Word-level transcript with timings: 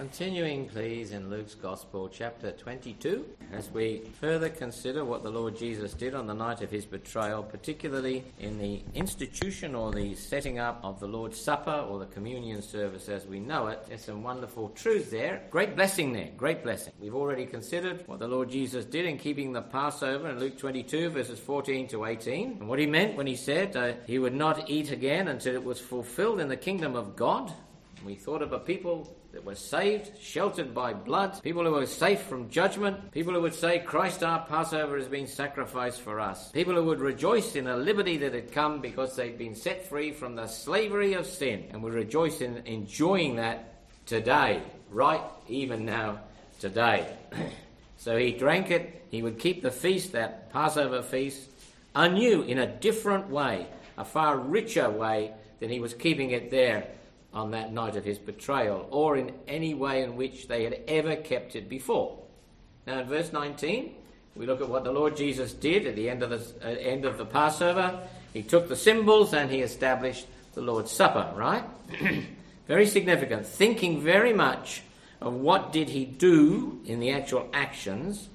Continuing, 0.00 0.66
please, 0.66 1.12
in 1.12 1.28
Luke's 1.28 1.54
Gospel, 1.54 2.08
chapter 2.08 2.52
22, 2.52 3.22
as 3.52 3.68
we 3.68 4.00
further 4.18 4.48
consider 4.48 5.04
what 5.04 5.22
the 5.22 5.28
Lord 5.28 5.54
Jesus 5.54 5.92
did 5.92 6.14
on 6.14 6.26
the 6.26 6.32
night 6.32 6.62
of 6.62 6.70
his 6.70 6.86
betrayal, 6.86 7.42
particularly 7.42 8.24
in 8.38 8.58
the 8.58 8.80
institution 8.94 9.74
or 9.74 9.92
the 9.92 10.14
setting 10.14 10.58
up 10.58 10.80
of 10.82 11.00
the 11.00 11.06
Lord's 11.06 11.38
Supper 11.38 11.84
or 11.86 11.98
the 11.98 12.06
communion 12.06 12.62
service 12.62 13.10
as 13.10 13.26
we 13.26 13.40
know 13.40 13.66
it. 13.66 13.84
There's 13.88 14.00
some 14.00 14.22
wonderful 14.22 14.70
truths 14.70 15.10
there. 15.10 15.42
Great 15.50 15.76
blessing 15.76 16.14
there, 16.14 16.30
great 16.34 16.62
blessing. 16.62 16.94
We've 16.98 17.14
already 17.14 17.44
considered 17.44 18.02
what 18.08 18.20
the 18.20 18.26
Lord 18.28 18.48
Jesus 18.48 18.86
did 18.86 19.04
in 19.04 19.18
keeping 19.18 19.52
the 19.52 19.60
Passover 19.60 20.30
in 20.30 20.40
Luke 20.40 20.56
22, 20.56 21.10
verses 21.10 21.38
14 21.38 21.88
to 21.88 22.06
18, 22.06 22.56
and 22.60 22.68
what 22.70 22.78
he 22.78 22.86
meant 22.86 23.18
when 23.18 23.26
he 23.26 23.36
said 23.36 23.76
uh, 23.76 23.92
he 24.06 24.18
would 24.18 24.34
not 24.34 24.70
eat 24.70 24.92
again 24.92 25.28
until 25.28 25.54
it 25.54 25.62
was 25.62 25.78
fulfilled 25.78 26.40
in 26.40 26.48
the 26.48 26.56
kingdom 26.56 26.96
of 26.96 27.16
God. 27.16 27.52
We 28.04 28.14
thought 28.14 28.40
of 28.40 28.52
a 28.52 28.58
people 28.58 29.14
that 29.32 29.44
were 29.44 29.54
saved, 29.54 30.18
sheltered 30.18 30.74
by 30.74 30.94
blood, 30.94 31.42
people 31.42 31.64
who 31.64 31.72
were 31.72 31.86
safe 31.86 32.22
from 32.22 32.48
judgment, 32.48 33.12
people 33.12 33.34
who 33.34 33.42
would 33.42 33.54
say, 33.54 33.78
Christ 33.78 34.22
our 34.22 34.40
Passover 34.46 34.96
has 34.96 35.06
been 35.06 35.26
sacrificed 35.26 36.00
for 36.00 36.18
us, 36.18 36.50
people 36.50 36.74
who 36.74 36.84
would 36.84 37.00
rejoice 37.00 37.56
in 37.56 37.64
the 37.64 37.76
liberty 37.76 38.16
that 38.16 38.32
had 38.32 38.52
come 38.52 38.80
because 38.80 39.14
they'd 39.14 39.36
been 39.36 39.54
set 39.54 39.86
free 39.86 40.12
from 40.12 40.34
the 40.34 40.46
slavery 40.46 41.12
of 41.12 41.26
sin, 41.26 41.66
and 41.70 41.82
would 41.82 41.92
rejoice 41.92 42.40
in 42.40 42.56
enjoying 42.64 43.36
that 43.36 43.74
today, 44.06 44.62
right 44.90 45.22
even 45.48 45.84
now, 45.84 46.20
today. 46.58 47.14
so 47.98 48.16
he 48.16 48.32
drank 48.32 48.70
it, 48.70 49.04
he 49.10 49.22
would 49.22 49.38
keep 49.38 49.62
the 49.62 49.70
feast, 49.70 50.12
that 50.12 50.50
Passover 50.52 51.02
feast, 51.02 51.50
anew 51.94 52.42
in 52.42 52.58
a 52.58 52.66
different 52.66 53.28
way, 53.28 53.66
a 53.98 54.04
far 54.06 54.38
richer 54.38 54.88
way 54.88 55.32
than 55.60 55.68
he 55.68 55.80
was 55.80 55.92
keeping 55.92 56.30
it 56.30 56.50
there 56.50 56.88
on 57.32 57.52
that 57.52 57.72
night 57.72 57.96
of 57.96 58.04
his 58.04 58.18
betrayal, 58.18 58.88
or 58.90 59.16
in 59.16 59.32
any 59.46 59.74
way 59.74 60.02
in 60.02 60.16
which 60.16 60.48
they 60.48 60.64
had 60.64 60.80
ever 60.88 61.16
kept 61.16 61.54
it 61.54 61.68
before. 61.68 62.18
Now, 62.86 63.00
in 63.00 63.06
verse 63.06 63.32
19, 63.32 63.94
we 64.34 64.46
look 64.46 64.60
at 64.60 64.68
what 64.68 64.84
the 64.84 64.92
Lord 64.92 65.16
Jesus 65.16 65.52
did 65.52 65.86
at 65.86 65.96
the 65.96 66.08
end 66.08 66.22
of 66.22 66.30
the, 66.30 66.66
uh, 66.66 66.70
end 66.70 67.04
of 67.04 67.18
the 67.18 67.24
Passover. 67.24 68.00
He 68.32 68.42
took 68.42 68.68
the 68.68 68.76
symbols 68.76 69.34
and 69.34 69.50
he 69.50 69.60
established 69.60 70.26
the 70.54 70.60
Lord's 70.60 70.90
Supper, 70.90 71.32
right? 71.36 71.64
very 72.68 72.86
significant. 72.86 73.46
Thinking 73.46 74.00
very 74.00 74.32
much 74.32 74.82
of 75.20 75.34
what 75.34 75.72
did 75.72 75.88
he 75.88 76.04
do 76.04 76.80
in 76.86 77.00
the 77.00 77.10
actual 77.10 77.48
actions, 77.52 78.28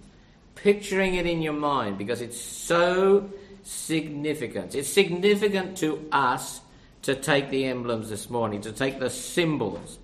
picturing 0.55 1.15
it 1.15 1.25
in 1.25 1.41
your 1.41 1.53
mind 1.53 1.97
because 1.97 2.21
it's 2.21 2.39
so 2.39 3.29
significant. 3.63 4.75
It's 4.75 4.89
significant 4.89 5.77
to 5.79 6.07
us 6.11 6.61
to 7.05 7.13
take 7.13 7.51
the 7.51 7.65
emblems 7.65 8.09
this 8.09 8.31
morning, 8.31 8.61
to 8.61 8.71
take 8.71 8.99
the 8.99 9.11
symbols. 9.11 9.99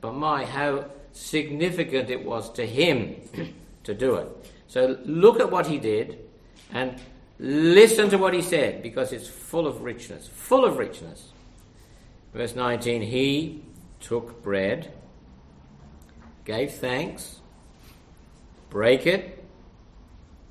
But 0.00 0.14
my, 0.14 0.46
how 0.46 0.86
significant 1.12 2.08
it 2.08 2.24
was 2.24 2.50
to 2.52 2.66
him 2.66 3.16
to 3.84 3.92
do 3.92 4.14
it. 4.14 4.28
So 4.66 4.98
look 5.04 5.40
at 5.40 5.50
what 5.50 5.66
he 5.66 5.78
did 5.78 6.18
and 6.72 6.98
listen 7.38 8.08
to 8.08 8.16
what 8.16 8.32
he 8.32 8.40
said 8.40 8.82
because 8.82 9.12
it's 9.12 9.28
full 9.28 9.66
of 9.66 9.82
richness, 9.82 10.26
full 10.26 10.64
of 10.64 10.78
richness. 10.78 11.32
Verse 12.32 12.56
19 12.56 13.02
He 13.02 13.62
took 14.00 14.42
bread, 14.42 14.90
gave 16.46 16.72
thanks, 16.72 17.40
break 18.70 19.06
it, 19.06 19.44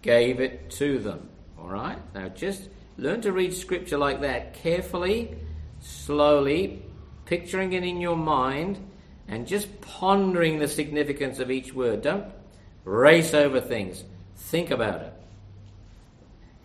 gave 0.04 0.40
it 0.40 0.70
to 0.72 1.00
them. 1.00 1.28
All 1.59 1.70
right? 1.70 1.98
Now 2.14 2.30
just 2.30 2.70
learn 3.00 3.22
to 3.22 3.32
read 3.32 3.52
scripture 3.56 3.98
like 3.98 4.22
that 4.22 4.54
carefully 4.54 5.36
slowly, 5.82 6.82
picturing 7.26 7.74
it 7.74 7.84
in 7.84 8.00
your 8.00 8.16
mind, 8.16 8.80
and 9.28 9.48
just 9.48 9.82
pondering 9.82 10.60
the 10.60 10.68
significance 10.68 11.40
of 11.40 11.52
each 11.52 11.74
word. 11.74 12.04
Don't 12.04 12.26
race 12.86 13.34
over 13.34 13.60
things, 13.60 14.04
think 14.36 14.72
about 14.72 15.02
it. 15.02 15.14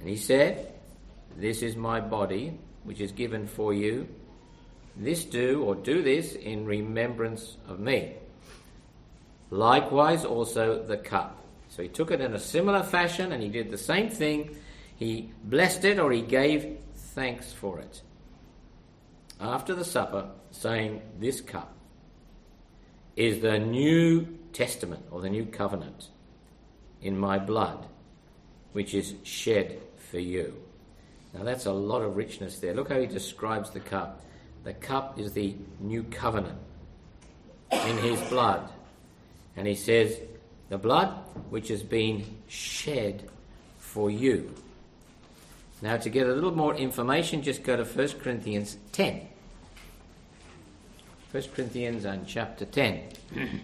And 0.01 0.09
he 0.09 0.17
said, 0.17 0.73
This 1.37 1.63
is 1.63 1.77
my 1.77 2.01
body, 2.01 2.59
which 2.85 3.01
is 3.01 3.13
given 3.13 3.47
for 3.47 3.73
you. 3.73 4.09
This 4.97 5.25
do, 5.25 5.63
or 5.63 5.75
do 5.75 6.03
this, 6.03 6.35
in 6.35 6.65
remembrance 6.65 7.57
of 7.69 7.81
me. 7.81 8.15
Likewise, 9.51 10.25
also 10.25 10.83
the 10.83 10.97
cup. 10.97 11.43
So 11.69 11.83
he 11.83 11.89
took 11.89 12.11
it 12.11 12.21
in 12.21 12.35
a 12.35 12.39
similar 12.39 12.83
fashion 12.83 13.33
and 13.33 13.43
he 13.43 13.49
did 13.49 13.71
the 13.71 13.79
same 13.79 14.09
thing. 14.09 14.57
He 14.97 15.31
blessed 15.45 15.85
it 15.85 15.99
or 15.99 16.11
he 16.11 16.23
gave 16.23 16.79
thanks 16.95 17.53
for 17.53 17.79
it 17.79 18.01
after 19.41 19.75
the 19.75 19.85
supper, 19.85 20.29
saying, 20.51 21.03
This 21.19 21.41
cup 21.41 21.75
is 23.17 23.41
the 23.41 23.59
New 23.59 24.27
Testament 24.53 25.05
or 25.11 25.21
the 25.21 25.31
New 25.31 25.47
Covenant 25.47 26.09
in 27.03 27.19
my 27.19 27.39
blood, 27.39 27.87
which 28.73 28.95
is 28.95 29.15
shed 29.23 29.81
for 30.11 30.19
you. 30.19 30.55
Now 31.35 31.45
that's 31.45 31.67
a 31.67 31.73
lot 31.73 32.03
of 32.03 32.17
richness 32.17 32.59
there. 32.59 32.75
Look 32.75 32.91
how 32.91 33.01
he 33.01 33.07
describes 33.07 33.71
the 33.71 33.81
cup. 33.81 34.23
The 34.65 34.73
cup 34.73 35.19
is 35.19 35.33
the 35.33 35.55
new 35.81 36.03
covenant 36.05 36.59
in 37.71 37.99
his 37.99 38.21
blood. 38.23 38.69
And 39.57 39.67
he 39.67 39.75
says, 39.75 40.19
the 40.69 40.79
blood 40.79 41.09
which 41.51 41.69
has 41.69 41.83
been 41.83 42.25
shed 42.49 43.29
for 43.79 44.11
you. 44.11 44.53
Now, 45.83 45.97
to 45.99 46.09
get 46.09 46.27
a 46.27 46.33
little 46.33 46.57
more 46.57 46.75
information, 46.75 47.43
just 47.43 47.63
go 47.63 47.77
to 47.77 47.85
1 47.85 48.09
Corinthians 48.21 48.79
10. 48.93 49.21
1 51.33 51.43
Corinthians 51.55 52.05
and 52.05 52.27
chapter 52.27 52.65
10. 52.65 53.01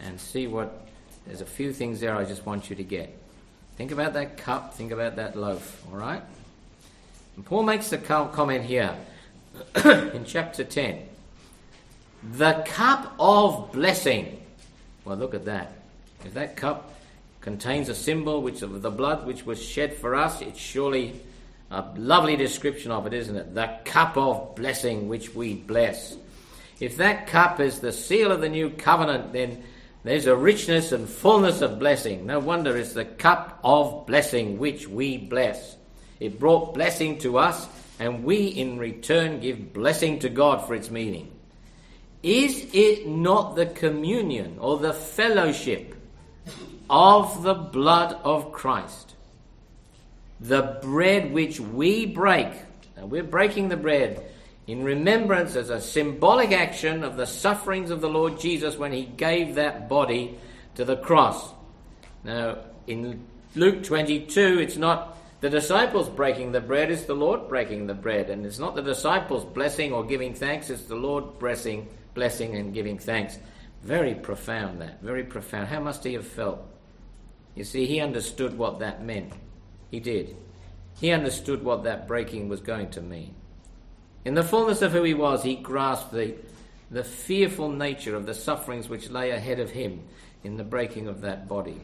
and 0.00 0.20
see 0.20 0.46
what. 0.46 0.80
There's 1.26 1.40
a 1.40 1.46
few 1.46 1.72
things 1.72 2.00
there 2.00 2.14
I 2.14 2.24
just 2.24 2.44
want 2.44 2.68
you 2.68 2.76
to 2.76 2.84
get. 2.84 3.16
Think 3.76 3.90
about 3.90 4.12
that 4.12 4.36
cup, 4.36 4.74
think 4.74 4.92
about 4.92 5.16
that 5.16 5.36
loaf, 5.36 5.82
all 5.90 5.98
right? 5.98 6.22
And 7.36 7.44
Paul 7.44 7.62
makes 7.62 7.88
the 7.88 7.98
comment 7.98 8.64
here 8.64 8.94
in 9.84 10.24
chapter 10.26 10.62
10. 10.62 11.08
The 12.32 12.62
cup 12.66 13.14
of 13.18 13.72
blessing. 13.72 14.40
Well, 15.04 15.16
look 15.16 15.34
at 15.34 15.44
that. 15.46 15.72
If 16.24 16.34
that 16.34 16.56
cup 16.56 16.94
contains 17.44 17.90
a 17.90 17.94
symbol 17.94 18.40
which 18.40 18.62
of 18.62 18.80
the 18.80 18.90
blood 18.90 19.26
which 19.26 19.44
was 19.44 19.62
shed 19.62 19.92
for 19.92 20.14
us. 20.14 20.40
It's 20.40 20.58
surely 20.58 21.20
a 21.70 21.84
lovely 21.94 22.36
description 22.36 22.90
of 22.90 23.06
it, 23.06 23.12
isn't 23.12 23.36
it? 23.36 23.54
The 23.54 23.80
cup 23.84 24.16
of 24.16 24.54
blessing 24.54 25.08
which 25.08 25.34
we 25.34 25.52
bless. 25.52 26.16
If 26.80 26.96
that 26.96 27.26
cup 27.26 27.60
is 27.60 27.80
the 27.80 27.92
seal 27.92 28.32
of 28.32 28.40
the 28.40 28.48
new 28.48 28.70
covenant, 28.70 29.34
then 29.34 29.62
there's 30.04 30.24
a 30.24 30.34
richness 30.34 30.90
and 30.90 31.06
fullness 31.06 31.60
of 31.60 31.78
blessing. 31.78 32.24
No 32.24 32.38
wonder 32.38 32.74
it's 32.78 32.94
the 32.94 33.04
cup 33.04 33.60
of 33.62 34.06
blessing 34.06 34.56
which 34.56 34.88
we 34.88 35.18
bless. 35.18 35.76
It 36.20 36.40
brought 36.40 36.72
blessing 36.72 37.18
to 37.18 37.36
us, 37.36 37.68
and 37.98 38.24
we 38.24 38.46
in 38.46 38.78
return 38.78 39.40
give 39.40 39.74
blessing 39.74 40.20
to 40.20 40.30
God 40.30 40.66
for 40.66 40.74
its 40.74 40.90
meaning. 40.90 41.30
Is 42.22 42.70
it 42.72 43.06
not 43.06 43.54
the 43.54 43.66
communion 43.66 44.56
or 44.58 44.78
the 44.78 44.94
fellowship 44.94 45.93
of 46.88 47.42
the 47.42 47.54
blood 47.54 48.18
of 48.24 48.52
Christ. 48.52 49.14
The 50.40 50.78
bread 50.82 51.32
which 51.32 51.60
we 51.60 52.06
break, 52.06 52.48
and 52.96 53.10
we're 53.10 53.22
breaking 53.22 53.68
the 53.68 53.76
bread 53.76 54.30
in 54.66 54.82
remembrance 54.82 55.56
as 55.56 55.70
a 55.70 55.80
symbolic 55.80 56.52
action 56.52 57.04
of 57.04 57.16
the 57.16 57.26
sufferings 57.26 57.90
of 57.90 58.00
the 58.00 58.08
Lord 58.08 58.40
Jesus 58.40 58.76
when 58.76 58.92
he 58.92 59.04
gave 59.04 59.56
that 59.56 59.88
body 59.88 60.38
to 60.76 60.84
the 60.84 60.96
cross. 60.96 61.52
Now, 62.22 62.58
in 62.86 63.24
Luke 63.54 63.82
22, 63.82 64.58
it's 64.60 64.76
not 64.76 65.18
the 65.40 65.50
disciples 65.50 66.08
breaking 66.08 66.52
the 66.52 66.60
bread, 66.60 66.90
it's 66.90 67.04
the 67.04 67.14
Lord 67.14 67.48
breaking 67.48 67.86
the 67.86 67.94
bread. 67.94 68.30
And 68.30 68.46
it's 68.46 68.58
not 68.58 68.74
the 68.74 68.82
disciples 68.82 69.44
blessing 69.44 69.92
or 69.92 70.04
giving 70.04 70.34
thanks, 70.34 70.70
it's 70.70 70.84
the 70.84 70.94
Lord 70.94 71.38
blessing, 71.38 71.88
blessing 72.14 72.56
and 72.56 72.72
giving 72.72 72.98
thanks. 72.98 73.38
Very 73.82 74.14
profound, 74.14 74.80
that. 74.80 75.02
Very 75.02 75.24
profound. 75.24 75.68
How 75.68 75.80
must 75.80 76.02
he 76.02 76.14
have 76.14 76.26
felt? 76.26 76.66
You 77.54 77.64
see, 77.64 77.86
he 77.86 78.00
understood 78.00 78.58
what 78.58 78.80
that 78.80 79.04
meant. 79.04 79.32
He 79.90 80.00
did. 80.00 80.36
He 81.00 81.10
understood 81.10 81.62
what 81.62 81.84
that 81.84 82.08
breaking 82.08 82.48
was 82.48 82.60
going 82.60 82.90
to 82.90 83.00
mean. 83.00 83.34
In 84.24 84.34
the 84.34 84.42
fullness 84.42 84.82
of 84.82 84.92
who 84.92 85.02
he 85.02 85.14
was, 85.14 85.42
he 85.42 85.54
grasped 85.54 86.12
the, 86.12 86.34
the 86.90 87.04
fearful 87.04 87.68
nature 87.68 88.16
of 88.16 88.26
the 88.26 88.34
sufferings 88.34 88.88
which 88.88 89.10
lay 89.10 89.30
ahead 89.30 89.60
of 89.60 89.70
him 89.70 90.02
in 90.42 90.56
the 90.56 90.64
breaking 90.64 91.08
of 91.08 91.20
that 91.20 91.48
body. 91.48 91.80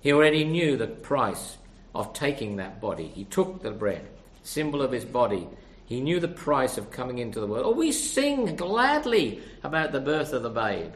He 0.00 0.12
already 0.12 0.44
knew 0.44 0.76
the 0.76 0.86
price 0.86 1.56
of 1.94 2.12
taking 2.12 2.56
that 2.56 2.80
body. 2.80 3.08
He 3.08 3.24
took 3.24 3.62
the 3.62 3.70
bread, 3.70 4.06
symbol 4.42 4.82
of 4.82 4.92
his 4.92 5.04
body. 5.04 5.48
He 5.86 6.00
knew 6.00 6.20
the 6.20 6.28
price 6.28 6.78
of 6.78 6.90
coming 6.90 7.18
into 7.18 7.40
the 7.40 7.46
world. 7.46 7.64
Oh, 7.66 7.72
we 7.72 7.92
sing 7.92 8.56
gladly 8.56 9.40
about 9.62 9.92
the 9.92 10.00
birth 10.00 10.32
of 10.32 10.42
the 10.42 10.50
babe. 10.50 10.92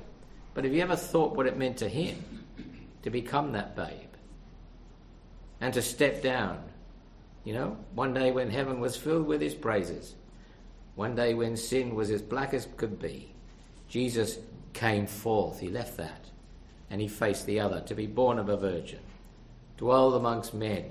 But 0.53 0.65
have 0.65 0.75
you 0.75 0.83
ever 0.83 0.97
thought 0.97 1.37
what 1.37 1.47
it 1.47 1.57
meant 1.57 1.79
to 1.79 1.89
him? 1.89 2.40
To 3.03 3.11
become 3.11 3.53
that 3.53 3.77
babe 3.77 4.11
and 5.61 5.75
to 5.75 5.83
step 5.83 6.23
down. 6.23 6.63
You 7.45 7.55
know, 7.55 7.77
one 7.95 8.13
day 8.15 8.31
when 8.33 8.51
heaven 8.51 8.81
was 8.81 8.97
filled 8.97 9.27
with 9.27 9.41
his 9.41 9.55
praises, 9.55 10.15
one 10.95 11.15
day 11.15 11.35
when 11.35 11.57
sin 11.57 11.95
was 11.95 12.11
as 12.11 12.23
black 12.23 12.53
as 12.53 12.69
could 12.77 12.99
be, 12.99 13.33
Jesus 13.89 14.39
came 14.73 15.07
forth. 15.07 15.61
He 15.61 15.69
left 15.69 15.97
that. 15.97 16.27
And 16.91 17.01
he 17.01 17.09
faced 17.09 17.47
the 17.47 17.61
other 17.61 17.81
to 17.83 17.95
be 17.95 18.07
born 18.07 18.39
of 18.39 18.49
a 18.49 18.57
virgin, 18.57 19.01
dwell 19.77 20.15
amongst 20.15 20.55
men. 20.55 20.87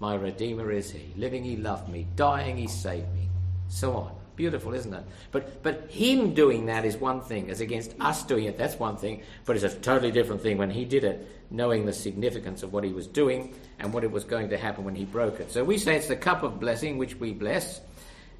My 0.00 0.14
Redeemer 0.14 0.72
is 0.72 0.90
he. 0.90 1.12
Living, 1.16 1.44
he 1.44 1.56
loved 1.56 1.88
me. 1.88 2.06
Dying, 2.16 2.56
he 2.56 2.66
saved 2.66 3.12
me. 3.14 3.28
So 3.68 3.94
on. 3.94 4.21
Beautiful, 4.34 4.72
isn't 4.72 4.92
it? 4.94 5.04
But 5.30 5.62
but 5.62 5.90
him 5.90 6.32
doing 6.34 6.66
that 6.66 6.84
is 6.84 6.96
one 6.96 7.20
thing, 7.20 7.50
as 7.50 7.60
against 7.60 7.94
us 8.00 8.22
doing 8.22 8.44
it, 8.44 8.56
that's 8.56 8.78
one 8.78 8.96
thing. 8.96 9.22
But 9.44 9.56
it's 9.56 9.64
a 9.64 9.78
totally 9.78 10.10
different 10.10 10.42
thing 10.42 10.56
when 10.56 10.70
he 10.70 10.84
did 10.84 11.04
it, 11.04 11.28
knowing 11.50 11.84
the 11.84 11.92
significance 11.92 12.62
of 12.62 12.72
what 12.72 12.84
he 12.84 12.92
was 12.92 13.06
doing 13.06 13.54
and 13.78 13.92
what 13.92 14.04
it 14.04 14.10
was 14.10 14.24
going 14.24 14.48
to 14.50 14.58
happen 14.58 14.84
when 14.84 14.94
he 14.94 15.04
broke 15.04 15.40
it. 15.40 15.52
So 15.52 15.64
we 15.64 15.76
say 15.76 15.96
it's 15.96 16.08
the 16.08 16.16
cup 16.16 16.42
of 16.42 16.58
blessing 16.58 16.96
which 16.98 17.16
we 17.16 17.32
bless. 17.32 17.80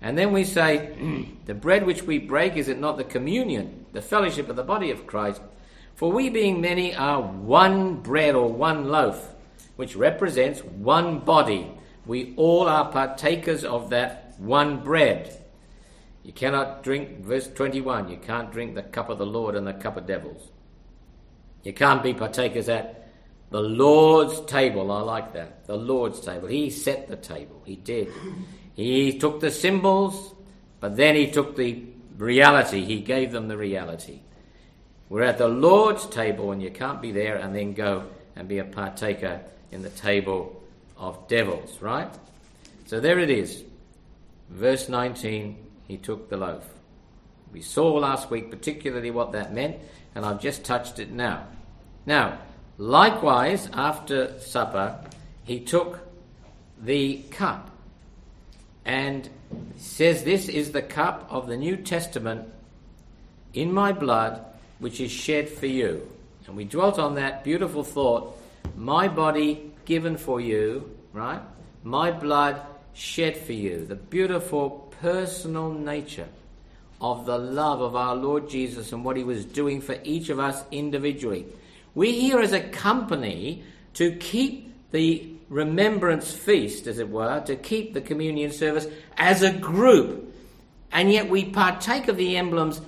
And 0.00 0.18
then 0.18 0.32
we 0.32 0.44
say, 0.44 1.28
the 1.46 1.54
bread 1.54 1.86
which 1.86 2.02
we 2.02 2.18
break, 2.18 2.56
is 2.56 2.68
it 2.68 2.78
not 2.78 2.96
the 2.96 3.04
communion, 3.04 3.86
the 3.92 4.02
fellowship 4.02 4.48
of 4.48 4.56
the 4.56 4.64
body 4.64 4.90
of 4.90 5.06
Christ? 5.06 5.40
For 5.94 6.10
we, 6.10 6.30
being 6.30 6.60
many, 6.60 6.94
are 6.94 7.22
one 7.22 7.96
bread 7.96 8.34
or 8.34 8.48
one 8.52 8.88
loaf, 8.88 9.28
which 9.76 9.94
represents 9.94 10.64
one 10.64 11.20
body. 11.20 11.70
We 12.06 12.34
all 12.36 12.68
are 12.68 12.90
partakers 12.90 13.64
of 13.64 13.90
that 13.90 14.34
one 14.38 14.82
bread. 14.82 15.41
You 16.22 16.32
cannot 16.32 16.82
drink, 16.84 17.20
verse 17.20 17.48
21, 17.48 18.08
you 18.08 18.16
can't 18.16 18.52
drink 18.52 18.74
the 18.74 18.82
cup 18.82 19.08
of 19.08 19.19
the 19.19 19.26
Lord 19.26 19.56
and 19.56 19.66
the 19.66 19.72
cup 19.72 19.96
of 19.96 20.06
devils. 20.06 20.50
You 21.64 21.72
can't 21.72 22.02
be 22.02 22.14
partakers 22.14 22.69
at 22.69 23.08
the 23.50 23.60
Lord's 23.60 24.40
table. 24.42 24.90
I 24.90 25.00
like 25.00 25.32
that. 25.34 25.66
The 25.66 25.76
Lord's 25.76 26.20
table. 26.20 26.48
He 26.48 26.70
set 26.70 27.08
the 27.08 27.16
table. 27.16 27.62
He 27.64 27.76
did. 27.76 28.08
He 28.74 29.19
took 29.19 29.40
the 29.40 29.50
symbols, 29.50 30.34
but 30.80 30.96
then 30.96 31.14
he 31.14 31.30
took 31.30 31.56
the 31.56 31.84
reality. 32.16 32.84
He 32.84 33.00
gave 33.00 33.32
them 33.32 33.48
the 33.48 33.56
reality. 33.56 34.20
We're 35.08 35.22
at 35.22 35.38
the 35.38 35.48
Lord's 35.48 36.06
table, 36.06 36.52
and 36.52 36.62
you 36.62 36.70
can't 36.70 37.02
be 37.02 37.12
there 37.12 37.36
and 37.36 37.54
then 37.54 37.74
go 37.74 38.04
and 38.34 38.48
be 38.48 38.58
a 38.58 38.64
partaker 38.64 39.40
in 39.70 39.82
the 39.82 39.90
table 39.90 40.62
of 40.96 41.28
devils, 41.28 41.80
right? 41.82 42.12
So 42.86 43.00
there 43.00 43.19
it 43.19 43.28
is. 43.28 43.62
Verse 44.48 44.88
19 44.88 45.61
he 45.87 45.96
took 45.96 46.29
the 46.29 46.37
loaf. 46.37 46.67
We 47.52 47.61
saw 47.61 47.94
last 47.94 48.31
week 48.31 48.50
particularly 48.50 49.11
what 49.11 49.32
that 49.32 49.52
meant, 49.52 49.76
and 50.14 50.25
I've 50.25 50.40
just 50.40 50.64
touched 50.64 50.99
it 50.99 51.11
now. 51.11 51.46
Now, 52.06 52.38
likewise, 52.79 53.69
after 53.73 54.38
supper, 54.40 54.99
he 55.44 55.61
took 55.61 56.00
the 56.81 57.19
cup 57.31 57.70
and 58.84 59.29
says, 59.76 60.25
This 60.25 60.49
is 60.49 60.73
the 60.73 60.82
cup 60.82 61.26
of 61.31 61.46
the 61.46 61.56
New 61.56 61.76
Testament 61.76 62.49
in 63.55 63.73
my 63.73 63.93
blood, 63.93 64.44
which 64.79 65.00
is 65.00 65.11
shed 65.11 65.49
for 65.49 65.67
you. 65.67 66.11
And 66.46 66.56
we 66.56 66.64
dwelt 66.64 66.99
on 66.99 67.14
that 67.17 67.44
beautiful 67.44 67.84
thought 67.84 68.38
my 68.76 69.08
body 69.08 69.70
given 69.84 70.17
for 70.17 70.40
you, 70.40 70.90
right? 71.12 71.40
My 71.82 72.11
blood 72.11 72.61
shed 72.94 73.37
for 73.37 73.52
you. 73.52 73.84
The 73.87 73.96
beautiful 73.96 74.81
personal 75.02 75.72
nature 75.72 76.28
of 77.00 77.26
the 77.26 77.37
love 77.37 77.81
of 77.81 77.96
our 77.96 78.14
Lord 78.14 78.49
Jesus 78.49 78.93
and 78.93 79.04
what 79.04 79.16
he 79.16 79.25
was 79.25 79.44
doing 79.44 79.81
for 79.81 79.99
each 80.04 80.28
of 80.28 80.38
us 80.38 80.64
individually. 80.70 81.44
We're 81.96 82.12
here 82.12 82.38
as 82.38 82.52
a 82.52 82.60
company 82.60 83.64
to 83.94 84.14
keep 84.14 84.72
the 84.93 85.28
remembrance 85.49 86.32
feast, 86.32 86.87
as 86.87 87.00
it 87.00 87.10
were, 87.10 87.40
to 87.40 87.56
keep 87.56 87.93
the 87.93 88.00
communion 88.00 88.52
service 88.52 88.87
as 89.16 89.43
a 89.43 89.52
group. 89.52 90.32
And 90.93 91.10
yet 91.10 91.28
we 91.28 91.46
partake 91.46 92.06
of 92.06 92.16
the 92.16 92.37
emblems 92.37 92.81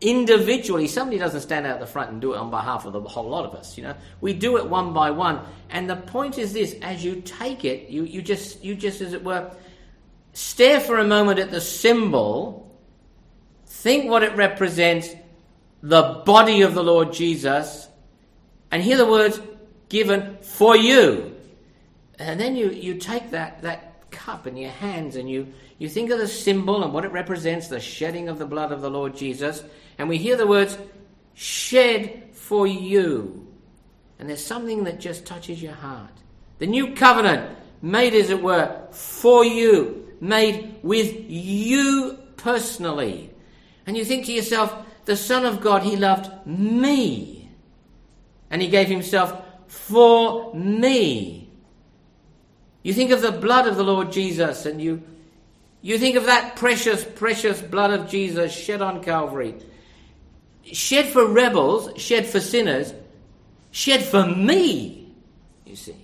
individually. 0.00 0.88
Somebody 0.88 1.18
doesn't 1.18 1.42
stand 1.42 1.66
out 1.66 1.74
at 1.74 1.80
the 1.80 1.86
front 1.86 2.10
and 2.10 2.20
do 2.20 2.32
it 2.32 2.38
on 2.38 2.50
behalf 2.50 2.84
of 2.84 2.94
the 2.94 3.00
whole 3.02 3.28
lot 3.28 3.44
of 3.44 3.54
us, 3.54 3.78
you 3.78 3.84
know. 3.84 3.94
We 4.20 4.32
do 4.32 4.56
it 4.56 4.68
one 4.68 4.92
by 4.92 5.12
one. 5.12 5.40
And 5.70 5.88
the 5.88 5.96
point 5.96 6.36
is 6.36 6.52
this, 6.52 6.74
as 6.82 7.04
you 7.04 7.20
take 7.20 7.64
it, 7.64 7.90
you, 7.90 8.02
you 8.02 8.22
just 8.22 8.64
you 8.64 8.74
just 8.74 9.00
as 9.02 9.12
it 9.12 9.22
were 9.22 9.52
stare 10.32 10.80
for 10.80 10.98
a 10.98 11.06
moment 11.06 11.38
at 11.38 11.50
the 11.50 11.60
symbol, 11.60 12.78
think 13.66 14.10
what 14.10 14.22
it 14.22 14.34
represents, 14.36 15.14
the 15.82 16.22
body 16.24 16.62
of 16.62 16.74
the 16.74 16.82
Lord 16.82 17.12
Jesus, 17.12 17.88
and 18.70 18.82
hear 18.82 18.96
the 18.96 19.06
words 19.06 19.40
given 19.88 20.38
for 20.42 20.76
you. 20.76 21.34
And 22.18 22.38
then 22.38 22.54
you, 22.54 22.70
you 22.70 22.94
take 22.94 23.30
that, 23.30 23.62
that 23.62 24.10
cup 24.10 24.46
in 24.46 24.56
your 24.56 24.70
hands 24.70 25.16
and 25.16 25.28
you, 25.28 25.52
you 25.78 25.88
think 25.88 26.10
of 26.10 26.18
the 26.18 26.28
symbol 26.28 26.84
and 26.84 26.92
what 26.92 27.04
it 27.04 27.12
represents, 27.12 27.68
the 27.68 27.80
shedding 27.80 28.28
of 28.28 28.38
the 28.38 28.46
blood 28.46 28.72
of 28.72 28.82
the 28.82 28.90
Lord 28.90 29.16
Jesus, 29.16 29.62
and 29.98 30.08
we 30.08 30.18
hear 30.18 30.36
the 30.36 30.46
words 30.46 30.76
shed 31.34 32.28
for 32.32 32.66
you. 32.66 33.46
And 34.18 34.28
there's 34.28 34.44
something 34.44 34.84
that 34.84 35.00
just 35.00 35.24
touches 35.24 35.62
your 35.62 35.72
heart. 35.72 36.12
The 36.58 36.66
new 36.66 36.94
covenant, 36.94 37.56
made 37.80 38.12
as 38.12 38.28
it 38.28 38.42
were, 38.42 38.82
for 38.90 39.44
you 39.44 39.99
made 40.20 40.76
with 40.82 41.24
you 41.28 42.18
personally. 42.36 43.30
And 43.86 43.96
you 43.96 44.04
think 44.04 44.26
to 44.26 44.32
yourself, 44.32 44.74
the 45.04 45.16
Son 45.16 45.44
of 45.44 45.60
God, 45.60 45.82
He 45.82 45.96
loved 45.96 46.46
me. 46.46 47.48
And 48.50 48.60
He 48.60 48.68
gave 48.68 48.88
Himself 48.88 49.40
for 49.66 50.54
me. 50.54 51.50
You 52.82 52.94
think 52.94 53.10
of 53.10 53.22
the 53.22 53.32
blood 53.32 53.66
of 53.66 53.76
the 53.76 53.82
Lord 53.82 54.12
Jesus 54.12 54.66
and 54.66 54.80
you, 54.80 55.02
you 55.82 55.98
think 55.98 56.16
of 56.16 56.26
that 56.26 56.56
precious, 56.56 57.04
precious 57.04 57.60
blood 57.60 57.90
of 57.90 58.08
Jesus 58.08 58.52
shed 58.52 58.82
on 58.82 59.02
Calvary. 59.02 59.54
Shed 60.62 61.06
for 61.06 61.26
rebels, 61.26 61.90
shed 62.00 62.26
for 62.26 62.40
sinners, 62.40 62.92
shed 63.70 64.02
for 64.02 64.26
me, 64.26 65.14
you 65.64 65.76
see. 65.76 65.96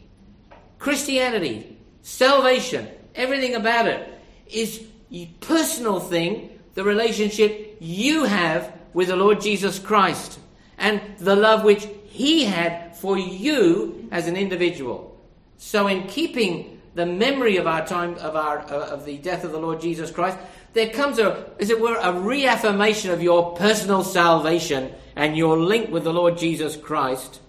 Christianity, 0.78 1.78
salvation, 2.02 2.88
Everything 3.16 3.54
about 3.54 3.86
it 3.86 4.08
is 4.46 4.84
a 5.10 5.26
personal 5.40 6.00
thing, 6.00 6.58
the 6.74 6.84
relationship 6.84 7.78
you 7.80 8.24
have 8.24 8.72
with 8.92 9.08
the 9.08 9.16
Lord 9.16 9.40
Jesus 9.40 9.78
Christ 9.78 10.38
and 10.78 11.00
the 11.18 11.34
love 11.34 11.64
which 11.64 11.88
He 12.06 12.44
had 12.44 12.96
for 12.96 13.18
you 13.18 14.08
as 14.10 14.26
an 14.26 14.36
individual. 14.36 15.18
So, 15.56 15.86
in 15.86 16.06
keeping 16.06 16.80
the 16.94 17.06
memory 17.06 17.56
of 17.56 17.66
our 17.66 17.86
time 17.86 18.14
of 18.16 18.36
our 18.36 18.58
uh, 18.58 18.88
of 18.88 19.04
the 19.04 19.18
death 19.18 19.44
of 19.44 19.52
the 19.52 19.58
Lord 19.58 19.80
Jesus 19.80 20.10
Christ, 20.10 20.38
there 20.74 20.90
comes 20.90 21.18
a, 21.18 21.50
as 21.58 21.70
it 21.70 21.80
were, 21.80 21.96
a 21.96 22.12
reaffirmation 22.12 23.10
of 23.10 23.22
your 23.22 23.56
personal 23.56 24.04
salvation 24.04 24.92
and 25.14 25.36
your 25.36 25.56
link 25.56 25.90
with 25.90 26.04
the 26.04 26.12
Lord 26.12 26.36
Jesus 26.36 26.76
Christ 26.76 27.40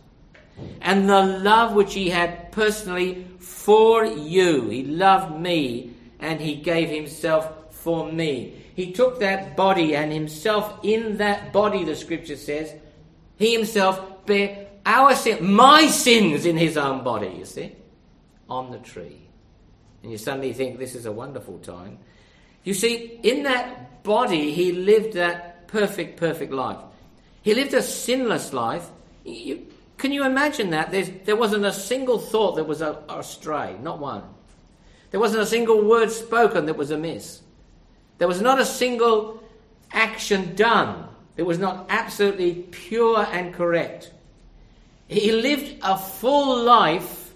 and 0.82 1.10
the 1.10 1.22
love 1.22 1.74
which 1.74 1.94
he 1.94 2.10
had 2.10 2.52
personally 2.52 3.28
for 3.40 4.06
you. 4.06 4.70
He 4.70 4.84
loved 4.84 5.40
me 5.40 5.94
and 6.20 6.40
he 6.40 6.56
gave 6.56 6.90
himself 6.90 7.74
for 7.74 8.12
me. 8.12 8.64
He 8.76 8.92
took 8.92 9.20
that 9.20 9.56
body 9.56 9.96
and 9.96 10.12
himself 10.12 10.80
in 10.84 11.18
that 11.18 11.52
body, 11.52 11.84
the 11.84 11.96
scripture 11.96 12.36
says, 12.36 12.74
he 13.38 13.54
himself 13.54 14.26
bare 14.26 14.68
our 14.86 15.16
sin, 15.16 15.54
my 15.54 15.88
sins 15.88 16.46
in 16.46 16.58
his 16.58 16.78
own 16.78 17.04
body, 17.04 17.36
you 17.38 17.46
see, 17.46 17.76
on 18.50 18.72
the 18.72 18.78
tree. 18.78 19.28
And 20.02 20.12
you 20.12 20.18
suddenly 20.18 20.54
think 20.54 20.80
this 20.80 20.96
is 20.96 21.06
a 21.06 21.12
wonderful 21.12 21.58
time. 21.60 22.00
You 22.64 22.74
see, 22.74 23.20
in 23.22 23.44
that 23.44 24.04
body, 24.04 24.54
he 24.54 24.72
lived 24.72 25.14
that 25.14 25.68
perfect, 25.68 26.18
perfect 26.18 26.54
life. 26.54 26.80
He 27.42 27.54
lived 27.54 27.74
a 27.74 27.82
sinless 27.82 28.54
life. 28.54 28.90
You, 29.26 29.68
can 29.98 30.12
you 30.12 30.24
imagine 30.26 30.70
that? 30.72 30.92
There's, 30.92 31.10
there 31.26 31.36
wasn't 31.36 31.66
a 31.66 31.74
single 31.74 32.20
thought 32.20 32.56
that 32.56 32.66
was 32.66 32.82
astray, 32.82 33.76
not 33.82 34.00
one. 34.00 34.24
There 35.12 35.20
wasn't 35.20 35.42
a 35.42 35.48
single 35.48 35.82
word 35.84 36.12
spoken 36.12 36.66
that 36.68 36.78
was 36.78 36.92
amiss. 36.92 37.42
There 38.18 38.28
was 38.28 38.42
not 38.42 38.60
a 38.60 38.66
single 38.66 39.44
action 39.92 40.56
done 40.56 41.08
that 41.36 41.46
was 41.46 41.60
not 41.60 41.86
absolutely 41.90 42.54
pure 42.72 43.26
and 43.32 43.54
correct. 43.54 44.12
He 45.08 45.32
lived 45.32 45.78
a 45.82 45.98
full 45.98 46.64
life 46.64 47.34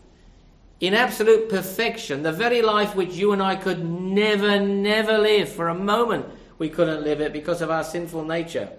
in 0.80 0.94
absolute 0.94 1.50
perfection, 1.50 2.24
the 2.24 2.32
very 2.32 2.62
life 2.62 2.96
which 2.96 3.14
you 3.14 3.32
and 3.32 3.42
I 3.42 3.56
could 3.56 3.86
never, 3.86 4.60
never 4.60 5.18
live. 5.18 5.50
For 5.50 5.70
a 5.70 5.76
moment, 5.76 6.26
we 6.58 6.70
couldn't 6.70 7.04
live 7.04 7.22
it 7.22 7.32
because 7.32 7.62
of 7.62 7.70
our 7.70 7.84
sinful 7.84 8.26
nature. 8.26 8.70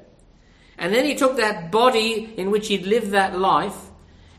And 0.79 0.93
then 0.93 1.05
he 1.05 1.15
took 1.15 1.37
that 1.37 1.71
body 1.71 2.33
in 2.37 2.51
which 2.51 2.69
he'd 2.69 2.87
lived 2.87 3.11
that 3.11 3.39
life 3.39 3.77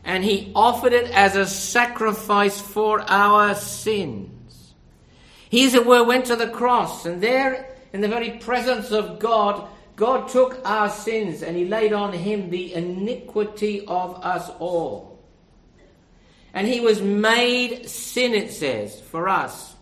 and 0.04 0.22
he 0.22 0.52
offered 0.54 0.92
it 0.92 1.10
as 1.10 1.34
a 1.34 1.46
sacrifice 1.46 2.60
for 2.60 3.00
our 3.08 3.54
sins. 3.54 4.74
He, 5.48 5.64
as 5.64 5.74
it 5.74 5.86
were, 5.86 6.04
went 6.04 6.26
to 6.26 6.36
the 6.36 6.48
cross, 6.48 7.06
and 7.06 7.22
there, 7.22 7.74
in 7.92 8.00
the 8.00 8.08
very 8.08 8.32
presence 8.32 8.90
of 8.90 9.18
God, 9.18 9.66
God 9.96 10.28
took 10.28 10.60
our 10.64 10.90
sins 10.90 11.42
and 11.42 11.56
he 11.56 11.64
laid 11.64 11.92
on 11.92 12.12
him 12.12 12.50
the 12.50 12.74
iniquity 12.74 13.86
of 13.86 14.22
us 14.24 14.50
all. 14.58 15.18
And 16.52 16.66
he 16.66 16.80
was 16.80 17.00
made 17.00 17.88
sin, 17.88 18.34
it 18.34 18.52
says, 18.52 19.00
for 19.00 19.28
us. 19.28 19.74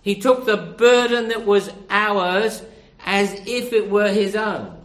He 0.00 0.16
took 0.16 0.46
the 0.46 0.56
burden 0.56 1.28
that 1.28 1.44
was 1.44 1.70
ours 1.90 2.62
as 3.04 3.32
if 3.46 3.72
it 3.72 3.90
were 3.90 4.08
his 4.08 4.34
own. 4.34 4.81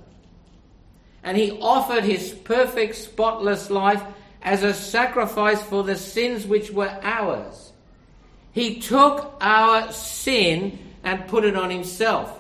And 1.28 1.36
he 1.36 1.52
offered 1.60 2.06
his 2.06 2.32
perfect, 2.32 2.96
spotless 2.96 3.70
life 3.70 4.02
as 4.42 4.64
a 4.64 4.74
sacrifice 4.74 5.62
for 5.62 5.84
the 5.84 5.98
sins 5.98 6.48
which 6.48 6.72
were 6.72 6.98
ours. 7.04 7.74
He 8.54 8.80
took 8.80 9.36
our 9.42 9.92
sin 9.92 10.80
and 11.04 11.28
put 11.28 11.44
it 11.44 11.58
on 11.58 11.70
himself. 11.70 12.32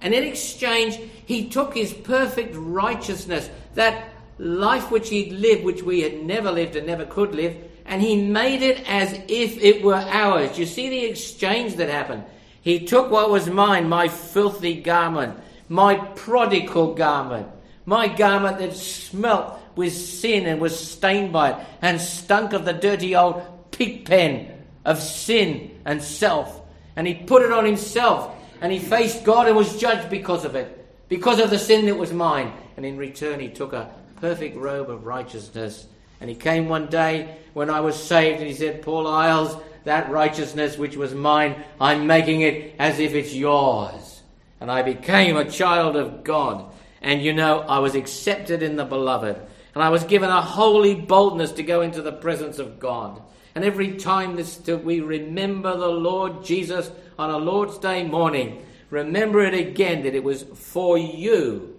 And 0.00 0.12
in 0.12 0.24
exchange, 0.24 0.98
he 1.24 1.50
took 1.50 1.72
his 1.72 1.92
perfect 1.94 2.56
righteousness, 2.56 3.48
that 3.74 4.08
life 4.38 4.90
which 4.90 5.08
he'd 5.08 5.30
lived, 5.30 5.62
which 5.62 5.84
we 5.84 6.00
had 6.00 6.24
never 6.24 6.50
lived 6.50 6.74
and 6.74 6.88
never 6.88 7.06
could 7.06 7.32
live, 7.32 7.56
and 7.86 8.02
he 8.02 8.20
made 8.20 8.62
it 8.62 8.82
as 8.88 9.12
if 9.28 9.56
it 9.62 9.84
were 9.84 9.94
ours. 9.94 10.58
You 10.58 10.66
see 10.66 10.88
the 10.88 11.04
exchange 11.04 11.76
that 11.76 11.88
happened? 11.88 12.24
He 12.60 12.86
took 12.86 13.08
what 13.08 13.30
was 13.30 13.48
mine, 13.48 13.88
my 13.88 14.08
filthy 14.08 14.80
garment, 14.80 15.38
my 15.68 15.94
prodigal 15.94 16.94
garment, 16.94 17.46
my 17.90 18.06
garment 18.06 18.58
that 18.58 18.72
smelt 18.72 19.58
with 19.74 19.92
sin 19.92 20.46
and 20.46 20.60
was 20.60 20.78
stained 20.78 21.32
by 21.32 21.50
it, 21.50 21.66
and 21.82 22.00
stunk 22.00 22.52
of 22.52 22.64
the 22.64 22.72
dirty 22.72 23.16
old 23.16 23.42
pig 23.72 24.04
pen 24.04 24.64
of 24.84 25.00
sin 25.00 25.76
and 25.84 26.00
self. 26.00 26.62
And 26.94 27.04
he 27.04 27.14
put 27.14 27.42
it 27.42 27.50
on 27.50 27.64
himself, 27.64 28.32
and 28.60 28.70
he 28.72 28.78
faced 28.78 29.24
God 29.24 29.48
and 29.48 29.56
was 29.56 29.76
judged 29.76 30.08
because 30.08 30.44
of 30.44 30.54
it, 30.54 30.86
because 31.08 31.40
of 31.40 31.50
the 31.50 31.58
sin 31.58 31.86
that 31.86 31.96
was 31.96 32.12
mine. 32.12 32.52
And 32.76 32.86
in 32.86 32.96
return, 32.96 33.40
he 33.40 33.48
took 33.48 33.72
a 33.72 33.90
perfect 34.20 34.56
robe 34.56 34.88
of 34.88 35.04
righteousness. 35.04 35.88
And 36.20 36.30
he 36.30 36.36
came 36.36 36.68
one 36.68 36.86
day 36.86 37.38
when 37.54 37.70
I 37.70 37.80
was 37.80 38.00
saved, 38.00 38.38
and 38.38 38.46
he 38.46 38.54
said, 38.54 38.82
Paul 38.82 39.08
Isles, 39.08 39.56
that 39.82 40.10
righteousness 40.10 40.78
which 40.78 40.96
was 40.96 41.12
mine, 41.12 41.64
I'm 41.80 42.06
making 42.06 42.42
it 42.42 42.76
as 42.78 43.00
if 43.00 43.14
it's 43.14 43.34
yours. 43.34 44.22
And 44.60 44.70
I 44.70 44.82
became 44.82 45.36
a 45.36 45.50
child 45.50 45.96
of 45.96 46.22
God. 46.22 46.70
And 47.00 47.22
you 47.22 47.32
know, 47.32 47.60
I 47.60 47.78
was 47.78 47.94
accepted 47.94 48.62
in 48.62 48.76
the 48.76 48.84
beloved. 48.84 49.36
And 49.74 49.82
I 49.82 49.88
was 49.88 50.04
given 50.04 50.30
a 50.30 50.42
holy 50.42 50.94
boldness 50.94 51.52
to 51.52 51.62
go 51.62 51.80
into 51.80 52.02
the 52.02 52.12
presence 52.12 52.58
of 52.58 52.78
God. 52.78 53.22
And 53.54 53.64
every 53.64 53.96
time 53.96 54.36
this, 54.36 54.60
we 54.66 55.00
remember 55.00 55.76
the 55.76 55.88
Lord 55.88 56.44
Jesus 56.44 56.90
on 57.18 57.30
a 57.30 57.38
Lord's 57.38 57.78
Day 57.78 58.06
morning, 58.06 58.64
remember 58.90 59.40
it 59.42 59.54
again 59.54 60.04
that 60.04 60.14
it 60.14 60.24
was 60.24 60.42
for 60.42 60.98
you. 60.98 61.76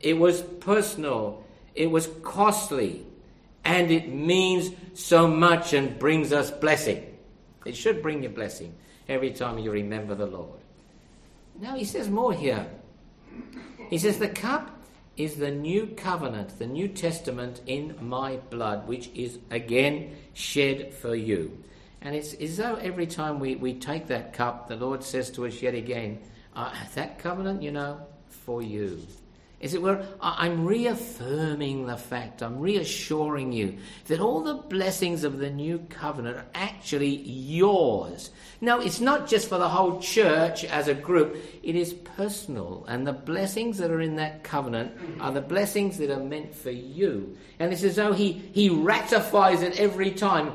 It 0.00 0.18
was 0.18 0.42
personal. 0.42 1.44
It 1.74 1.90
was 1.90 2.08
costly. 2.22 3.06
And 3.64 3.90
it 3.90 4.08
means 4.08 4.70
so 4.94 5.26
much 5.26 5.72
and 5.72 5.98
brings 5.98 6.32
us 6.32 6.50
blessing. 6.50 7.06
It 7.66 7.76
should 7.76 8.02
bring 8.02 8.22
you 8.22 8.30
blessing 8.30 8.74
every 9.08 9.32
time 9.32 9.58
you 9.58 9.70
remember 9.70 10.14
the 10.14 10.26
Lord. 10.26 10.58
Now 11.60 11.74
he 11.74 11.84
says 11.84 12.08
more 12.08 12.32
here. 12.32 12.66
He 13.90 13.98
says, 13.98 14.18
The 14.18 14.28
cup 14.28 14.70
is 15.16 15.36
the 15.36 15.50
new 15.50 15.88
covenant, 15.88 16.58
the 16.58 16.66
New 16.66 16.88
Testament 16.88 17.60
in 17.66 17.96
my 18.00 18.36
blood, 18.48 18.86
which 18.86 19.10
is 19.14 19.38
again 19.50 20.16
shed 20.32 20.94
for 20.94 21.14
you. 21.14 21.62
And 22.00 22.14
it's 22.14 22.32
as 22.34 22.56
though 22.56 22.76
every 22.76 23.06
time 23.06 23.40
we, 23.40 23.56
we 23.56 23.74
take 23.74 24.06
that 24.06 24.32
cup, 24.32 24.68
the 24.68 24.76
Lord 24.76 25.02
says 25.02 25.30
to 25.32 25.46
us 25.46 25.60
yet 25.60 25.74
again, 25.74 26.20
uh, 26.54 26.72
That 26.94 27.18
covenant, 27.18 27.62
you 27.62 27.72
know, 27.72 28.00
for 28.28 28.62
you. 28.62 29.02
As 29.62 29.74
it 29.74 29.82
were, 29.82 30.06
I'm 30.22 30.64
reaffirming 30.64 31.86
the 31.86 31.98
fact, 31.98 32.42
I'm 32.42 32.60
reassuring 32.60 33.52
you 33.52 33.76
that 34.06 34.18
all 34.18 34.40
the 34.42 34.54
blessings 34.54 35.22
of 35.22 35.36
the 35.36 35.50
new 35.50 35.80
covenant 35.90 36.38
are 36.38 36.46
actually 36.54 37.14
yours. 37.14 38.30
Now, 38.62 38.80
it's 38.80 39.00
not 39.00 39.28
just 39.28 39.50
for 39.50 39.58
the 39.58 39.68
whole 39.68 40.00
church 40.00 40.64
as 40.64 40.88
a 40.88 40.94
group, 40.94 41.36
it 41.62 41.76
is 41.76 41.92
personal. 41.92 42.86
And 42.88 43.06
the 43.06 43.12
blessings 43.12 43.76
that 43.78 43.90
are 43.90 44.00
in 44.00 44.16
that 44.16 44.44
covenant 44.44 44.92
are 45.20 45.32
the 45.32 45.42
blessings 45.42 45.98
that 45.98 46.10
are 46.10 46.24
meant 46.24 46.54
for 46.54 46.70
you. 46.70 47.36
And 47.58 47.70
it's 47.70 47.84
as 47.84 47.96
though 47.96 48.14
He, 48.14 48.32
he 48.52 48.70
ratifies 48.70 49.60
it 49.60 49.78
every 49.78 50.10
time. 50.10 50.52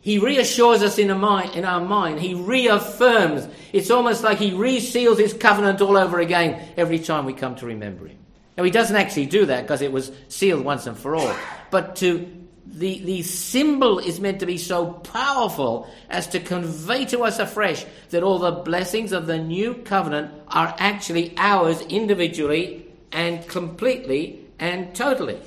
He 0.00 0.18
reassures 0.18 0.80
us 0.82 0.98
in, 0.98 1.16
mind, 1.18 1.56
in 1.56 1.64
our 1.64 1.80
mind. 1.80 2.20
He 2.20 2.34
reaffirms. 2.34 3.48
It's 3.72 3.90
almost 3.90 4.22
like 4.22 4.38
He 4.38 4.52
reseals 4.52 5.18
His 5.18 5.32
covenant 5.32 5.80
all 5.80 5.96
over 5.96 6.20
again 6.20 6.68
every 6.76 7.00
time 7.00 7.24
we 7.24 7.32
come 7.32 7.56
to 7.56 7.66
remember 7.66 8.06
Him. 8.06 8.18
Now, 8.56 8.62
he 8.62 8.70
doesn't 8.70 8.96
actually 8.96 9.26
do 9.26 9.46
that 9.46 9.62
because 9.62 9.82
it 9.82 9.92
was 9.92 10.12
sealed 10.28 10.64
once 10.64 10.86
and 10.86 10.96
for 10.96 11.16
all. 11.16 11.34
But 11.70 11.96
to 11.96 12.44
the, 12.66 12.98
the 13.00 13.22
symbol 13.22 13.98
is 13.98 14.20
meant 14.20 14.40
to 14.40 14.46
be 14.46 14.58
so 14.58 14.92
powerful 14.92 15.88
as 16.08 16.26
to 16.28 16.40
convey 16.40 17.04
to 17.06 17.22
us 17.24 17.38
afresh 17.38 17.84
that 18.10 18.22
all 18.22 18.38
the 18.38 18.50
blessings 18.50 19.12
of 19.12 19.26
the 19.26 19.38
new 19.38 19.74
covenant 19.74 20.32
are 20.48 20.74
actually 20.78 21.34
ours 21.36 21.80
individually 21.82 22.86
and 23.12 23.46
completely 23.48 24.44
and 24.58 24.94
totally. 24.94 25.40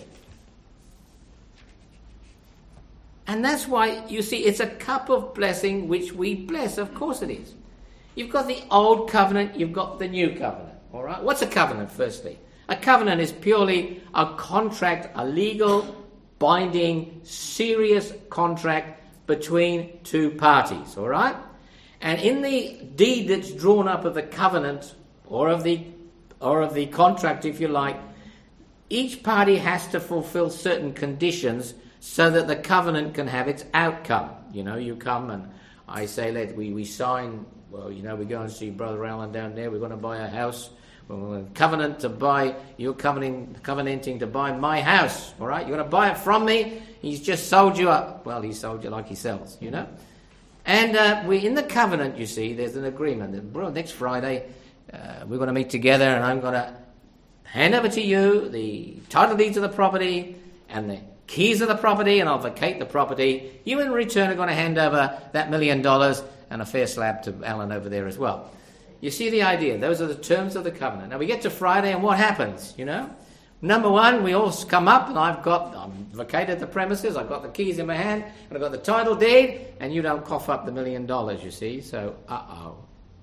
And 3.27 3.43
that's 3.43 3.67
why, 3.67 4.05
you 4.07 4.21
see, 4.21 4.45
it's 4.45 4.61
a 4.61 4.67
cup 4.67 5.09
of 5.09 5.33
blessing 5.33 5.89
which 5.89 6.13
we 6.13 6.33
bless. 6.33 6.77
Of 6.77 6.93
course 6.93 7.21
it 7.21 7.29
is. 7.29 7.53
You've 8.15 8.31
got 8.31 8.47
the 8.47 8.63
old 8.71 9.11
covenant, 9.11 9.59
you've 9.59 9.73
got 9.73 9.99
the 9.99 10.07
new 10.07 10.29
covenant. 10.29 10.77
All 10.93 11.03
right? 11.03 11.21
What's 11.21 11.41
a 11.41 11.47
covenant, 11.47 11.91
firstly? 11.91 12.39
A 12.69 12.75
covenant 12.75 13.21
is 13.21 13.31
purely 13.31 14.03
a 14.13 14.33
contract, 14.35 15.11
a 15.15 15.25
legal, 15.25 16.05
binding, 16.39 17.21
serious 17.23 18.13
contract 18.29 19.01
between 19.25 19.99
two 20.03 20.31
parties, 20.31 20.97
all 20.97 21.07
right? 21.07 21.35
And 22.01 22.19
in 22.21 22.41
the 22.41 22.79
deed 22.95 23.29
that's 23.29 23.51
drawn 23.51 23.87
up 23.87 24.05
of 24.05 24.13
the 24.13 24.23
covenant 24.23 24.95
or 25.25 25.49
of 25.49 25.63
the 25.63 25.85
or 26.39 26.61
of 26.61 26.73
the 26.75 26.85
contract 26.85 27.45
if 27.45 27.59
you 27.59 27.67
like, 27.67 27.97
each 28.89 29.23
party 29.23 29.57
has 29.57 29.87
to 29.87 29.99
fulfill 29.99 30.49
certain 30.49 30.93
conditions 30.93 31.73
so 31.99 32.29
that 32.29 32.47
the 32.47 32.55
covenant 32.55 33.15
can 33.15 33.27
have 33.27 33.47
its 33.47 33.65
outcome. 33.73 34.29
You 34.53 34.63
know, 34.63 34.75
you 34.75 34.95
come 34.95 35.31
and 35.31 35.49
I 35.87 36.05
say, 36.05 36.31
let 36.31 36.55
we, 36.55 36.71
we 36.71 36.85
sign, 36.85 37.45
well, 37.71 37.91
you 37.91 38.03
know, 38.03 38.15
we 38.15 38.25
go 38.25 38.41
and 38.41 38.51
see 38.51 38.69
Brother 38.69 39.03
Allen 39.05 39.31
down 39.31 39.55
there, 39.55 39.71
we're 39.71 39.79
going 39.79 39.91
to 39.91 39.97
buy 39.97 40.17
a 40.17 40.27
house 40.27 40.69
covenant 41.53 42.01
to 42.01 42.09
buy, 42.09 42.55
you're 42.75 42.93
covenanting, 42.93 43.55
covenanting 43.63 44.19
to 44.19 44.27
buy 44.27 44.51
my 44.51 44.81
house, 44.81 45.33
all 45.39 45.47
right? 45.47 45.65
You're 45.65 45.77
going 45.77 45.87
to 45.87 45.91
buy 45.91 46.11
it 46.11 46.17
from 46.17 46.45
me. 46.45 46.81
He's 47.01 47.21
just 47.21 47.47
sold 47.47 47.77
you 47.77 47.89
up. 47.89 48.25
Well, 48.25 48.41
he 48.41 48.53
sold 48.53 48.83
you 48.83 48.89
like 48.89 49.07
he 49.07 49.15
sells, 49.15 49.57
you 49.61 49.71
know? 49.71 49.87
And 50.65 50.97
uh, 50.97 51.23
we 51.25 51.45
in 51.45 51.55
the 51.55 51.63
covenant, 51.63 52.17
you 52.17 52.25
see, 52.25 52.53
there's 52.53 52.75
an 52.75 52.83
agreement 52.83 53.53
well, 53.53 53.71
next 53.71 53.91
Friday 53.91 54.49
uh, 54.91 55.25
we're 55.25 55.37
going 55.37 55.47
to 55.47 55.53
meet 55.53 55.69
together 55.69 56.05
and 56.05 56.23
I'm 56.23 56.41
going 56.41 56.53
to 56.53 56.73
hand 57.43 57.73
over 57.73 57.87
to 57.87 58.01
you 58.01 58.49
the 58.49 58.97
title 59.09 59.37
deeds 59.37 59.55
of 59.55 59.63
the 59.63 59.69
property 59.69 60.35
and 60.67 60.89
the 60.89 60.99
keys 61.25 61.61
of 61.61 61.69
the 61.69 61.75
property 61.75 62.19
and 62.19 62.27
I'll 62.27 62.39
vacate 62.39 62.79
the 62.79 62.85
property. 62.85 63.61
You 63.63 63.79
in 63.79 63.91
return 63.91 64.29
are 64.29 64.35
going 64.35 64.49
to 64.49 64.55
hand 64.55 64.77
over 64.77 65.21
that 65.31 65.49
million 65.49 65.81
dollars 65.81 66.21
and 66.49 66.61
a 66.61 66.65
fair 66.65 66.87
slab 66.87 67.23
to 67.23 67.35
Alan 67.45 67.71
over 67.71 67.87
there 67.87 68.07
as 68.07 68.17
well. 68.17 68.51
You 69.01 69.11
see 69.11 69.29
the 69.29 69.43
idea. 69.43 69.77
Those 69.77 70.01
are 70.01 70.07
the 70.07 70.15
terms 70.15 70.55
of 70.55 70.63
the 70.63 70.71
covenant. 70.71 71.11
Now 71.11 71.17
we 71.17 71.25
get 71.25 71.41
to 71.43 71.49
Friday, 71.49 71.91
and 71.93 72.01
what 72.01 72.17
happens? 72.17 72.73
You 72.77 72.85
know, 72.85 73.09
number 73.61 73.89
one, 73.89 74.23
we 74.23 74.33
all 74.33 74.51
come 74.51 74.87
up, 74.87 75.09
and 75.09 75.19
I've 75.19 75.43
got 75.43 75.75
I've 75.75 75.91
vacated 75.91 76.59
the 76.59 76.67
premises. 76.67 77.15
I've 77.15 77.29
got 77.29 77.43
the 77.43 77.49
keys 77.49 77.79
in 77.79 77.85
my 77.85 77.95
hand, 77.95 78.23
and 78.23 78.57
I've 78.57 78.61
got 78.61 78.71
the 78.71 78.77
title 78.77 79.15
deed, 79.15 79.67
and 79.79 79.93
you 79.93 80.01
don't 80.01 80.25
cough 80.25 80.49
up 80.49 80.65
the 80.65 80.71
million 80.71 81.05
dollars. 81.05 81.43
You 81.43 81.51
see, 81.51 81.81
so 81.81 82.15
uh 82.27 82.41
oh. 82.49 82.77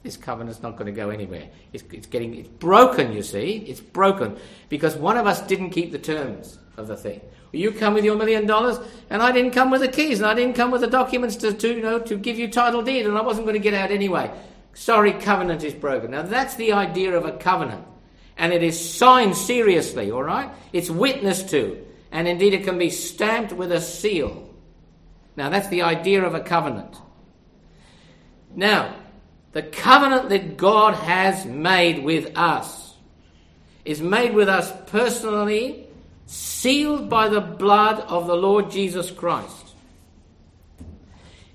This 0.05 0.19
covenant's 0.19 0.63
not 0.63 0.77
going 0.77 0.85
to 0.85 0.93
go 0.93 1.09
anywhere. 1.09 1.49
It's, 1.73 1.83
it's 1.91 2.07
getting 2.07 2.35
it's 2.35 2.49
broken. 2.49 3.11
You 3.13 3.23
see, 3.23 3.65
it's 3.67 3.81
broken 3.81 4.37
because 4.69 4.97
one 4.97 5.17
of 5.17 5.27
us 5.27 5.41
didn't 5.41 5.71
keep 5.71 5.93
the 5.93 5.99
terms 5.99 6.59
of 6.77 6.89
the 6.89 6.97
thing. 6.97 7.23
You 7.53 7.71
come 7.71 7.95
with 7.95 8.05
your 8.05 8.17
million 8.17 8.47
dollars, 8.47 8.79
and 9.09 9.23
I 9.23 9.33
didn't 9.33 9.53
come 9.53 9.71
with 9.71 9.81
the 9.81 9.89
keys, 9.89 10.19
and 10.19 10.27
I 10.27 10.35
didn't 10.35 10.57
come 10.57 10.71
with 10.71 10.83
the 10.83 10.89
documents 10.89 11.37
to, 11.37 11.55
to, 11.55 11.69
you 11.69 11.81
know, 11.81 11.99
to 12.01 12.17
give 12.17 12.39
you 12.39 12.49
title 12.49 12.83
deed, 12.83 13.07
and 13.07 13.17
I 13.17 13.23
wasn't 13.23 13.47
going 13.47 13.55
to 13.55 13.63
get 13.63 13.75
out 13.75 13.91
anyway. 13.91 14.31
Sorry, 14.75 15.13
covenant 15.13 15.63
is 15.63 15.73
broken. 15.73 16.11
Now, 16.11 16.23
that's 16.23 16.57
the 16.57 16.73
idea 16.73 17.17
of 17.17 17.25
a 17.25 17.33
covenant. 17.33 17.87
And 18.37 18.53
it 18.53 18.63
is 18.63 18.79
signed 18.79 19.37
seriously, 19.37 20.11
all 20.11 20.25
right? 20.25 20.51
It's 20.73 20.91
witnessed 20.91 21.49
to. 21.51 21.85
And 22.11 22.27
indeed, 22.27 22.55
it 22.55 22.65
can 22.65 22.79
be 22.79 22.91
stamped 22.91 23.53
with 23.53 23.73
a 23.73 23.81
seal. 23.81 24.49
Now, 25.37 25.49
that's 25.49 25.69
the 25.69 25.83
idea 25.83 26.25
of 26.25 26.35
a 26.35 26.41
covenant. 26.41 26.97
Now, 28.55 28.97
the 29.53 29.63
covenant 29.63 30.29
that 30.31 30.57
God 30.57 30.95
has 30.95 31.47
made 31.47 32.05
with 32.05 32.37
us 32.37 32.95
is 33.85 34.01
made 34.01 34.35
with 34.35 34.49
us 34.49 34.73
personally, 34.87 35.87
sealed 36.27 37.09
by 37.09 37.29
the 37.29 37.41
blood 37.41 38.01
of 38.01 38.27
the 38.27 38.37
Lord 38.37 38.71
Jesus 38.71 39.11
Christ. 39.11 39.75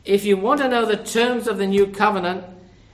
If 0.05 0.25
you 0.25 0.37
want 0.37 0.61
to 0.61 0.69
know 0.69 0.85
the 0.85 0.97
terms 0.97 1.47
of 1.47 1.57
the 1.57 1.67
new 1.67 1.87
covenant, 1.87 2.45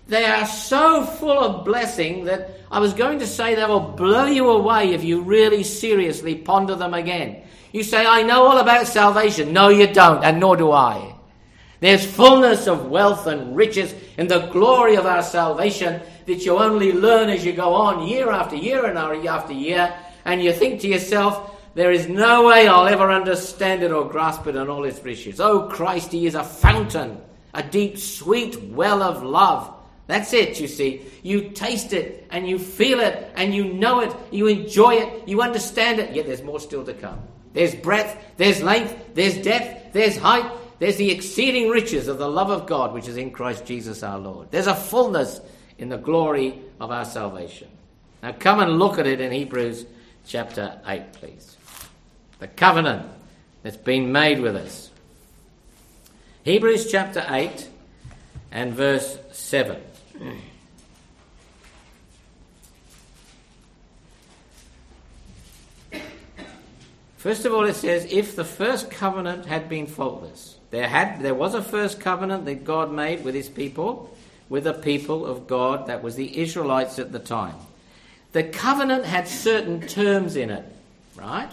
they 0.07 0.25
are 0.25 0.45
so 0.45 1.03
full 1.03 1.39
of 1.39 1.65
blessing 1.65 2.25
that 2.25 2.51
I 2.71 2.79
was 2.79 2.93
going 2.93 3.19
to 3.19 3.27
say 3.27 3.55
they 3.55 3.65
will 3.65 3.79
blow 3.79 4.25
you 4.25 4.49
away 4.49 4.93
if 4.93 5.03
you 5.03 5.21
really 5.21 5.63
seriously 5.63 6.35
ponder 6.35 6.75
them 6.75 6.93
again. 6.93 7.43
You 7.71 7.83
say, 7.83 8.05
I 8.05 8.21
know 8.21 8.45
all 8.45 8.57
about 8.59 8.87
salvation. 8.87 9.51
No, 9.51 9.69
you 9.69 9.87
don't, 9.87 10.23
and 10.23 10.39
nor 10.39 10.55
do 10.55 10.71
I. 10.71 11.15
There's 11.81 12.05
fullness 12.05 12.67
of 12.67 12.89
wealth 12.89 13.27
and 13.27 13.55
riches 13.55 13.93
in 14.17 14.27
the 14.27 14.47
glory 14.47 14.95
of 14.95 15.05
our 15.05 15.21
salvation 15.21 16.01
that 16.25 16.45
you 16.45 16.57
only 16.57 16.91
learn 16.93 17.29
as 17.29 17.45
you 17.45 17.51
go 17.53 17.73
on, 17.73 18.07
year 18.07 18.31
after 18.31 18.55
year 18.55 18.85
and 18.85 19.23
year 19.23 19.31
after 19.31 19.53
year. 19.53 19.93
and 20.23 20.41
you 20.41 20.53
think 20.53 20.81
to 20.81 20.87
yourself, 20.87 21.51
there 21.75 21.91
is 21.91 22.07
no 22.07 22.47
way 22.47 22.67
I'll 22.67 22.87
ever 22.87 23.11
understand 23.11 23.83
it 23.83 23.91
or 23.91 24.09
grasp 24.09 24.47
it 24.47 24.55
in 24.55 24.69
all 24.69 24.85
its 24.85 25.03
riches. 25.03 25.41
Oh, 25.41 25.67
Christ, 25.67 26.11
He 26.13 26.25
is 26.25 26.35
a 26.35 26.43
fountain, 26.43 27.21
a 27.53 27.61
deep, 27.61 27.97
sweet 27.97 28.59
well 28.61 29.03
of 29.03 29.21
love. 29.21 29.74
That's 30.07 30.33
it, 30.33 30.59
you 30.59 30.67
see. 30.67 31.05
You 31.23 31.49
taste 31.49 31.93
it 31.93 32.27
and 32.29 32.47
you 32.47 32.59
feel 32.59 32.99
it 32.99 33.31
and 33.35 33.53
you 33.53 33.65
know 33.65 34.01
it, 34.01 34.15
you 34.31 34.47
enjoy 34.47 34.95
it, 34.95 35.27
you 35.27 35.41
understand 35.41 35.99
it, 35.99 36.13
yet 36.13 36.27
there's 36.27 36.43
more 36.43 36.59
still 36.59 36.85
to 36.85 36.93
come. 36.93 37.19
There's 37.53 37.73
breadth, 37.73 38.17
there's 38.37 38.61
length, 38.61 39.15
there's 39.15 39.37
depth, 39.37 39.93
there's 39.93 40.17
height, 40.17 40.51
there's 40.77 40.97
the 40.97 41.09
exceeding 41.09 41.69
riches 41.69 42.07
of 42.07 42.17
the 42.17 42.29
love 42.29 42.51
of 42.51 42.67
God 42.67 42.93
which 42.93 43.07
is 43.07 43.17
in 43.17 43.31
Christ 43.31 43.65
Jesus 43.65 44.03
our 44.03 44.19
Lord. 44.19 44.51
There's 44.51 44.67
a 44.67 44.75
fullness 44.75 45.39
in 45.77 45.89
the 45.89 45.97
glory 45.97 46.61
of 46.79 46.91
our 46.91 47.05
salvation. 47.05 47.69
Now 48.21 48.33
come 48.37 48.59
and 48.59 48.77
look 48.77 48.99
at 48.99 49.07
it 49.07 49.21
in 49.21 49.31
Hebrews 49.31 49.85
chapter 50.27 50.79
8, 50.85 51.13
please. 51.13 51.57
The 52.39 52.47
covenant 52.47 53.07
that's 53.63 53.77
been 53.77 54.11
made 54.11 54.39
with 54.39 54.55
us. 54.55 54.91
Hebrews 56.43 56.91
chapter 56.91 57.25
8 57.27 57.69
and 58.51 58.73
verse 58.73 59.17
7. 59.31 59.81
Hmm. 60.17 60.37
First 67.17 67.45
of 67.45 67.53
all, 67.53 67.65
it 67.65 67.73
says, 67.73 68.05
if 68.11 68.35
the 68.35 68.45
first 68.45 68.91
covenant 68.91 69.47
had 69.47 69.67
been 69.67 69.87
faultless, 69.87 70.57
there 70.69 70.87
had 70.87 71.21
there 71.21 71.33
was 71.33 71.55
a 71.55 71.61
first 71.63 71.99
covenant 71.99 72.45
that 72.45 72.63
God 72.63 72.91
made 72.91 73.23
with 73.23 73.33
his 73.33 73.49
people, 73.49 74.15
with 74.47 74.65
the 74.65 74.73
people 74.73 75.25
of 75.25 75.47
God, 75.47 75.87
that 75.87 76.03
was 76.03 76.15
the 76.15 76.39
Israelites 76.39 76.99
at 76.99 77.11
the 77.11 77.17
time. 77.17 77.55
The 78.33 78.43
covenant 78.43 79.05
had 79.05 79.27
certain 79.27 79.81
terms 79.81 80.35
in 80.35 80.51
it, 80.51 80.65
right? 81.15 81.49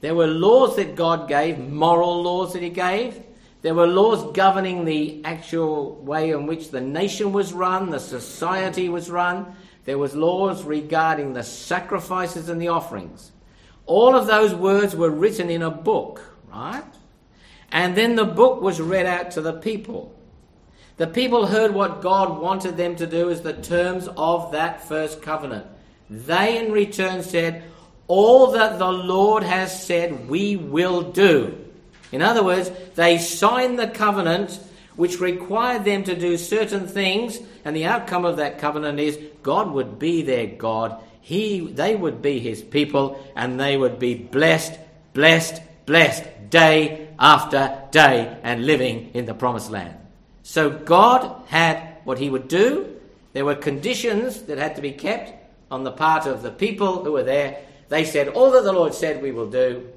There 0.00 0.14
were 0.14 0.28
laws 0.28 0.76
that 0.76 0.94
God 0.94 1.26
gave, 1.26 1.58
moral 1.58 2.22
laws 2.22 2.52
that 2.52 2.62
he 2.62 2.68
gave. 2.68 3.20
There 3.66 3.74
were 3.74 3.88
laws 3.88 4.32
governing 4.32 4.84
the 4.84 5.22
actual 5.24 5.96
way 5.96 6.30
in 6.30 6.46
which 6.46 6.70
the 6.70 6.80
nation 6.80 7.32
was 7.32 7.52
run, 7.52 7.90
the 7.90 7.98
society 7.98 8.88
was 8.88 9.10
run. 9.10 9.56
There 9.86 9.98
was 9.98 10.14
laws 10.14 10.62
regarding 10.62 11.32
the 11.32 11.42
sacrifices 11.42 12.48
and 12.48 12.62
the 12.62 12.68
offerings. 12.68 13.32
All 13.84 14.14
of 14.14 14.28
those 14.28 14.54
words 14.54 14.94
were 14.94 15.10
written 15.10 15.50
in 15.50 15.62
a 15.62 15.70
book, 15.72 16.22
right? 16.48 16.84
And 17.72 17.96
then 17.96 18.14
the 18.14 18.24
book 18.24 18.62
was 18.62 18.80
read 18.80 19.04
out 19.04 19.32
to 19.32 19.40
the 19.40 19.54
people. 19.54 20.16
The 20.96 21.08
people 21.08 21.46
heard 21.46 21.74
what 21.74 22.02
God 22.02 22.40
wanted 22.40 22.76
them 22.76 22.94
to 22.94 23.06
do 23.08 23.30
as 23.30 23.42
the 23.42 23.52
terms 23.52 24.08
of 24.16 24.52
that 24.52 24.86
first 24.86 25.22
covenant. 25.22 25.66
They 26.08 26.64
in 26.64 26.70
return 26.70 27.24
said, 27.24 27.64
All 28.06 28.52
that 28.52 28.78
the 28.78 28.92
Lord 28.92 29.42
has 29.42 29.84
said, 29.84 30.28
we 30.28 30.54
will 30.54 31.10
do. 31.10 31.65
In 32.12 32.22
other 32.22 32.44
words, 32.44 32.70
they 32.94 33.18
signed 33.18 33.78
the 33.78 33.88
covenant 33.88 34.58
which 34.96 35.20
required 35.20 35.84
them 35.84 36.04
to 36.04 36.16
do 36.16 36.36
certain 36.36 36.86
things, 36.86 37.38
and 37.64 37.76
the 37.76 37.84
outcome 37.84 38.24
of 38.24 38.38
that 38.38 38.58
covenant 38.58 38.98
is 38.98 39.18
God 39.42 39.70
would 39.72 39.98
be 39.98 40.22
their 40.22 40.46
God. 40.46 41.02
He, 41.20 41.66
they 41.66 41.94
would 41.94 42.22
be 42.22 42.38
his 42.38 42.62
people, 42.62 43.22
and 43.36 43.60
they 43.60 43.76
would 43.76 43.98
be 43.98 44.14
blessed, 44.14 44.78
blessed, 45.12 45.60
blessed 45.84 46.24
day 46.50 47.08
after 47.18 47.82
day 47.90 48.38
and 48.42 48.64
living 48.64 49.10
in 49.14 49.26
the 49.26 49.34
promised 49.34 49.70
land. 49.70 49.96
So 50.42 50.70
God 50.70 51.42
had 51.48 51.96
what 52.04 52.18
he 52.18 52.30
would 52.30 52.48
do. 52.48 52.96
There 53.32 53.44
were 53.44 53.54
conditions 53.54 54.42
that 54.42 54.58
had 54.58 54.76
to 54.76 54.82
be 54.82 54.92
kept 54.92 55.32
on 55.70 55.84
the 55.84 55.90
part 55.90 56.26
of 56.26 56.42
the 56.42 56.50
people 56.50 57.04
who 57.04 57.12
were 57.12 57.22
there. 57.22 57.58
They 57.88 58.04
said, 58.04 58.28
All 58.28 58.50
that 58.52 58.64
the 58.64 58.72
Lord 58.72 58.94
said 58.94 59.22
we 59.22 59.32
will 59.32 59.50
do. 59.50 59.88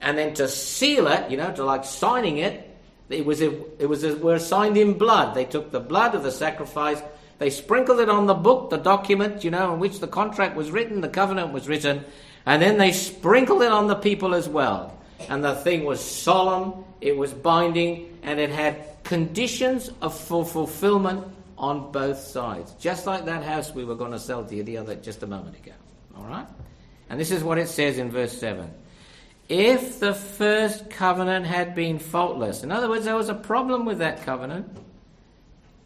And 0.00 0.16
then 0.16 0.34
to 0.34 0.48
seal 0.48 1.06
it, 1.08 1.30
you 1.30 1.36
know, 1.36 1.52
to 1.52 1.64
like 1.64 1.84
signing 1.84 2.38
it, 2.38 2.76
it 3.08 3.24
was, 3.24 3.40
it 3.40 3.88
was 3.88 4.04
a, 4.04 4.16
were 4.16 4.38
signed 4.38 4.76
in 4.76 4.94
blood. 4.94 5.34
They 5.34 5.44
took 5.44 5.70
the 5.70 5.80
blood 5.80 6.14
of 6.14 6.22
the 6.22 6.32
sacrifice, 6.32 7.00
they 7.38 7.50
sprinkled 7.50 8.00
it 8.00 8.08
on 8.08 8.26
the 8.26 8.34
book, 8.34 8.70
the 8.70 8.78
document, 8.78 9.44
you 9.44 9.50
know, 9.50 9.74
in 9.74 9.80
which 9.80 10.00
the 10.00 10.08
contract 10.08 10.56
was 10.56 10.70
written, 10.70 11.00
the 11.00 11.08
covenant 11.08 11.52
was 11.52 11.68
written, 11.68 12.04
and 12.46 12.62
then 12.62 12.78
they 12.78 12.92
sprinkled 12.92 13.62
it 13.62 13.72
on 13.72 13.86
the 13.88 13.94
people 13.94 14.34
as 14.34 14.48
well. 14.48 14.98
And 15.28 15.44
the 15.44 15.54
thing 15.54 15.84
was 15.84 16.00
solemn, 16.00 16.84
it 17.00 17.16
was 17.16 17.32
binding, 17.32 18.18
and 18.22 18.40
it 18.40 18.50
had 18.50 19.02
conditions 19.04 19.90
of 20.00 20.18
full 20.18 20.44
fulfillment 20.44 21.24
on 21.58 21.92
both 21.92 22.18
sides. 22.18 22.72
Just 22.78 23.06
like 23.06 23.24
that 23.26 23.42
house 23.42 23.74
we 23.74 23.84
were 23.84 23.94
going 23.94 24.12
to 24.12 24.18
sell 24.18 24.44
to 24.44 24.54
you 24.54 24.62
the 24.62 24.78
other 24.78 24.94
just 24.94 25.22
a 25.22 25.26
moment 25.26 25.56
ago. 25.56 25.72
All 26.16 26.24
right? 26.24 26.46
And 27.08 27.20
this 27.20 27.30
is 27.30 27.44
what 27.44 27.58
it 27.58 27.68
says 27.68 27.98
in 27.98 28.10
verse 28.10 28.36
7. 28.38 28.70
If 29.48 30.00
the 30.00 30.14
first 30.14 30.90
covenant 30.90 31.46
had 31.46 31.74
been 31.74 31.98
faultless, 31.98 32.62
in 32.64 32.72
other 32.72 32.88
words, 32.88 33.04
there 33.04 33.14
was 33.14 33.28
a 33.28 33.34
problem 33.34 33.84
with 33.84 33.98
that 33.98 34.22
covenant, 34.22 34.66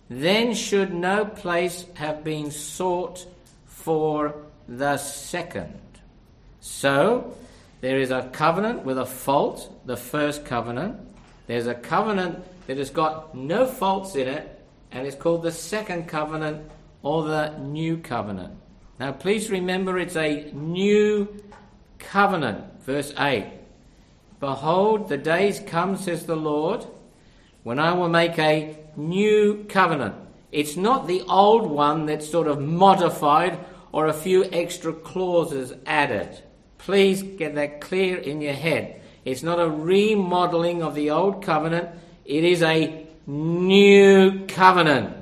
then 0.08 0.54
should 0.54 0.94
no 0.94 1.24
place 1.24 1.84
have 1.94 2.24
been 2.24 2.50
sought 2.50 3.26
for 3.66 4.34
the 4.66 4.96
second. 4.96 5.78
So, 6.60 7.36
there 7.80 7.98
is 7.98 8.10
a 8.10 8.28
covenant 8.32 8.84
with 8.84 8.98
a 8.98 9.06
fault, 9.06 9.86
the 9.86 9.96
first 9.96 10.44
covenant. 10.44 10.98
There's 11.46 11.66
a 11.66 11.74
covenant 11.74 12.44
that 12.66 12.78
has 12.78 12.90
got 12.90 13.34
no 13.34 13.66
faults 13.66 14.14
in 14.14 14.28
it, 14.28 14.64
and 14.90 15.06
it's 15.06 15.16
called 15.16 15.42
the 15.42 15.52
second 15.52 16.08
covenant 16.08 16.70
or 17.02 17.24
the 17.24 17.56
new 17.58 17.98
covenant. 17.98 18.54
Now, 18.98 19.12
please 19.12 19.50
remember 19.50 19.98
it's 19.98 20.16
a 20.16 20.50
new 20.52 21.42
covenant. 21.98 22.79
Verse 22.90 23.14
8 23.16 23.46
Behold, 24.40 25.08
the 25.08 25.16
days 25.16 25.60
come, 25.64 25.96
says 25.96 26.26
the 26.26 26.34
Lord, 26.34 26.84
when 27.62 27.78
I 27.78 27.92
will 27.92 28.08
make 28.08 28.36
a 28.36 28.76
new 28.96 29.64
covenant. 29.68 30.16
It's 30.50 30.76
not 30.76 31.06
the 31.06 31.22
old 31.28 31.70
one 31.70 32.06
that's 32.06 32.28
sort 32.28 32.48
of 32.48 32.58
modified 32.60 33.60
or 33.92 34.08
a 34.08 34.12
few 34.12 34.42
extra 34.50 34.92
clauses 34.92 35.72
added. 35.86 36.36
Please 36.78 37.22
get 37.22 37.54
that 37.54 37.80
clear 37.80 38.16
in 38.16 38.40
your 38.40 38.54
head. 38.54 39.00
It's 39.24 39.44
not 39.44 39.60
a 39.60 39.70
remodeling 39.70 40.82
of 40.82 40.96
the 40.96 41.10
old 41.10 41.44
covenant, 41.44 41.90
it 42.24 42.42
is 42.42 42.60
a 42.60 43.06
new 43.24 44.46
covenant. 44.48 45.16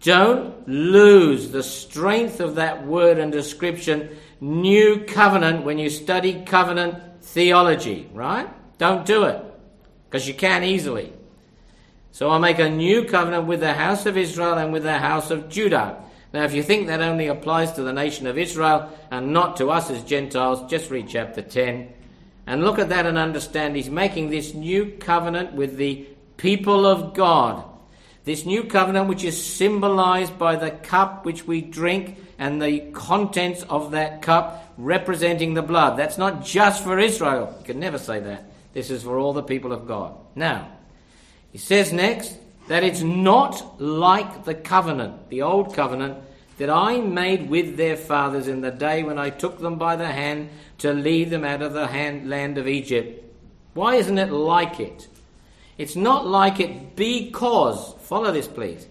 Don't 0.00 0.66
lose 0.66 1.50
the 1.50 1.62
strength 1.62 2.40
of 2.40 2.54
that 2.54 2.86
word 2.86 3.18
and 3.18 3.30
description, 3.30 4.08
new 4.42 5.04
covenant, 5.04 5.64
when 5.64 5.78
you 5.78 5.88
study 5.88 6.42
covenant 6.44 7.22
theology, 7.22 8.10
right? 8.12 8.48
Don't 8.76 9.06
do 9.06 9.24
it, 9.24 9.40
because 10.10 10.26
you 10.26 10.34
can 10.34 10.64
easily. 10.64 11.12
So 12.10 12.28
I'll 12.28 12.40
make 12.40 12.58
a 12.58 12.68
new 12.68 13.04
covenant 13.04 13.46
with 13.46 13.60
the 13.60 13.72
house 13.72 14.04
of 14.04 14.16
Israel 14.16 14.54
and 14.54 14.72
with 14.72 14.82
the 14.82 14.98
house 14.98 15.30
of 15.30 15.48
Judah. 15.48 16.02
Now, 16.32 16.42
if 16.42 16.54
you 16.54 16.62
think 16.62 16.88
that 16.88 17.00
only 17.00 17.28
applies 17.28 17.72
to 17.74 17.82
the 17.82 17.92
nation 17.92 18.26
of 18.26 18.36
Israel 18.36 18.90
and 19.10 19.32
not 19.32 19.58
to 19.58 19.70
us 19.70 19.90
as 19.90 20.02
Gentiles, 20.02 20.68
just 20.68 20.90
read 20.90 21.08
chapter 21.08 21.40
10 21.40 21.92
and 22.46 22.64
look 22.64 22.80
at 22.80 22.88
that 22.88 23.06
and 23.06 23.16
understand 23.16 23.76
he's 23.76 23.90
making 23.90 24.30
this 24.30 24.54
new 24.54 24.96
covenant 24.98 25.52
with 25.52 25.76
the 25.76 26.06
people 26.36 26.84
of 26.84 27.14
God. 27.14 27.64
This 28.24 28.46
new 28.46 28.64
covenant, 28.64 29.08
which 29.08 29.24
is 29.24 29.44
symbolized 29.44 30.38
by 30.38 30.56
the 30.56 30.70
cup 30.70 31.24
which 31.24 31.44
we 31.46 31.60
drink 31.60 32.18
and 32.38 32.62
the 32.62 32.80
contents 32.92 33.64
of 33.64 33.92
that 33.92 34.22
cup 34.22 34.72
representing 34.78 35.54
the 35.54 35.62
blood. 35.62 35.98
That's 35.98 36.18
not 36.18 36.44
just 36.44 36.84
for 36.84 36.98
Israel. 36.98 37.54
You 37.60 37.64
can 37.64 37.80
never 37.80 37.98
say 37.98 38.20
that. 38.20 38.44
This 38.74 38.90
is 38.90 39.02
for 39.02 39.18
all 39.18 39.32
the 39.32 39.42
people 39.42 39.72
of 39.72 39.86
God. 39.86 40.14
Now, 40.36 40.68
he 41.50 41.58
says 41.58 41.92
next 41.92 42.36
that 42.68 42.84
it's 42.84 43.02
not 43.02 43.80
like 43.80 44.44
the 44.44 44.54
covenant, 44.54 45.28
the 45.28 45.42
old 45.42 45.74
covenant, 45.74 46.18
that 46.58 46.70
I 46.70 47.00
made 47.00 47.50
with 47.50 47.76
their 47.76 47.96
fathers 47.96 48.46
in 48.46 48.60
the 48.60 48.70
day 48.70 49.02
when 49.02 49.18
I 49.18 49.30
took 49.30 49.58
them 49.58 49.76
by 49.76 49.96
the 49.96 50.06
hand 50.06 50.48
to 50.78 50.92
lead 50.92 51.30
them 51.30 51.44
out 51.44 51.60
of 51.60 51.72
the 51.72 51.88
hand, 51.88 52.30
land 52.30 52.56
of 52.56 52.68
Egypt. 52.68 53.18
Why 53.74 53.96
isn't 53.96 54.18
it 54.18 54.30
like 54.30 54.78
it? 54.78 55.08
It's 55.82 55.96
not 55.96 56.28
like 56.28 56.60
it 56.60 56.94
because, 56.94 57.94
follow 58.02 58.30
this 58.30 58.46
please, 58.46 58.86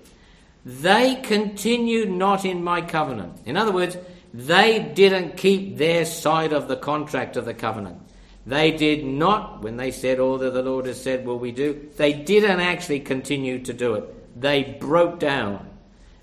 they 0.66 1.16
continued 1.16 2.12
not 2.12 2.44
in 2.44 2.62
my 2.66 2.82
covenant. 2.82 3.38
In 3.46 3.56
other 3.56 3.72
words, 3.72 3.96
they 4.34 4.80
didn't 4.80 5.38
keep 5.38 5.78
their 5.78 6.04
side 6.04 6.52
of 6.52 6.68
the 6.68 6.76
contract 6.76 7.38
of 7.38 7.46
the 7.46 7.54
covenant. 7.54 7.98
They 8.46 8.72
did 8.72 9.06
not, 9.06 9.62
when 9.62 9.78
they 9.78 9.92
said 9.92 10.20
all 10.20 10.38
that 10.40 10.52
the 10.52 10.64
Lord 10.64 10.86
has 10.86 11.02
said 11.02 11.26
will 11.26 11.40
we 11.40 11.54
do, 11.54 11.90
they 11.96 12.12
didn't 12.12 12.60
actually 12.60 13.00
continue 13.00 13.60
to 13.60 13.74
do 13.74 13.94
it. 13.94 14.42
They 14.42 14.78
broke 14.78 15.18
down. 15.18 15.70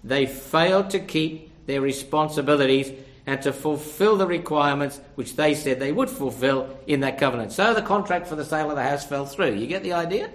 They 0.04 0.26
failed 0.26 0.90
to 0.90 1.00
keep 1.00 1.50
their 1.64 1.80
responsibilities 1.80 2.92
and 3.26 3.40
to 3.40 3.54
fulfill 3.54 4.18
the 4.18 4.26
requirements 4.26 5.00
which 5.14 5.34
they 5.34 5.54
said 5.54 5.80
they 5.80 5.92
would 5.92 6.10
fulfill 6.10 6.78
in 6.86 7.00
that 7.00 7.16
covenant. 7.16 7.52
So 7.52 7.72
the 7.72 7.80
contract 7.80 8.26
for 8.26 8.36
the 8.36 8.44
sale 8.44 8.68
of 8.68 8.76
the 8.76 8.82
house 8.82 9.06
fell 9.06 9.24
through. 9.24 9.54
You 9.54 9.66
get 9.66 9.82
the 9.82 9.94
idea? 9.94 10.28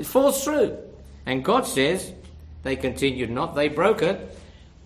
It 0.00 0.06
falls 0.06 0.42
through. 0.42 0.78
And 1.26 1.44
God 1.44 1.66
says, 1.66 2.14
they 2.62 2.74
continued 2.74 3.30
not, 3.30 3.54
they 3.54 3.68
broke 3.68 4.00
it. 4.00 4.34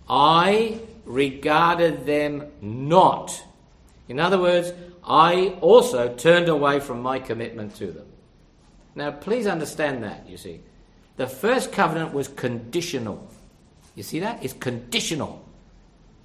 I 0.09 0.81
regarded 1.05 2.05
them 2.05 2.50
not. 2.61 3.40
In 4.09 4.18
other 4.18 4.40
words, 4.40 4.72
I 5.07 5.57
also 5.61 6.12
turned 6.12 6.48
away 6.48 6.81
from 6.81 7.00
my 7.00 7.20
commitment 7.20 7.77
to 7.77 7.92
them. 7.92 8.07
Now, 8.96 9.12
please 9.12 9.46
understand 9.46 10.03
that, 10.03 10.29
you 10.29 10.37
see. 10.37 10.61
The 11.16 11.29
first 11.29 11.70
covenant 11.70 12.12
was 12.12 12.27
conditional. 12.27 13.31
You 13.94 14.03
see 14.03 14.18
that? 14.18 14.42
It's 14.42 14.53
conditional 14.53 15.44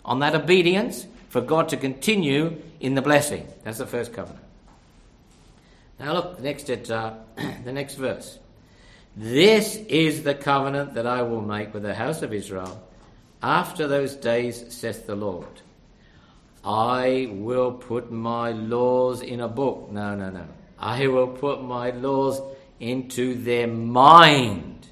on 0.04 0.18
that 0.20 0.34
obedience 0.34 1.06
for 1.30 1.42
God 1.42 1.70
to 1.70 1.78
continue 1.78 2.60
in 2.80 2.96
the 2.96 3.04
blessing. 3.04 3.48
That's 3.64 3.78
the 3.78 3.86
first 3.86 4.14
covenant. 4.14 4.44
Now 6.00 6.14
look 6.14 6.40
next 6.40 6.72
at 6.72 6.90
uh, 6.90 7.14
the 7.64 7.72
next 7.72 7.94
verse. 7.94 8.40
This 9.16 9.76
is 9.76 10.24
the 10.24 10.36
covenant 10.36 10.94
that 10.94 11.06
I 11.06 11.22
will 11.24 11.42
make 11.42 11.74
with 11.74 11.84
the 11.84 11.96
house 11.96 12.22
of 12.22 12.34
Israel 12.34 12.82
after 13.42 13.88
those 13.88 14.16
days, 14.16 14.66
saith 14.74 15.08
the 15.08 15.16
Lord. 15.16 15.62
I 16.64 17.30
will 17.32 17.72
put 17.72 18.12
my 18.12 18.52
laws 18.52 19.22
in 19.22 19.40
a 19.40 19.48
book. 19.48 19.92
No, 19.92 20.16
no, 20.16 20.30
no. 20.30 20.46
I 20.78 21.08
will 21.08 21.28
put 21.28 21.64
my 21.64 21.92
laws 21.92 22.42
into 22.80 23.36
their 23.36 23.68
mind. 23.68 24.88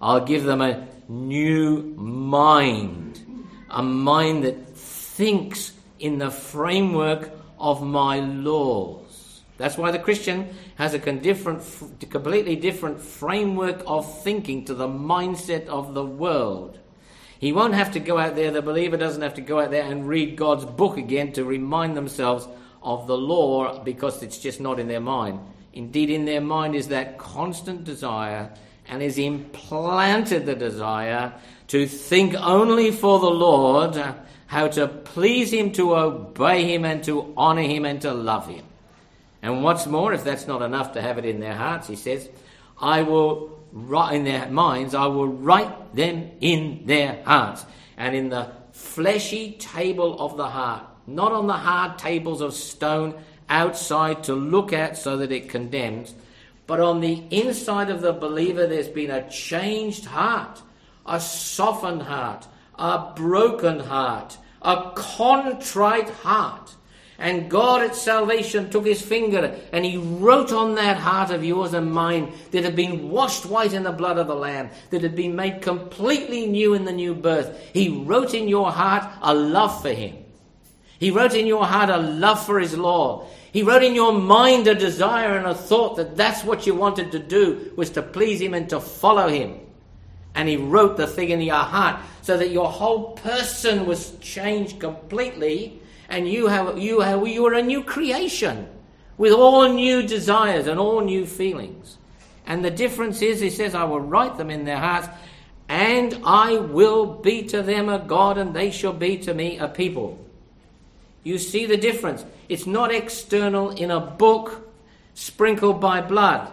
I'll 0.00 0.24
give 0.24 0.44
them 0.44 0.60
a 0.60 0.86
new 1.08 1.82
mind, 1.96 3.24
a 3.70 3.82
mind 3.82 4.44
that 4.44 4.76
thinks 4.76 5.72
in 5.98 6.18
the 6.18 6.30
framework 6.30 7.30
of 7.58 7.82
my 7.82 8.20
laws. 8.20 9.07
That's 9.58 9.76
why 9.76 9.90
the 9.90 9.98
Christian 9.98 10.54
has 10.76 10.94
a 10.94 10.98
different, 10.98 11.62
completely 12.10 12.56
different 12.56 13.00
framework 13.00 13.82
of 13.86 14.22
thinking 14.22 14.64
to 14.66 14.74
the 14.74 14.88
mindset 14.88 15.66
of 15.66 15.94
the 15.94 16.04
world. 16.04 16.78
He 17.40 17.52
won't 17.52 17.74
have 17.74 17.92
to 17.92 18.00
go 18.00 18.18
out 18.18 18.36
there, 18.36 18.50
the 18.50 18.62
believer 18.62 18.96
doesn't 18.96 19.22
have 19.22 19.34
to 19.34 19.40
go 19.40 19.60
out 19.60 19.70
there 19.70 19.84
and 19.84 20.08
read 20.08 20.36
God's 20.36 20.64
book 20.64 20.96
again 20.96 21.32
to 21.32 21.44
remind 21.44 21.96
themselves 21.96 22.48
of 22.82 23.06
the 23.06 23.16
law 23.16 23.82
because 23.82 24.22
it's 24.22 24.38
just 24.38 24.60
not 24.60 24.78
in 24.78 24.88
their 24.88 25.00
mind. 25.00 25.40
Indeed, 25.72 26.10
in 26.10 26.24
their 26.24 26.40
mind 26.40 26.74
is 26.74 26.88
that 26.88 27.18
constant 27.18 27.84
desire 27.84 28.52
and 28.88 29.02
is 29.02 29.18
implanted 29.18 30.46
the 30.46 30.54
desire 30.54 31.32
to 31.68 31.86
think 31.86 32.34
only 32.34 32.90
for 32.90 33.18
the 33.18 33.30
Lord, 33.30 34.02
how 34.46 34.68
to 34.68 34.88
please 34.88 35.52
Him, 35.52 35.72
to 35.72 35.94
obey 35.94 36.72
Him, 36.72 36.84
and 36.84 37.04
to 37.04 37.32
honor 37.36 37.62
Him, 37.62 37.84
and 37.84 38.00
to 38.02 38.14
love 38.14 38.48
Him. 38.48 38.64
And 39.42 39.62
what's 39.62 39.86
more, 39.86 40.12
if 40.12 40.24
that's 40.24 40.46
not 40.46 40.62
enough 40.62 40.92
to 40.92 41.02
have 41.02 41.18
it 41.18 41.24
in 41.24 41.40
their 41.40 41.54
hearts, 41.54 41.88
He 41.88 41.96
says, 41.96 42.28
I 42.80 43.02
will 43.02 43.58
write 43.72 44.14
in 44.14 44.24
their 44.24 44.48
minds, 44.48 44.94
I 44.94 45.06
will 45.06 45.28
write 45.28 45.94
them 45.94 46.30
in 46.40 46.82
their 46.86 47.22
hearts. 47.24 47.64
And 47.96 48.14
in 48.14 48.28
the 48.28 48.52
fleshy 48.72 49.52
table 49.52 50.20
of 50.20 50.36
the 50.36 50.48
heart, 50.48 50.84
not 51.06 51.32
on 51.32 51.46
the 51.46 51.54
hard 51.54 51.98
tables 51.98 52.40
of 52.40 52.54
stone 52.54 53.14
outside 53.48 54.24
to 54.24 54.34
look 54.34 54.72
at 54.72 54.96
so 54.96 55.16
that 55.18 55.32
it 55.32 55.48
condemns, 55.48 56.14
but 56.66 56.80
on 56.80 57.00
the 57.00 57.24
inside 57.30 57.88
of 57.88 58.02
the 58.02 58.12
believer, 58.12 58.66
there's 58.66 58.88
been 58.88 59.10
a 59.10 59.28
changed 59.30 60.04
heart, 60.04 60.60
a 61.06 61.18
softened 61.18 62.02
heart, 62.02 62.46
a 62.78 63.12
broken 63.16 63.80
heart, 63.80 64.36
a 64.60 64.92
contrite 64.94 66.10
heart 66.10 66.74
and 67.18 67.50
God 67.50 67.82
at 67.82 67.96
salvation 67.96 68.70
took 68.70 68.86
his 68.86 69.02
finger 69.02 69.58
and 69.72 69.84
he 69.84 69.96
wrote 69.96 70.52
on 70.52 70.76
that 70.76 70.98
heart 70.98 71.30
of 71.30 71.44
yours 71.44 71.74
and 71.74 71.92
mine 71.92 72.32
that 72.52 72.62
had 72.62 72.76
been 72.76 73.10
washed 73.10 73.44
white 73.44 73.72
in 73.72 73.82
the 73.82 73.90
blood 73.90 74.18
of 74.18 74.28
the 74.28 74.36
Lamb, 74.36 74.70
that 74.90 75.02
had 75.02 75.16
been 75.16 75.34
made 75.34 75.60
completely 75.60 76.46
new 76.46 76.74
in 76.74 76.84
the 76.84 76.92
new 76.92 77.14
birth. 77.14 77.60
He 77.72 77.88
wrote 77.88 78.34
in 78.34 78.46
your 78.46 78.70
heart 78.70 79.04
a 79.20 79.34
love 79.34 79.82
for 79.82 79.92
him. 79.92 80.16
He 81.00 81.10
wrote 81.10 81.34
in 81.34 81.46
your 81.46 81.66
heart 81.66 81.90
a 81.90 81.96
love 81.96 82.44
for 82.46 82.60
his 82.60 82.76
law. 82.76 83.26
He 83.52 83.64
wrote 83.64 83.82
in 83.82 83.96
your 83.96 84.12
mind 84.12 84.68
a 84.68 84.74
desire 84.74 85.36
and 85.36 85.46
a 85.46 85.54
thought 85.54 85.96
that 85.96 86.16
that's 86.16 86.44
what 86.44 86.68
you 86.68 86.74
wanted 86.76 87.10
to 87.12 87.18
do 87.18 87.72
was 87.76 87.90
to 87.90 88.02
please 88.02 88.40
him 88.40 88.54
and 88.54 88.68
to 88.70 88.78
follow 88.78 89.28
him. 89.28 89.58
And 90.36 90.48
he 90.48 90.56
wrote 90.56 90.96
the 90.96 91.06
thing 91.08 91.30
in 91.30 91.40
your 91.40 91.56
heart 91.56 92.00
so 92.22 92.36
that 92.36 92.50
your 92.50 92.68
whole 92.68 93.12
person 93.12 93.86
was 93.86 94.16
changed 94.18 94.78
completely 94.78 95.80
and 96.08 96.28
you 96.28 96.46
have 96.46 96.78
you 96.78 97.00
have 97.00 97.26
you 97.26 97.46
are 97.46 97.54
a 97.54 97.62
new 97.62 97.82
creation 97.82 98.68
with 99.18 99.32
all 99.32 99.68
new 99.68 100.02
desires 100.02 100.66
and 100.66 100.78
all 100.78 101.00
new 101.00 101.26
feelings. 101.26 101.98
And 102.46 102.64
the 102.64 102.70
difference 102.70 103.20
is, 103.20 103.40
he 103.40 103.50
says, 103.50 103.74
I 103.74 103.84
will 103.84 104.00
write 104.00 104.38
them 104.38 104.50
in 104.50 104.64
their 104.64 104.78
hearts, 104.78 105.08
and 105.68 106.18
I 106.24 106.56
will 106.56 107.04
be 107.04 107.42
to 107.48 107.62
them 107.62 107.90
a 107.90 107.98
God, 107.98 108.38
and 108.38 108.54
they 108.54 108.70
shall 108.70 108.94
be 108.94 109.18
to 109.18 109.34
me 109.34 109.58
a 109.58 109.68
people. 109.68 110.18
You 111.24 111.36
see 111.38 111.66
the 111.66 111.76
difference. 111.76 112.24
It's 112.48 112.66
not 112.66 112.94
external 112.94 113.70
in 113.70 113.90
a 113.90 114.00
book 114.00 114.70
sprinkled 115.12 115.80
by 115.80 116.00
blood. 116.00 116.50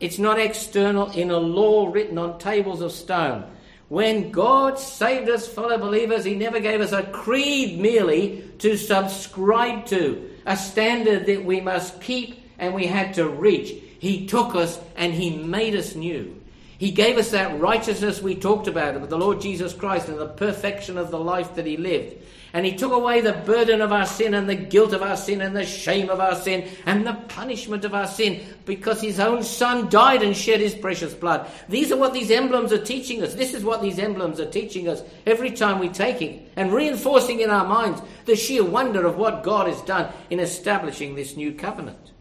It's 0.00 0.18
not 0.18 0.38
external 0.38 1.10
in 1.12 1.30
a 1.30 1.38
law 1.38 1.90
written 1.90 2.18
on 2.18 2.38
tables 2.38 2.82
of 2.82 2.92
stone. 2.92 3.44
When 3.92 4.30
God 4.30 4.78
saved 4.78 5.28
us, 5.28 5.46
fellow 5.46 5.76
believers, 5.76 6.24
He 6.24 6.34
never 6.34 6.60
gave 6.60 6.80
us 6.80 6.92
a 6.92 7.02
creed 7.02 7.78
merely 7.78 8.42
to 8.60 8.78
subscribe 8.78 9.84
to, 9.88 10.30
a 10.46 10.56
standard 10.56 11.26
that 11.26 11.44
we 11.44 11.60
must 11.60 12.00
keep 12.00 12.42
and 12.58 12.72
we 12.72 12.86
had 12.86 13.12
to 13.16 13.28
reach. 13.28 13.68
He 13.98 14.26
took 14.26 14.54
us 14.54 14.80
and 14.96 15.12
He 15.12 15.36
made 15.36 15.76
us 15.76 15.94
new. 15.94 16.40
He 16.78 16.90
gave 16.90 17.18
us 17.18 17.32
that 17.32 17.60
righteousness 17.60 18.22
we 18.22 18.34
talked 18.34 18.66
about 18.66 18.98
with 18.98 19.10
the 19.10 19.18
Lord 19.18 19.42
Jesus 19.42 19.74
Christ 19.74 20.08
and 20.08 20.18
the 20.18 20.26
perfection 20.26 20.96
of 20.96 21.10
the 21.10 21.20
life 21.20 21.56
that 21.56 21.66
He 21.66 21.76
lived. 21.76 22.16
And 22.54 22.66
he 22.66 22.76
took 22.76 22.92
away 22.92 23.22
the 23.22 23.32
burden 23.32 23.80
of 23.80 23.92
our 23.92 24.04
sin 24.04 24.34
and 24.34 24.46
the 24.46 24.54
guilt 24.54 24.92
of 24.92 25.02
our 25.02 25.16
sin 25.16 25.40
and 25.40 25.56
the 25.56 25.64
shame 25.64 26.10
of 26.10 26.20
our 26.20 26.34
sin 26.34 26.68
and 26.84 27.06
the 27.06 27.14
punishment 27.14 27.86
of 27.86 27.94
our 27.94 28.06
sin 28.06 28.42
because 28.66 29.00
his 29.00 29.18
own 29.18 29.42
son 29.42 29.88
died 29.88 30.22
and 30.22 30.36
shed 30.36 30.60
his 30.60 30.74
precious 30.74 31.14
blood. 31.14 31.50
These 31.70 31.92
are 31.92 31.96
what 31.96 32.12
these 32.12 32.30
emblems 32.30 32.70
are 32.70 32.84
teaching 32.84 33.22
us. 33.22 33.34
This 33.34 33.54
is 33.54 33.64
what 33.64 33.80
these 33.80 33.98
emblems 33.98 34.38
are 34.38 34.50
teaching 34.50 34.86
us 34.88 35.02
every 35.24 35.50
time 35.50 35.78
we 35.78 35.88
take 35.88 36.20
it 36.20 36.52
and 36.56 36.74
reinforcing 36.74 37.40
in 37.40 37.48
our 37.48 37.66
minds 37.66 38.02
the 38.26 38.36
sheer 38.36 38.64
wonder 38.64 39.06
of 39.06 39.16
what 39.16 39.42
God 39.42 39.66
has 39.66 39.80
done 39.82 40.12
in 40.28 40.38
establishing 40.38 41.14
this 41.14 41.36
new 41.36 41.54
covenant. 41.54 42.12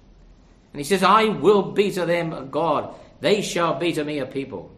And 0.73 0.79
he 0.79 0.85
says, 0.85 1.03
I 1.03 1.25
will 1.25 1.73
be 1.73 1.91
to 1.91 2.05
them 2.05 2.31
a 2.31 2.43
God. 2.43 2.95
They 3.19 3.41
shall 3.41 3.77
be 3.77 3.91
to 3.93 4.03
me 4.05 4.19
a 4.19 4.25
people. 4.25 4.71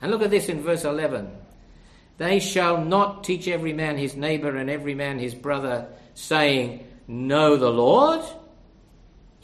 And 0.00 0.12
look 0.12 0.22
at 0.22 0.30
this 0.30 0.48
in 0.48 0.62
verse 0.62 0.84
11. 0.84 1.39
They 2.20 2.38
shall 2.38 2.84
not 2.84 3.24
teach 3.24 3.48
every 3.48 3.72
man 3.72 3.96
his 3.96 4.14
neighbor 4.14 4.54
and 4.54 4.68
every 4.68 4.94
man 4.94 5.18
his 5.18 5.34
brother, 5.34 5.88
saying, 6.12 6.86
Know 7.08 7.56
the 7.56 7.70
Lord. 7.70 8.20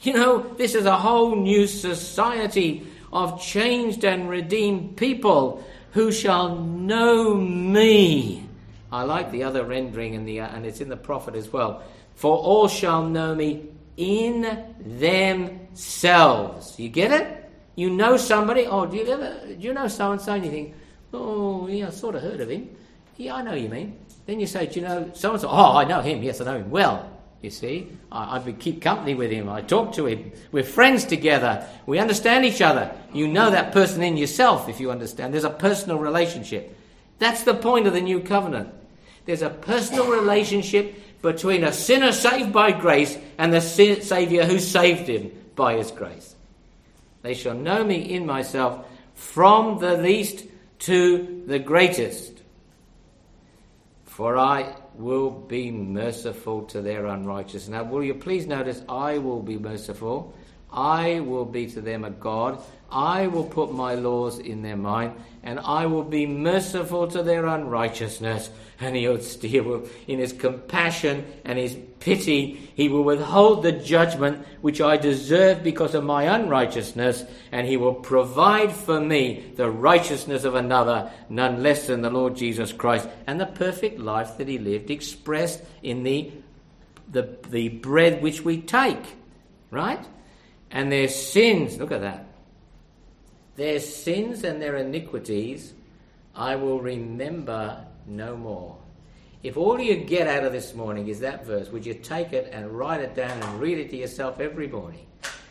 You 0.01 0.13
know, 0.13 0.53
this 0.59 0.75
is 0.75 0.85
a 0.85 0.95
whole 0.95 1.35
new 1.35 1.65
society 1.65 2.85
of 3.11 3.41
changed 3.41 4.05
and 4.05 4.29
redeemed 4.29 4.95
people 4.95 5.65
who 5.93 6.11
shall 6.11 6.55
know 6.55 7.33
me. 7.33 8.47
I 8.91 9.01
like 9.05 9.31
the 9.31 9.41
other 9.41 9.65
rendering, 9.65 10.13
in 10.13 10.25
the, 10.25 10.37
and 10.41 10.63
it's 10.63 10.79
in 10.79 10.89
the 10.89 10.97
prophet 10.97 11.33
as 11.33 11.51
well. 11.51 11.81
For 12.13 12.37
all 12.37 12.67
shall 12.67 13.09
know 13.09 13.33
me 13.33 13.69
in 13.97 14.75
themselves. 14.99 16.79
You 16.79 16.89
get 16.89 17.11
it? 17.11 17.49
You 17.73 17.89
know 17.89 18.17
somebody. 18.17 18.67
Oh, 18.67 18.85
do 18.85 18.97
you 18.97 19.07
ever? 19.07 19.47
Do 19.47 19.55
you 19.57 19.73
know 19.73 19.87
so 19.87 20.11
and 20.11 20.21
so? 20.21 20.33
And 20.33 20.45
you 20.45 20.51
think, 20.51 20.75
Oh, 21.17 21.67
yeah, 21.67 21.87
I 21.87 21.89
sort 21.89 22.15
of 22.15 22.21
heard 22.21 22.41
of 22.41 22.49
him. 22.49 22.69
Yeah, 23.17 23.35
I 23.35 23.41
know 23.41 23.53
you 23.53 23.69
mean. 23.69 23.97
Then 24.27 24.39
you 24.39 24.45
say, 24.45 24.67
do 24.67 24.79
you 24.79 24.85
know 24.85 25.11
so 25.13 25.31
and 25.31 25.41
so? 25.41 25.49
Oh, 25.49 25.75
I 25.75 25.83
know 25.85 26.01
him. 26.01 26.21
Yes, 26.21 26.41
I 26.41 26.45
know 26.45 26.57
him 26.57 26.69
well. 26.69 27.11
You 27.41 27.49
see, 27.49 27.91
I, 28.11 28.37
I 28.37 28.51
keep 28.51 28.81
company 28.81 29.15
with 29.15 29.31
him. 29.31 29.49
I 29.49 29.61
talk 29.61 29.93
to 29.93 30.05
him. 30.05 30.31
We're 30.51 30.63
friends 30.63 31.05
together. 31.05 31.67
We 31.85 31.99
understand 31.99 32.45
each 32.45 32.61
other. 32.61 32.95
You 33.13 33.27
know 33.27 33.49
that 33.51 33.71
person 33.71 34.03
in 34.03 34.17
yourself, 34.17 34.69
if 34.69 34.79
you 34.79 34.91
understand. 34.91 35.33
There's 35.33 35.43
a 35.43 35.49
personal 35.49 35.97
relationship. 35.97 36.77
That's 37.19 37.43
the 37.43 37.53
point 37.53 37.87
of 37.87 37.93
the 37.93 38.01
new 38.01 38.21
covenant. 38.21 38.73
There's 39.25 39.41
a 39.41 39.49
personal 39.49 40.09
relationship 40.09 40.95
between 41.21 41.63
a 41.63 41.73
sinner 41.73 42.11
saved 42.11 42.53
by 42.53 42.71
grace 42.71 43.17
and 43.37 43.53
the 43.53 43.61
Saviour 43.61 44.45
who 44.45 44.59
saved 44.59 45.07
him 45.07 45.31
by 45.55 45.75
his 45.77 45.91
grace. 45.91 46.35
They 47.23 47.33
shall 47.33 47.55
know 47.55 47.83
me 47.83 47.97
in 47.97 48.25
myself 48.25 48.85
from 49.15 49.79
the 49.79 49.97
least 49.97 50.45
to 50.79 51.43
the 51.47 51.59
greatest. 51.59 52.41
For 54.05 54.37
I 54.37 54.75
will 54.95 55.29
be 55.29 55.69
merciful 55.71 56.63
to 56.65 56.81
their 56.81 57.05
unrighteousness. 57.05 57.69
Now, 57.69 57.83
will 57.83 58.03
you 58.03 58.15
please 58.15 58.47
notice, 58.47 58.81
I 58.89 59.19
will 59.19 59.41
be 59.41 59.57
merciful. 59.57 60.33
I 60.71 61.21
will 61.21 61.45
be 61.45 61.67
to 61.67 61.81
them 61.81 62.03
a 62.03 62.09
God. 62.09 62.61
I 62.89 63.27
will 63.27 63.43
put 63.43 63.73
my 63.73 63.95
laws 63.95 64.39
in 64.39 64.61
their 64.61 64.77
mind, 64.77 65.13
and 65.43 65.59
I 65.59 65.87
will 65.87 66.03
be 66.03 66.25
merciful 66.25 67.07
to 67.09 67.21
their 67.21 67.45
unrighteousness. 67.45 68.49
And 68.79 68.95
he 68.95 69.07
will 69.07 69.19
still, 69.19 69.87
in 70.07 70.19
his 70.19 70.31
compassion 70.33 71.25
and 71.43 71.57
his 71.57 71.75
pity, 71.99 72.71
he 72.75 72.87
will 72.89 73.03
withhold 73.03 73.63
the 73.63 73.71
judgment 73.71 74.45
which 74.61 74.79
I 74.79 74.97
deserve 74.97 75.63
because 75.63 75.95
of 75.95 76.03
my 76.03 76.23
unrighteousness, 76.23 77.25
and 77.51 77.67
he 77.67 77.75
will 77.75 77.95
provide 77.95 78.71
for 78.71 79.01
me 79.01 79.51
the 79.55 79.69
righteousness 79.69 80.43
of 80.43 80.55
another, 80.55 81.11
none 81.27 81.63
less 81.63 81.87
than 81.87 82.01
the 82.01 82.09
Lord 82.09 82.35
Jesus 82.37 82.71
Christ, 82.71 83.09
and 83.25 83.39
the 83.39 83.47
perfect 83.47 83.99
life 83.99 84.37
that 84.37 84.47
he 84.47 84.59
lived, 84.59 84.91
expressed 84.91 85.61
in 85.81 86.03
the 86.03 86.31
the, 87.09 87.37
the 87.49 87.69
bread 87.69 88.21
which 88.21 88.43
we 88.43 88.61
take, 88.61 89.15
right? 89.71 90.05
And 90.71 90.91
their 90.91 91.07
sins, 91.07 91.77
look 91.77 91.91
at 91.91 92.01
that. 92.01 92.25
Their 93.55 93.79
sins 93.79 94.43
and 94.43 94.61
their 94.61 94.77
iniquities 94.77 95.73
I 96.37 96.55
will 96.55 96.79
remember 96.79 97.83
no 98.05 98.37
more. 98.37 98.77
If 99.41 99.57
all 99.57 99.79
you 99.79 99.95
get 99.97 100.27
out 100.27 100.43
of 100.43 100.51
this 100.51 100.75
morning 100.75 101.07
is 101.07 101.19
that 101.21 101.45
verse, 101.45 101.69
would 101.69 101.85
you 101.85 101.95
take 101.95 102.31
it 102.31 102.49
and 102.53 102.71
write 102.71 103.01
it 103.01 103.15
down 103.15 103.41
and 103.41 103.59
read 103.59 103.79
it 103.79 103.89
to 103.89 103.97
yourself 103.97 104.39
every 104.39 104.67
morning? 104.67 105.07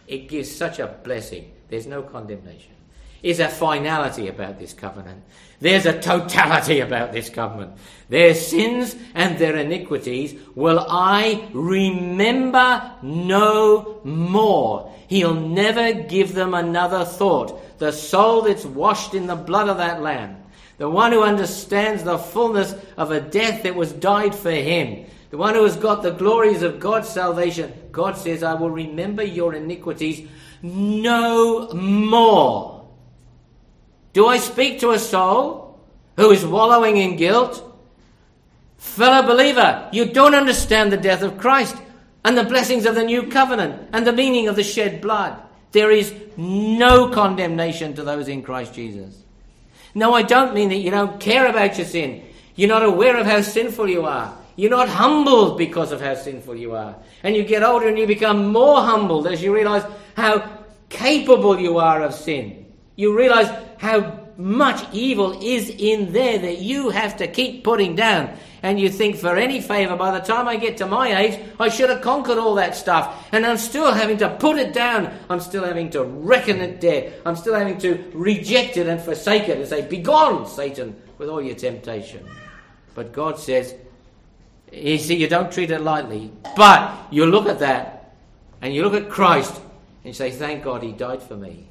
It 0.07 0.29
gives 0.29 0.55
such 0.55 0.79
a 0.79 0.87
blessing. 0.87 1.51
There's 1.69 1.89
no 1.89 2.03
condemnation. 2.03 2.76
There's 3.23 3.41
a 3.41 3.49
finality 3.49 4.29
about 4.29 4.59
this 4.59 4.73
covenant. 4.73 5.23
There's 5.61 5.87
a 5.87 6.01
totality 6.01 6.81
about 6.81 7.13
this 7.13 7.29
covenant. 7.29 7.79
Their 8.09 8.35
sins 8.35 8.95
and 9.15 9.39
their 9.39 9.57
iniquities 9.57 10.35
will 10.55 10.85
I 10.89 11.49
remember 11.53 12.93
no 13.03 14.01
more. 14.05 14.93
He'll 15.09 15.35
never 15.35 15.93
give 15.93 16.35
them 16.35 16.55
another 16.55 17.05
thought. 17.05 17.79
The 17.79 17.93
soul 17.93 18.43
that's 18.43 18.65
washed 18.65 19.15
in 19.15 19.27
the 19.27 19.37
blood 19.37 19.69
of 19.69 19.79
that 19.79 20.03
Lamb 20.03 20.43
the 20.79 20.91
one 20.91 21.13
who 21.13 21.23
understands 21.23 22.05
the 22.05 22.19
fullness 22.19 22.75
of 22.97 23.11
a 23.11 23.21
death 23.21 23.63
that 23.63 23.75
was 23.75 23.93
died 23.93 24.35
for 24.35 24.51
him, 24.51 25.07
the 25.31 25.39
one 25.39 25.55
who 25.55 25.65
has 25.65 25.77
got 25.77 26.03
the 26.03 26.11
glories 26.11 26.63
of 26.63 26.81
God's 26.81 27.09
salvation. 27.09 27.73
God 27.93 28.17
says, 28.17 28.43
I 28.43 28.55
will 28.55 28.71
remember 28.71 29.23
your 29.23 29.55
iniquities 29.55 30.29
no 30.63 31.69
more. 31.73 32.76
Do 34.17 34.29
I 34.29 34.39
speak 34.39 34.81
to 34.81 34.93
a 34.93 34.99
soul 34.99 35.79
who 36.17 36.31
is 36.31 36.43
wallowing 36.43 36.97
in 36.97 37.17
guilt? 37.17 37.63
Fellow 38.79 39.27
believer, 39.27 39.91
you 39.93 40.07
don't 40.07 40.35
understand 40.35 40.91
the 40.91 40.97
death 40.97 41.21
of 41.21 41.37
Christ 41.37 41.77
and 42.25 42.35
the 42.35 42.45
blessings 42.45 42.87
of 42.87 42.95
the 42.95 43.05
new 43.05 43.27
covenant 43.27 43.91
and 43.93 44.07
the 44.07 44.15
meaning 44.15 44.49
of 44.49 44.57
the 44.57 44.63
shed 44.63 45.03
blood. 45.03 45.39
There 45.73 45.91
is 45.91 46.15
no 46.39 47.11
condemnation 47.11 47.93
to 47.97 48.05
those 48.05 48.29
in 48.29 48.43
Christ 48.43 48.73
Jesus. 48.73 49.23
No, 49.95 50.15
I 50.15 50.23
don't 50.23 50.55
mean 50.55 50.71
that 50.71 50.77
you 50.77 50.91
don't 50.91 51.21
care 51.21 51.47
about 51.47 51.77
your 51.77 51.87
sin. 51.87 52.25
You're 52.55 52.71
not 52.71 52.85
aware 52.85 53.19
of 53.19 53.27
how 53.27 53.43
sinful 53.43 53.87
you 53.87 54.07
are. 54.07 54.35
You're 54.57 54.71
not 54.71 54.89
humbled 54.89 55.59
because 55.59 55.93
of 55.93 56.01
how 56.01 56.15
sinful 56.15 56.57
you 56.57 56.75
are. 56.75 56.97
And 57.23 57.37
you 57.37 57.45
get 57.45 57.63
older 57.63 57.87
and 57.87 57.99
you 57.99 58.07
become 58.07 58.51
more 58.51 58.81
humbled 58.81 59.27
as 59.27 59.43
you 59.43 59.55
realize 59.55 59.85
how 60.17 60.63
capable 60.89 61.61
you 61.61 61.77
are 61.77 62.03
of 62.03 62.15
sin. 62.15 62.65
You 62.97 63.15
realize 63.15 63.66
how 63.79 64.21
much 64.37 64.87
evil 64.93 65.41
is 65.43 65.71
in 65.71 66.13
there 66.13 66.39
that 66.39 66.59
you 66.59 66.91
have 66.91 67.17
to 67.17 67.27
keep 67.27 67.65
putting 67.65 67.97
down 67.97 68.37
and 68.67 68.81
you 68.81 68.89
think 68.89 69.15
for 69.15 69.37
any 69.37 69.61
favour, 69.61 69.95
by 69.97 70.19
the 70.19 70.25
time 70.25 70.49
I 70.49 70.57
get 70.57 70.79
to 70.79 70.87
my 70.87 71.17
age, 71.17 71.41
I 71.61 71.69
should 71.69 71.89
have 71.89 72.01
conquered 72.01 72.37
all 72.37 72.57
that 72.57 72.75
stuff. 72.75 73.29
And 73.31 73.47
I'm 73.47 73.59
still 73.59 73.93
having 73.93 74.17
to 74.19 74.29
put 74.29 74.57
it 74.59 74.73
down. 74.73 75.17
I'm 75.31 75.39
still 75.39 75.65
having 75.65 75.91
to 75.91 76.03
reckon 76.03 76.61
it 76.61 76.81
dead. 76.81 77.21
I'm 77.25 77.37
still 77.37 77.55
having 77.55 77.79
to 77.79 78.11
reject 78.13 78.77
it 78.77 78.89
and 78.89 79.01
forsake 79.01 79.49
it 79.49 79.59
and 79.59 79.69
say, 79.69 79.87
Begone, 79.87 80.49
Satan, 80.49 80.97
with 81.17 81.29
all 81.29 81.41
your 81.41 81.55
temptation. 81.55 82.27
But 82.95 83.13
God 83.13 83.39
says, 83.39 83.73
You 84.73 84.99
see, 84.99 85.15
you 85.15 85.29
don't 85.29 85.53
treat 85.53 85.71
it 85.71 85.83
lightly. 85.83 86.33
But 86.57 87.07
you 87.13 87.27
look 87.27 87.47
at 87.47 87.61
that 87.61 88.17
and 88.63 88.75
you 88.75 88.83
look 88.83 88.95
at 89.01 89.09
Christ 89.09 89.55
and 89.55 90.07
you 90.07 90.13
say, 90.13 90.33
Thank 90.33 90.65
God 90.65 90.83
he 90.83 90.91
died 90.91 91.23
for 91.23 91.37
me. 91.37 91.69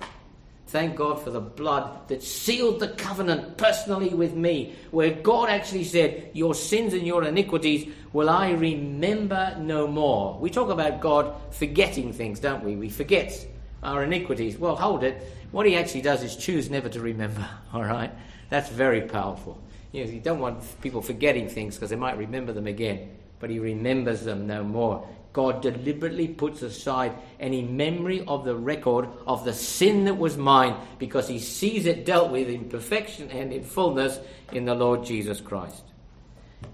Thank 0.75 0.97
God 0.97 1.21
for 1.23 1.29
the 1.29 1.39
blood 1.39 2.09
that 2.09 2.21
sealed 2.21 2.81
the 2.81 2.89
covenant 2.89 3.55
personally 3.55 4.09
with 4.09 4.33
me, 4.33 4.75
where 4.91 5.09
God 5.09 5.47
actually 5.47 5.85
said, 5.85 6.31
Your 6.33 6.53
sins 6.53 6.93
and 6.93 7.07
your 7.07 7.23
iniquities 7.23 7.89
will 8.11 8.29
I 8.29 8.51
remember 8.51 9.55
no 9.57 9.87
more. 9.87 10.37
We 10.37 10.49
talk 10.49 10.69
about 10.69 10.99
God 10.99 11.33
forgetting 11.51 12.11
things, 12.11 12.41
don't 12.41 12.61
we? 12.61 12.75
We 12.75 12.89
forget 12.89 13.47
our 13.83 14.03
iniquities. 14.03 14.57
Well, 14.57 14.75
hold 14.75 15.05
it. 15.05 15.25
What 15.51 15.65
he 15.65 15.77
actually 15.77 16.01
does 16.01 16.21
is 16.21 16.35
choose 16.35 16.69
never 16.69 16.89
to 16.89 16.99
remember, 16.99 17.47
all 17.73 17.85
right? 17.85 18.11
That's 18.49 18.67
very 18.67 19.03
powerful. 19.03 19.57
You, 19.93 20.03
know, 20.03 20.11
you 20.11 20.19
don't 20.19 20.39
want 20.39 20.61
people 20.81 21.01
forgetting 21.01 21.47
things 21.47 21.75
because 21.75 21.89
they 21.89 21.95
might 21.95 22.17
remember 22.17 22.51
them 22.51 22.67
again, 22.67 23.11
but 23.39 23.49
he 23.49 23.59
remembers 23.59 24.25
them 24.25 24.45
no 24.45 24.61
more. 24.61 25.07
God 25.35 25.61
deliberately 25.61 26.29
puts 26.29 26.61
aside 26.61 27.13
any 27.41 27.61
memory 27.61 28.23
of 28.25 28.45
the 28.45 28.55
record 28.55 29.09
of 29.27 29.43
the 29.43 29.51
sin 29.51 30.05
that 30.05 30.17
was 30.17 30.37
mine 30.37 30.77
because 30.97 31.27
he 31.27 31.39
sees 31.39 31.85
it 31.85 32.05
dealt 32.05 32.31
with 32.31 32.47
in 32.47 32.69
perfection 32.69 33.29
and 33.31 33.51
in 33.51 33.61
fullness 33.61 34.17
in 34.53 34.63
the 34.63 34.73
Lord 34.73 35.03
Jesus 35.03 35.41
Christ. 35.41 35.83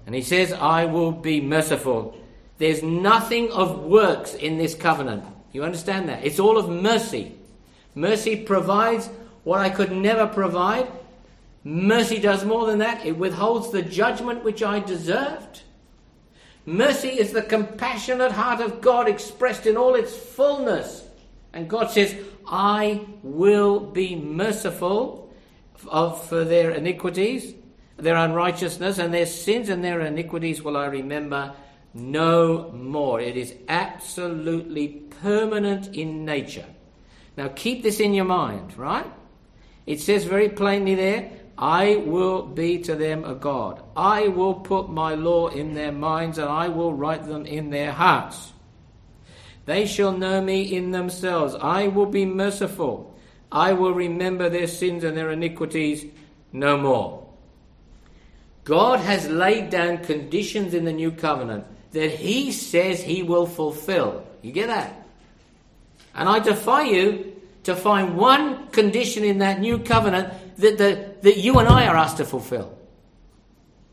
And 0.06 0.14
he 0.14 0.22
says, 0.22 0.54
I 0.54 0.86
will 0.86 1.12
be 1.12 1.42
merciful. 1.42 2.16
There's 2.60 2.84
nothing 2.84 3.52
of 3.52 3.80
works 3.80 4.36
in 4.36 4.60
this 4.60 4.76
covenant. 4.76 5.24
You 5.54 5.64
understand 5.64 6.08
that? 6.10 6.24
It's 6.24 6.40
all 6.40 6.60
of 6.60 6.70
mercy. 6.70 7.36
Mercy 7.96 8.36
provides 8.36 9.10
what 9.44 9.60
I 9.60 9.72
could 9.72 9.92
never 9.92 10.28
provide. 10.28 10.88
Mercy 11.64 12.20
does 12.20 12.46
more 12.46 12.68
than 12.68 12.78
that. 12.78 13.04
It 13.08 13.18
withholds 13.18 13.72
the 13.72 13.82
judgment 13.82 14.44
which 14.44 14.62
I 14.62 14.82
deserved. 14.82 15.64
Mercy 16.66 17.10
is 17.10 17.32
the 17.32 17.42
compassionate 17.42 18.32
heart 18.32 18.62
of 18.62 18.82
God 18.82 19.08
expressed 19.08 19.66
in 19.66 19.78
all 19.78 19.96
its 19.96 20.16
fullness. 20.16 21.08
And 21.54 21.70
God 21.70 21.92
says, 21.92 22.16
I 22.48 23.02
will 23.24 23.80
be 23.80 24.16
merciful 24.16 25.34
of, 25.88 26.24
for 26.28 26.44
their 26.44 26.72
iniquities, 26.72 27.54
their 27.98 28.16
unrighteousness, 28.16 29.00
and 29.00 29.14
their 29.14 29.26
sins 29.26 29.70
and 29.70 29.84
their 29.84 30.02
iniquities 30.02 30.62
will 30.62 30.78
I 30.78 30.86
remember 30.86 31.54
no 31.94 32.72
more. 32.72 33.20
It 33.20 33.38
is 33.38 33.54
absolutely 33.68 34.88
permanent 35.22 35.96
in 35.96 36.26
nature. 36.26 36.66
Now 37.38 37.50
keep 37.50 37.84
this 37.84 38.00
in 38.00 38.14
your 38.14 38.26
mind, 38.26 38.78
right? 38.78 39.12
It 39.86 40.00
says 40.00 40.24
very 40.26 40.50
plainly 40.50 40.96
there, 40.96 41.32
I 41.62 41.98
will 41.98 42.42
be 42.42 42.80
to 42.80 42.96
them 42.96 43.24
a 43.24 43.36
God. 43.36 43.84
I 43.96 44.30
will 44.30 44.56
put 44.56 44.90
my 44.90 45.14
law 45.14 45.48
in 45.50 45.76
their 45.76 45.92
minds 45.92 46.40
and 46.40 46.50
I 46.50 46.70
will 46.70 46.92
write 46.92 47.26
them 47.28 47.46
in 47.46 47.70
their 47.70 47.92
hearts. 47.92 48.52
They 49.66 49.86
shall 49.86 50.12
know 50.12 50.42
me 50.42 50.64
in 50.64 50.90
themselves. 50.90 51.54
I 51.54 51.88
will 51.88 52.08
be 52.08 52.26
merciful. 52.26 53.16
I 53.52 53.74
will 53.74 53.94
remember 53.94 54.50
their 54.50 54.66
sins 54.66 55.04
and 55.04 55.16
their 55.16 55.30
iniquities 55.30 56.04
no 56.52 56.78
more. 56.78 57.30
God 58.64 59.00
has 59.00 59.30
laid 59.30 59.70
down 59.70 60.00
conditions 60.00 60.74
in 60.74 60.86
the 60.86 60.94
new 60.94 61.12
covenant 61.12 61.66
that 61.92 62.10
he 62.12 62.52
says 62.52 63.04
he 63.04 63.22
will 63.22 63.46
fulfill. 63.46 64.26
You 64.42 64.52
get 64.52 64.68
that? 64.68 65.06
And 66.16 66.28
I 66.28 66.40
defy 66.40 66.84
you 66.84 67.40
to 67.64 67.76
find 67.76 68.18
one 68.18 68.68
condition 68.70 69.24
in 69.24 69.40
that 69.40 69.60
new 69.60 69.78
covenant 69.78 70.34
that, 70.62 70.78
the, 70.78 71.14
that 71.22 71.38
you 71.38 71.60
and 71.60 71.68
I 71.68 71.88
are 71.88 71.96
asked 71.96 72.18
to 72.18 72.26
fulfill. 72.26 72.78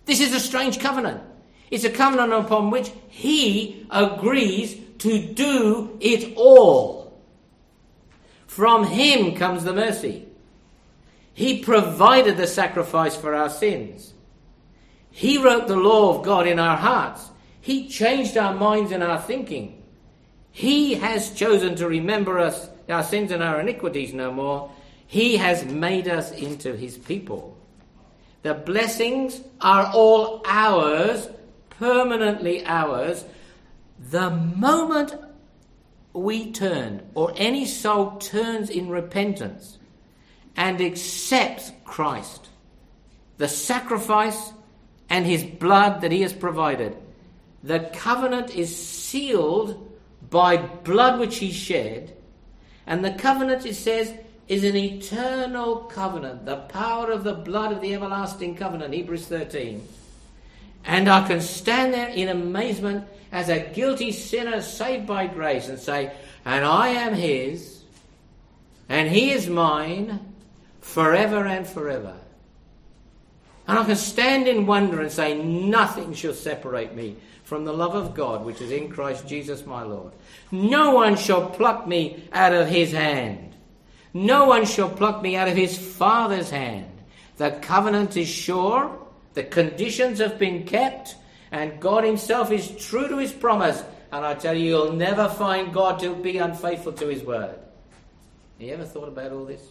This 0.05 0.21
is 0.21 0.35
a 0.35 0.41
strange 0.41 0.79
covenant. 0.79 1.21
It's 1.71 1.85
a 1.85 1.91
covenant 1.91 2.33
upon 2.33 2.71
which 2.71 2.91
he 3.09 3.87
agrees 3.91 4.77
to 4.99 5.21
do 5.21 5.99
it 6.01 6.35
all. 6.37 7.21
From 8.47 8.85
him 8.85 9.35
comes 9.35 9.65
the 9.65 9.75
mercy. 9.75 10.27
He 11.35 11.63
provided 11.63 12.37
the 12.37 12.47
sacrifice 12.47 13.15
for 13.15 13.35
our 13.35 13.51
sins. 13.51 14.13
He 15.11 15.39
wrote 15.39 15.69
the 15.69 15.77
law 15.77 16.17
of 16.17 16.25
God 16.25 16.47
in 16.47 16.59
our 16.59 16.77
hearts. 16.77 17.29
He 17.61 17.89
changed 17.89 18.37
our 18.37 18.55
minds 18.55 18.93
and 18.93 19.03
our 19.03 19.21
thinking. 19.21 19.83
He 20.51 20.95
has 20.95 21.35
chosen 21.35 21.77
to 21.77 21.87
remember 21.87 22.39
us, 22.39 22.69
our 22.89 23.03
sins 23.03 23.31
and 23.31 23.43
our 23.43 23.61
iniquities 23.61 24.13
no 24.13 24.33
more, 24.33 24.73
he 25.09 25.39
has 25.39 25.65
made 25.65 26.07
us 26.07 26.33
into 26.33 26.77
His 26.77 26.99
people. 26.99 27.57
The 28.43 28.53
blessings 28.53 29.41
are 29.59 29.91
all 29.95 30.43
ours, 30.45 31.31
permanently 31.71 32.65
ours, 32.67 33.25
the 34.11 34.29
moment 34.29 35.17
we 36.13 36.53
turn, 36.53 37.09
or 37.15 37.33
any 37.39 37.65
soul 37.65 38.19
turns 38.19 38.69
in 38.69 38.91
repentance 38.91 39.79
and 40.55 40.79
accepts 40.79 41.73
Christ, 41.87 42.51
the 43.39 43.49
sacrifice 43.49 44.53
and 45.09 45.25
His 45.25 45.43
blood 45.43 46.03
that 46.03 46.13
He 46.13 46.21
has 46.21 46.35
provided. 46.35 46.95
The 47.63 47.91
covenant 47.95 48.55
is 48.55 48.77
sealed 48.77 49.91
by 50.29 50.59
blood 50.59 51.19
which 51.19 51.39
He 51.39 51.51
shed, 51.51 52.15
and 52.87 53.03
the 53.03 53.13
covenant, 53.13 53.65
it 53.65 53.75
says, 53.75 54.13
is 54.49 54.65
an 54.65 54.77
eternal 54.77 55.77
covenant, 55.77 56.47
the 56.47 56.57
power 56.57 57.11
of 57.11 57.23
the 57.23 57.35
blood 57.35 57.71
of 57.71 57.81
the 57.81 57.95
everlasting 57.95 58.57
covenant, 58.57 58.95
Hebrews 58.95 59.27
13. 59.27 59.87
And 60.85 61.09
I 61.09 61.27
can 61.27 61.41
stand 61.41 61.93
there 61.93 62.09
in 62.09 62.29
amazement 62.29 63.07
as 63.31 63.51
a 63.51 63.61
guilty 63.61 64.11
sinner 64.11 64.63
saved 64.63 65.07
by 65.07 65.27
grace 65.27 65.69
and 65.69 65.79
say, 65.79 66.13
And 66.47 66.65
I 66.65 66.89
am 66.89 67.13
His, 67.13 67.83
and 68.89 69.09
He 69.09 69.33
is 69.33 69.49
mine 69.49 70.21
forever 70.81 71.45
and 71.47 71.67
forever. 71.67 72.17
And 73.67 73.79
I 73.79 73.85
can 73.85 73.97
stand 73.97 74.49
in 74.49 74.65
wonder 74.65 75.03
and 75.03 75.13
say, 75.13 75.43
Nothing 75.43 76.15
shall 76.15 76.33
separate 76.33 76.95
me 76.95 77.17
from 77.45 77.67
the 77.67 77.73
love 77.73 77.95
of 77.95 78.15
God 78.15 78.45
which 78.45 78.63
is 78.63 78.71
in 78.71 78.89
Christ 78.89 79.29
Jesus 79.29 79.67
my 79.67 79.83
Lord. 79.83 80.13
No 80.51 80.95
one 80.95 81.17
shall 81.17 81.51
pluck 81.51 81.87
me 81.87 82.25
out 82.33 82.55
of 82.55 82.69
his 82.69 82.93
hand. 82.93 83.48
No 84.15 84.47
one 84.47 84.65
shall 84.65 84.89
pluck 84.89 85.23
me 85.23 85.37
out 85.37 85.49
of 85.49 85.57
his 85.57 85.77
Father's 85.77 86.51
hand. 86.51 86.87
The 87.37 87.53
covenant 87.63 88.17
is 88.17 88.29
sure, 88.29 88.99
the 89.35 89.45
conditions 89.45 90.19
have 90.19 90.39
been 90.39 90.65
kept, 90.65 91.15
and 91.53 91.81
God 91.81 92.05
Himself 92.05 92.51
is 92.51 92.69
true 92.77 93.09
to 93.09 93.19
His 93.19 93.33
promise. 93.33 93.83
And 94.11 94.25
I 94.25 94.35
tell 94.35 94.57
you, 94.57 94.69
you'll 94.69 94.93
never 94.93 95.29
find 95.29 95.73
God 95.73 96.01
to 96.01 96.15
be 96.17 96.39
unfaithful 96.39 96.93
to 96.95 97.07
His 97.07 97.23
word. 97.23 97.51
Have 98.59 98.67
you 98.67 98.75
ever 98.75 98.85
thought 98.85 99.09
about 99.09 99.33
all 99.33 99.45
this? 99.45 99.63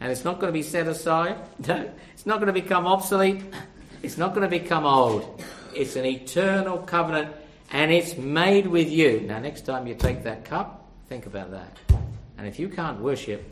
And 0.00 0.10
it's 0.10 0.24
not 0.24 0.40
going 0.40 0.52
to 0.52 0.52
be 0.52 0.62
set 0.62 0.86
aside. 0.86 1.36
No, 1.66 1.90
it's 2.12 2.26
not 2.26 2.40
going 2.40 2.52
to 2.52 2.60
become 2.60 2.86
obsolete. 2.86 3.42
It's 4.02 4.18
not 4.18 4.34
going 4.34 4.42
to 4.42 4.50
become 4.50 4.84
old. 4.84 5.40
It's 5.76 5.94
an 5.94 6.04
eternal 6.04 6.78
covenant 6.78 7.36
and 7.70 7.92
it's 7.92 8.16
made 8.16 8.66
with 8.66 8.90
you. 8.90 9.20
Now, 9.20 9.38
next 9.38 9.60
time 9.60 9.86
you 9.86 9.94
take 9.94 10.24
that 10.24 10.44
cup, 10.44 10.88
think 11.08 11.26
about 11.26 11.52
that. 11.52 12.01
And 12.38 12.46
if 12.46 12.58
you 12.58 12.68
can't 12.68 13.00
worship 13.00 13.44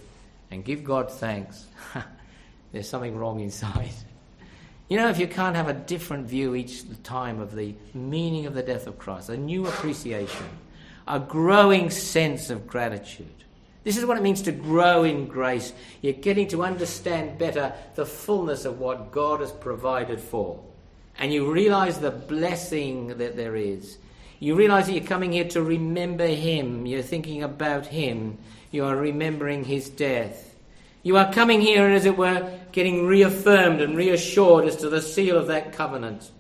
and 0.51 0.65
give 0.65 0.85
God 0.85 1.11
thanks, 1.11 1.67
there's 2.73 2.89
something 2.89 3.17
wrong 3.17 3.41
inside. 3.41 3.91
You 4.89 4.97
know, 4.97 5.09
if 5.09 5.19
you 5.19 5.29
can't 5.29 5.55
have 5.55 5.69
a 5.69 5.73
different 5.73 6.27
view 6.27 6.57
each 6.57 6.83
time 7.05 7.41
of 7.41 7.55
the 7.55 7.75
meaning 7.95 8.47
of 8.47 8.55
the 8.55 8.63
death 8.63 8.89
of 8.89 8.99
Christ, 8.99 9.29
a 9.29 9.37
new 9.37 9.67
appreciation, 9.67 10.47
a 11.07 11.21
growing 11.21 11.91
sense 11.91 12.51
of 12.51 12.67
gratitude. 12.67 13.29
This 13.85 13.97
is 13.97 14.05
what 14.05 14.19
it 14.19 14.23
means 14.23 14.43
to 14.43 14.53
grow 14.53 15.05
in 15.05 15.27
grace. 15.27 15.73
You're 16.03 16.13
getting 16.13 16.49
to 16.49 16.63
understand 16.63 17.39
better 17.39 17.73
the 17.95 18.05
fullness 18.05 18.65
of 18.65 18.79
what 18.79 19.11
God 19.11 19.41
has 19.41 19.53
provided 19.53 20.21
for. 20.21 20.61
And 21.19 21.33
you 21.33 21.51
realize 21.51 21.99
the 21.99 22.11
blessing 22.11 23.19
that 23.19 23.37
there 23.37 23.57
is. 23.57 23.99
You 24.41 24.55
realize 24.55 24.87
that 24.87 24.95
you're 24.95 25.05
coming 25.05 25.33
here 25.33 25.49
to 25.49 25.63
remember 25.63 26.27
Him. 26.27 26.87
You're 26.87 27.03
thinking 27.03 27.43
about 27.43 27.87
Him. 27.87 28.39
You 28.71 28.87
are 28.87 28.97
remembering 28.97 29.65
His 29.65 29.91
death. 29.91 30.57
You 31.03 31.19
are 31.19 31.31
coming 31.31 31.61
here, 31.61 31.87
as 31.87 32.07
it 32.07 32.17
were, 32.17 32.59
getting 32.73 33.07
reaffirmed 33.07 33.83
and 33.83 33.97
reassured 33.97 34.65
as 34.65 34.77
to 34.77 34.89
the 34.89 35.03
seal 35.03 35.37
of 35.37 35.49
that 35.49 35.75
covenant. 35.75 36.31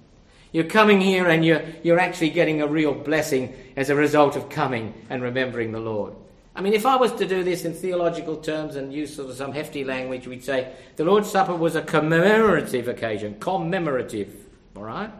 You're 0.52 0.64
coming 0.64 1.00
here 1.00 1.28
and 1.28 1.44
you're, 1.44 1.62
you're 1.82 2.00
actually 2.00 2.30
getting 2.30 2.60
a 2.60 2.66
real 2.66 2.94
blessing 2.94 3.54
as 3.76 3.90
a 3.90 3.94
result 3.94 4.34
of 4.34 4.48
coming 4.48 4.94
and 5.10 5.22
remembering 5.22 5.70
the 5.70 5.78
Lord. 5.78 6.14
I 6.56 6.62
mean, 6.62 6.72
if 6.72 6.86
I 6.86 6.96
was 6.96 7.12
to 7.12 7.26
do 7.26 7.44
this 7.44 7.64
in 7.64 7.74
theological 7.74 8.36
terms 8.38 8.76
and 8.76 8.92
use 8.92 9.14
sort 9.14 9.30
of 9.30 9.36
some 9.36 9.52
hefty 9.52 9.84
language, 9.84 10.26
we'd 10.26 10.44
say 10.44 10.72
the 10.96 11.04
Lord's 11.04 11.30
Supper 11.30 11.54
was 11.54 11.76
a 11.76 11.82
commemorative 11.82 12.88
occasion, 12.88 13.36
commemorative, 13.38 14.34
all 14.74 14.82
right? 14.82 15.10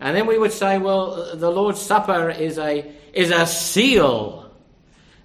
And 0.00 0.16
then 0.16 0.26
we 0.26 0.38
would 0.38 0.52
say, 0.52 0.78
well, 0.78 1.36
the 1.36 1.50
Lord's 1.50 1.80
Supper 1.80 2.30
is 2.30 2.58
a, 2.58 2.90
is 3.12 3.30
a 3.30 3.46
seal 3.46 4.40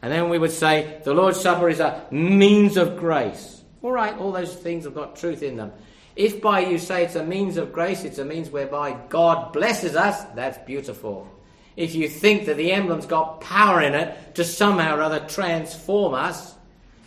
and 0.05 0.13
then 0.13 0.29
we 0.29 0.37
would 0.37 0.51
say 0.51 1.01
the 1.03 1.15
Lord's 1.15 1.41
Supper 1.41 1.67
is 1.67 1.79
a 1.79 2.05
means 2.11 2.77
of 2.77 2.95
grace. 2.95 3.63
All 3.81 3.91
right, 3.91 4.15
all 4.15 4.31
those 4.31 4.53
things 4.53 4.83
have 4.83 4.93
got 4.93 5.15
truth 5.15 5.41
in 5.41 5.57
them. 5.57 5.71
If 6.15 6.43
by 6.43 6.59
you 6.59 6.77
say 6.77 7.03
it's 7.03 7.15
a 7.15 7.25
means 7.25 7.57
of 7.57 7.73
grace, 7.73 8.03
it's 8.03 8.19
a 8.19 8.23
means 8.23 8.51
whereby 8.51 8.99
God 9.09 9.51
blesses 9.51 9.95
us, 9.95 10.23
that's 10.35 10.59
beautiful. 10.59 11.27
If 11.75 11.95
you 11.95 12.07
think 12.07 12.45
that 12.45 12.55
the 12.55 12.71
emblem's 12.71 13.07
got 13.07 13.41
power 13.41 13.81
in 13.81 13.95
it 13.95 14.35
to 14.35 14.43
somehow 14.43 14.95
or 14.95 15.01
other 15.01 15.21
transform 15.21 16.13
us, 16.13 16.53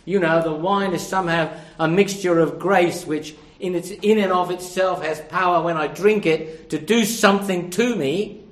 you 0.03 0.19
know, 0.19 0.41
the 0.41 0.53
wine 0.53 0.91
is 0.91 1.07
somehow 1.07 1.57
a 1.79 1.87
mixture 1.87 2.37
of 2.37 2.59
grace 2.59 3.05
which 3.05 3.33
in, 3.59 3.75
its, 3.75 3.89
in 3.89 4.17
and 4.19 4.31
of 4.31 4.51
itself 4.51 5.03
has 5.03 5.19
power 5.21 5.63
when 5.63 5.77
I 5.77 5.87
drink 5.87 6.25
it 6.25 6.69
to 6.69 6.79
do 6.79 7.05
something 7.05 7.69
to 7.71 7.95
me, 7.95 8.43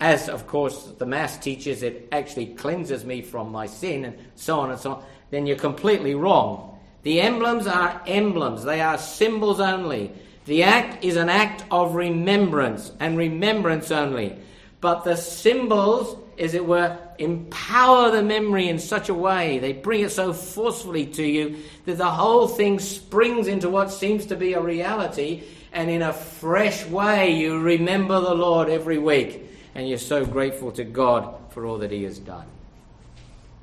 as 0.00 0.28
of 0.28 0.46
course 0.46 0.92
the 0.98 1.06
Mass 1.06 1.38
teaches 1.38 1.82
it 1.82 2.08
actually 2.12 2.46
cleanses 2.46 3.04
me 3.04 3.22
from 3.22 3.52
my 3.52 3.66
sin 3.66 4.04
and 4.04 4.16
so 4.34 4.60
on 4.60 4.70
and 4.70 4.80
so 4.80 4.92
on, 4.92 5.04
then 5.30 5.46
you're 5.46 5.56
completely 5.56 6.14
wrong. 6.14 6.78
The 7.02 7.20
emblems 7.20 7.66
are 7.66 8.02
emblems, 8.06 8.64
they 8.64 8.80
are 8.80 8.98
symbols 8.98 9.60
only. 9.60 10.12
The 10.46 10.62
act 10.64 11.04
is 11.04 11.16
an 11.16 11.28
act 11.28 11.64
of 11.70 11.94
remembrance 11.94 12.92
and 13.00 13.16
remembrance 13.16 13.90
only. 13.90 14.38
But 14.80 15.04
the 15.04 15.16
symbols, 15.16 16.18
as 16.38 16.54
it 16.54 16.64
were, 16.64 16.98
empower 17.18 18.10
the 18.10 18.22
memory 18.22 18.68
in 18.68 18.78
such 18.78 19.08
a 19.08 19.14
way, 19.14 19.58
they 19.58 19.72
bring 19.72 20.00
it 20.00 20.10
so 20.10 20.32
forcefully 20.32 21.06
to 21.06 21.24
you 21.24 21.56
that 21.86 21.98
the 21.98 22.10
whole 22.10 22.48
thing 22.48 22.78
springs 22.78 23.46
into 23.46 23.68
what 23.68 23.90
seems 23.90 24.26
to 24.26 24.36
be 24.36 24.54
a 24.54 24.60
reality, 24.60 25.42
and 25.72 25.90
in 25.90 26.02
a 26.02 26.12
fresh 26.12 26.84
way 26.86 27.32
you 27.32 27.58
remember 27.58 28.20
the 28.20 28.34
Lord 28.34 28.68
every 28.68 28.98
week 28.98 29.44
and 29.74 29.88
you're 29.88 29.98
so 29.98 30.24
grateful 30.24 30.70
to 30.72 30.84
God 30.84 31.34
for 31.50 31.66
all 31.66 31.78
that 31.78 31.90
He 31.90 32.04
has 32.04 32.18
done. 32.18 32.46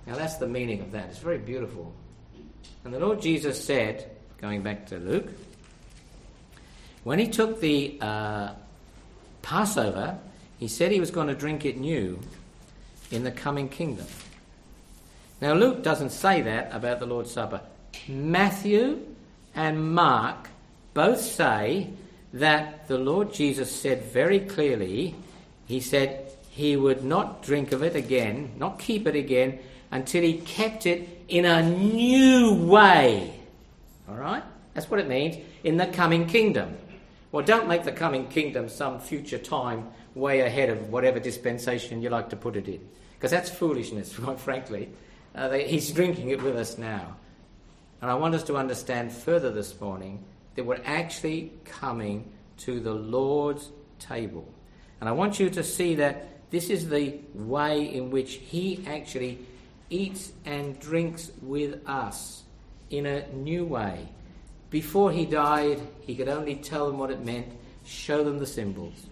Now, 0.06 0.16
that's 0.16 0.38
the 0.38 0.48
meaning 0.48 0.82
of 0.82 0.92
that. 0.92 1.10
It's 1.10 1.20
very 1.20 1.38
beautiful. 1.38 1.94
And 2.84 2.94
the 2.94 3.00
Lord 3.00 3.22
Jesus 3.22 3.64
said, 3.64 4.10
going 4.40 4.62
back 4.62 4.88
to 4.88 4.98
Luke, 4.98 5.30
when 7.04 7.20
He 7.20 7.28
took 7.28 7.62
the 7.62 7.98
uh, 8.02 8.54
Passover, 9.42 10.18
He 10.58 10.68
said 10.68 10.92
He 10.92 11.00
was 11.00 11.12
going 11.12 11.28
to 11.28 11.36
drink 11.36 11.66
it 11.66 11.78
new 11.78 12.20
in 13.12 13.24
the 13.24 13.32
coming 13.32 13.70
kingdom. 13.70 14.06
Now, 15.42 15.54
Luke 15.54 15.84
doesn't 15.84 16.12
say 16.12 16.42
that 16.42 16.74
about 16.74 17.00
the 17.00 17.06
Lord's 17.06 17.32
Supper. 17.32 17.62
Matthew 18.08 19.00
and 19.56 19.94
Mark 19.94 20.50
both 20.94 21.20
say 21.20 21.90
that 22.34 22.88
the 22.88 22.98
Lord 22.98 23.34
Jesus 23.34 23.74
said 23.74 24.04
very 24.04 24.40
clearly 24.40 25.16
he 25.66 25.80
said 25.80 26.32
he 26.50 26.76
would 26.76 27.04
not 27.04 27.44
drink 27.44 27.72
of 27.72 27.82
it 27.82 27.96
again, 27.96 28.52
not 28.58 28.78
keep 28.78 29.08
it 29.08 29.16
again, 29.16 29.60
until 29.90 30.22
he 30.22 30.38
kept 30.40 30.86
it 30.86 31.24
in 31.28 31.46
a 31.46 31.68
new 31.68 32.54
way. 32.54 33.34
All 34.10 34.16
right? 34.16 34.44
That's 34.74 34.90
what 34.90 35.00
it 35.00 35.08
means 35.08 35.38
in 35.64 35.78
the 35.78 35.88
coming 35.88 36.28
kingdom. 36.28 36.78
Well, 37.32 37.46
don't 37.46 37.68
make 37.68 37.84
the 37.84 37.92
coming 37.92 38.28
kingdom 38.28 38.68
some 38.68 39.00
future 39.00 39.38
time 39.38 39.88
way 40.16 40.42
ahead 40.42 40.70
of 40.70 40.90
whatever 40.90 41.20
dispensation 41.20 42.02
you 42.02 42.10
like 42.10 42.30
to 42.30 42.36
put 42.36 42.56
it 42.56 42.68
in. 42.68 42.88
Because 43.14 43.32
that's 43.32 43.50
foolishness, 43.50 44.16
quite 44.18 44.40
frankly. 44.40 44.90
Uh, 45.34 45.48
they, 45.48 45.68
he's 45.68 45.92
drinking 45.92 46.30
it 46.30 46.42
with 46.42 46.56
us 46.56 46.78
now. 46.78 47.16
And 48.02 48.10
I 48.10 48.16
want 48.16 48.36
us 48.36 48.44
to 48.44 48.58
understand 48.58 49.12
further 49.12 49.52
this 49.52 49.80
morning 49.80 50.24
that 50.56 50.66
we're 50.66 50.82
actually 50.84 51.54
coming 51.66 52.32
to 52.58 52.80
the 52.80 52.94
Lord's 52.94 53.70
table. 54.00 54.48
And 55.00 55.08
I 55.08 55.14
want 55.14 55.40
you 55.40 55.50
to 55.52 55.64
see 55.64 55.96
that 55.96 56.28
this 56.52 56.70
is 56.70 56.90
the 56.90 57.20
way 57.34 57.94
in 57.94 58.12
which 58.12 58.36
He 58.36 58.84
actually 58.88 59.40
eats 59.90 60.32
and 60.46 60.80
drinks 60.80 61.32
with 61.42 61.88
us 61.88 62.44
in 62.90 63.06
a 63.06 63.28
new 63.30 63.66
way. 63.66 64.10
Before 64.70 65.12
He 65.12 65.26
died, 65.26 65.80
He 66.02 66.16
could 66.16 66.28
only 66.28 66.56
tell 66.56 66.88
them 66.88 66.98
what 66.98 67.12
it 67.12 67.24
meant, 67.24 67.48
show 67.86 68.24
them 68.24 68.40
the 68.40 68.48
symbols. 68.48 69.06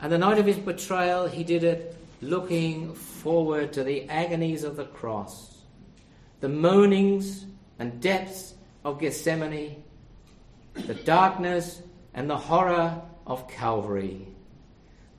And 0.00 0.10
the 0.10 0.18
night 0.18 0.38
of 0.38 0.46
His 0.46 0.58
betrayal, 0.58 1.26
He 1.26 1.44
did 1.44 1.64
it 1.64 1.96
looking 2.20 2.94
forward 2.94 3.72
to 3.74 3.84
the 3.84 4.08
agonies 4.08 4.64
of 4.64 4.76
the 4.76 4.84
cross, 4.84 5.62
the 6.40 6.48
moanings 6.48 7.46
and 7.78 8.00
depths 8.00 8.54
of 8.84 9.00
Gethsemane, 9.00 9.82
the 10.74 10.94
darkness 10.94 11.82
and 12.14 12.28
the 12.28 12.36
horror 12.36 13.00
of 13.26 13.48
Calvary 13.48 14.26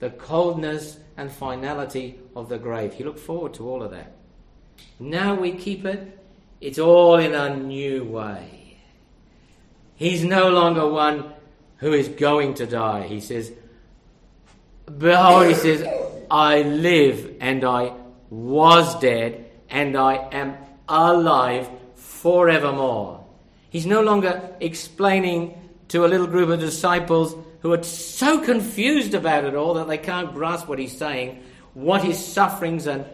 the 0.01 0.09
coldness 0.09 0.97
and 1.15 1.31
finality 1.31 2.19
of 2.35 2.49
the 2.49 2.57
grave. 2.57 2.93
He 2.93 3.03
looked 3.03 3.19
forward 3.19 3.53
to 3.53 3.69
all 3.69 3.83
of 3.83 3.91
that. 3.91 4.11
Now 4.99 5.35
we 5.35 5.53
keep 5.53 5.85
it, 5.85 6.19
it's 6.59 6.79
all 6.79 7.17
in 7.17 7.33
a 7.33 7.55
new 7.55 8.03
way. 8.03 8.79
He's 9.95 10.23
no 10.23 10.49
longer 10.49 10.87
one 10.87 11.33
who 11.77 11.93
is 11.93 12.07
going 12.07 12.55
to 12.55 12.65
die. 12.65 13.03
He 13.03 13.21
says, 13.21 13.53
Behold, 14.97 15.47
he 15.47 15.53
says, 15.53 15.87
I 16.29 16.61
live 16.61 17.35
and 17.39 17.63
I 17.63 17.93
was 18.29 18.99
dead 18.99 19.45
and 19.69 19.97
I 19.97 20.15
am 20.31 20.57
alive 20.87 21.69
forevermore. 21.95 23.25
He's 23.69 23.85
no 23.85 24.01
longer 24.01 24.55
explaining 24.59 25.57
to 25.89 26.05
a 26.05 26.07
little 26.07 26.27
group 26.27 26.49
of 26.49 26.59
disciples 26.59 27.35
who 27.61 27.73
are 27.73 27.83
so 27.83 28.39
confused 28.39 29.13
about 29.13 29.45
it 29.45 29.55
all 29.55 29.75
that 29.75 29.87
they 29.87 29.97
can't 29.97 30.33
grasp 30.33 30.67
what 30.67 30.79
he's 30.79 30.97
saying, 30.97 31.43
what 31.73 32.03
his 32.03 32.23
sufferings 32.23 32.87
and 32.87 33.05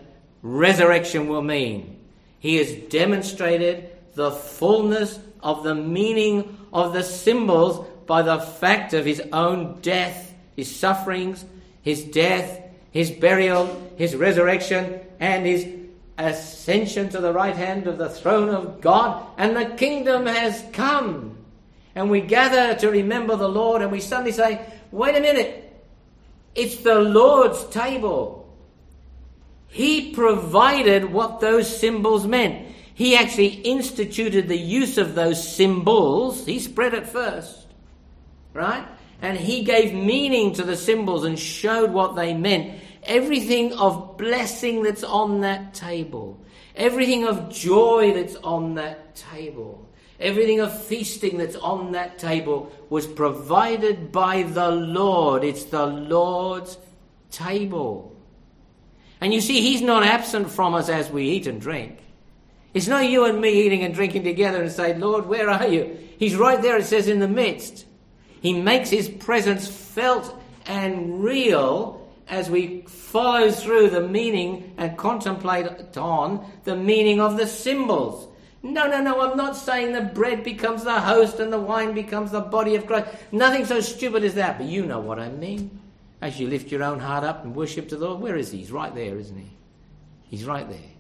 resurrection 0.42 1.28
will 1.28 1.42
mean. 1.42 2.00
He 2.40 2.58
has 2.58 2.72
demonstrated 2.90 3.90
the 4.14 4.32
fullness 4.32 5.20
of 5.42 5.64
the 5.64 5.76
meaning 5.76 6.58
of 6.72 6.94
the 6.94 7.04
symbols 7.04 7.86
by 8.06 8.22
the 8.22 8.40
fact 8.40 8.94
of 8.94 9.06
his 9.06 9.22
own 9.34 9.80
death, 9.82 10.34
his 10.56 10.74
sufferings, 10.74 11.46
his 11.88 12.04
death, 12.04 12.62
his 12.92 13.10
burial, 13.10 13.64
his 13.96 14.14
resurrection, 14.14 15.00
and 15.22 15.46
his 15.46 15.66
ascension 16.18 17.08
to 17.08 17.22
the 17.22 17.32
right 17.32 17.56
hand 17.56 17.88
of 17.88 17.98
the 17.98 18.10
throne 18.10 18.50
of 18.50 18.82
God, 18.82 19.26
and 19.38 19.56
the 19.56 19.74
kingdom 19.78 20.26
has 20.26 20.62
come. 20.74 21.38
and 21.96 22.12
we 22.12 22.20
gather 22.20 22.76
to 22.76 22.92
remember 22.92 23.38
the 23.38 23.48
Lord, 23.48 23.82
and 23.82 23.90
we 23.90 24.02
suddenly 24.02 24.34
say, 24.34 24.60
wait 24.92 25.16
a 25.16 25.22
minute, 25.22 25.82
it's 26.54 26.76
the 26.76 27.00
Lord's 27.00 27.66
table. 27.68 28.54
He 29.70 30.12
provided 30.12 31.06
what 31.06 31.40
those 31.40 31.80
symbols 31.80 32.28
meant. 32.28 32.68
He 32.94 33.16
actually 33.16 33.48
instituted 33.48 34.50
the 34.50 34.58
use 34.58 34.98
of 34.98 35.16
those 35.16 35.40
symbols. 35.56 36.46
He 36.46 36.60
spread 36.60 36.94
it 36.94 37.08
first, 37.08 37.66
right? 38.54 38.86
And 39.22 39.38
he 39.38 39.64
gave 39.64 39.94
meaning 39.94 40.54
to 40.54 40.64
the 40.64 40.76
symbols 40.76 41.24
and 41.24 41.38
showed 41.40 41.92
what 41.92 42.16
they 42.16 42.34
meant. 42.34 42.80
Everything 43.04 43.74
of 43.74 44.18
blessing 44.18 44.84
that's 44.84 45.04
on 45.04 45.42
that 45.42 45.74
table, 45.74 46.40
everything 46.76 47.26
of 47.26 47.50
joy 47.50 48.14
that's 48.14 48.36
on 48.36 48.76
that 48.76 49.16
table, 49.16 49.88
everything 50.20 50.60
of 50.60 50.86
feasting 50.86 51.38
that's 51.38 51.56
on 51.56 51.94
that 51.94 52.20
table 52.20 52.72
was 52.90 53.08
provided 53.08 54.12
by 54.12 54.44
the 54.44 54.70
Lord. 54.70 55.44
It's 55.44 55.66
the 55.66 55.86
Lord's 55.86 56.78
table. 57.32 58.16
And 59.20 59.34
you 59.34 59.42
see, 59.42 59.62
He's 59.62 59.82
not 59.82 60.04
absent 60.04 60.52
from 60.52 60.76
us 60.76 60.90
as 60.90 61.10
we 61.10 61.30
eat 61.30 61.48
and 61.48 61.60
drink. 61.60 61.98
It's 62.78 62.88
not 62.88 63.10
you 63.10 63.26
and 63.26 63.42
me 63.42 63.66
eating 63.66 63.82
and 63.84 63.92
drinking 63.92 64.24
together 64.24 64.62
and 64.62 64.72
say, 64.72 64.96
Lord, 64.96 65.26
where 65.26 65.50
are 65.50 65.68
you? 65.68 65.98
He's 66.20 66.36
right 66.36 66.62
there, 66.62 66.78
it 66.78 66.86
says, 66.86 67.08
in 67.08 67.18
the 67.18 67.28
midst. 67.28 67.87
He 68.42 68.54
makes 68.54 68.90
His 68.90 69.10
presence 69.10 69.68
felt 69.68 70.40
and 70.66 71.24
real 71.24 72.08
as 72.28 72.50
we 72.50 72.82
follow 72.82 73.52
through 73.52 73.90
the 73.90 74.08
meaning 74.08 74.74
and 74.78 74.98
contemplate 74.98 75.98
on 75.98 76.46
the 76.66 76.76
meaning 76.76 77.22
of 77.22 77.38
the 77.38 77.48
symbols. 77.48 78.28
No, 78.64 78.88
no, 78.88 79.02
no, 79.02 79.22
I'm 79.22 79.38
not 79.38 79.56
saying 79.56 79.94
the 79.94 80.02
bread 80.02 80.44
becomes 80.44 80.84
the 80.84 81.00
host 81.00 81.40
and 81.40 81.54
the 81.54 81.60
wine 81.60 81.94
becomes 81.94 82.32
the 82.32 82.42
body 82.42 82.76
of 82.76 82.86
Christ. 82.86 83.08
Nothing 83.32 83.66
so 83.66 83.80
stupid 83.80 84.24
as 84.24 84.34
that, 84.34 84.58
but 84.58 84.68
you 84.68 84.86
know 84.86 85.00
what 85.00 85.20
I 85.20 85.30
mean. 85.30 85.80
As 86.22 86.40
you 86.40 86.48
lift 86.48 86.72
your 86.72 86.84
own 86.84 87.00
heart 87.00 87.24
up 87.24 87.46
and 87.46 87.56
worship 87.56 87.88
to 87.90 87.96
the 87.96 88.06
Lord, 88.06 88.22
where 88.22 88.36
is 88.36 88.52
He? 88.52 88.60
He's 88.60 88.72
right 88.72 88.94
there, 88.94 89.18
isn't 89.18 89.38
He? 89.38 89.52
He's 90.24 90.44
right 90.44 90.68
there. 90.68 90.97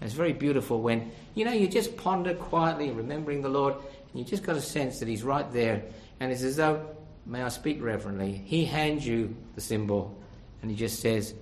And 0.00 0.08
it's 0.08 0.14
very 0.14 0.32
beautiful 0.32 0.80
when, 0.80 1.12
you 1.34 1.44
know, 1.44 1.52
you 1.52 1.68
just 1.68 1.96
ponder 1.96 2.34
quietly, 2.34 2.90
remembering 2.90 3.42
the 3.42 3.48
Lord, 3.48 3.74
and 3.74 4.14
you 4.14 4.24
just 4.24 4.42
got 4.42 4.56
a 4.56 4.60
sense 4.60 4.98
that 4.98 5.08
He's 5.08 5.22
right 5.22 5.50
there. 5.52 5.82
And 6.20 6.32
it's 6.32 6.42
as 6.42 6.56
though, 6.56 6.88
may 7.26 7.42
I 7.42 7.48
speak 7.48 7.82
reverently, 7.82 8.42
He 8.44 8.64
hands 8.64 9.06
you 9.06 9.36
the 9.54 9.60
symbol 9.60 10.16
and 10.62 10.70
He 10.70 10.76
just 10.76 11.00
says, 11.00 11.34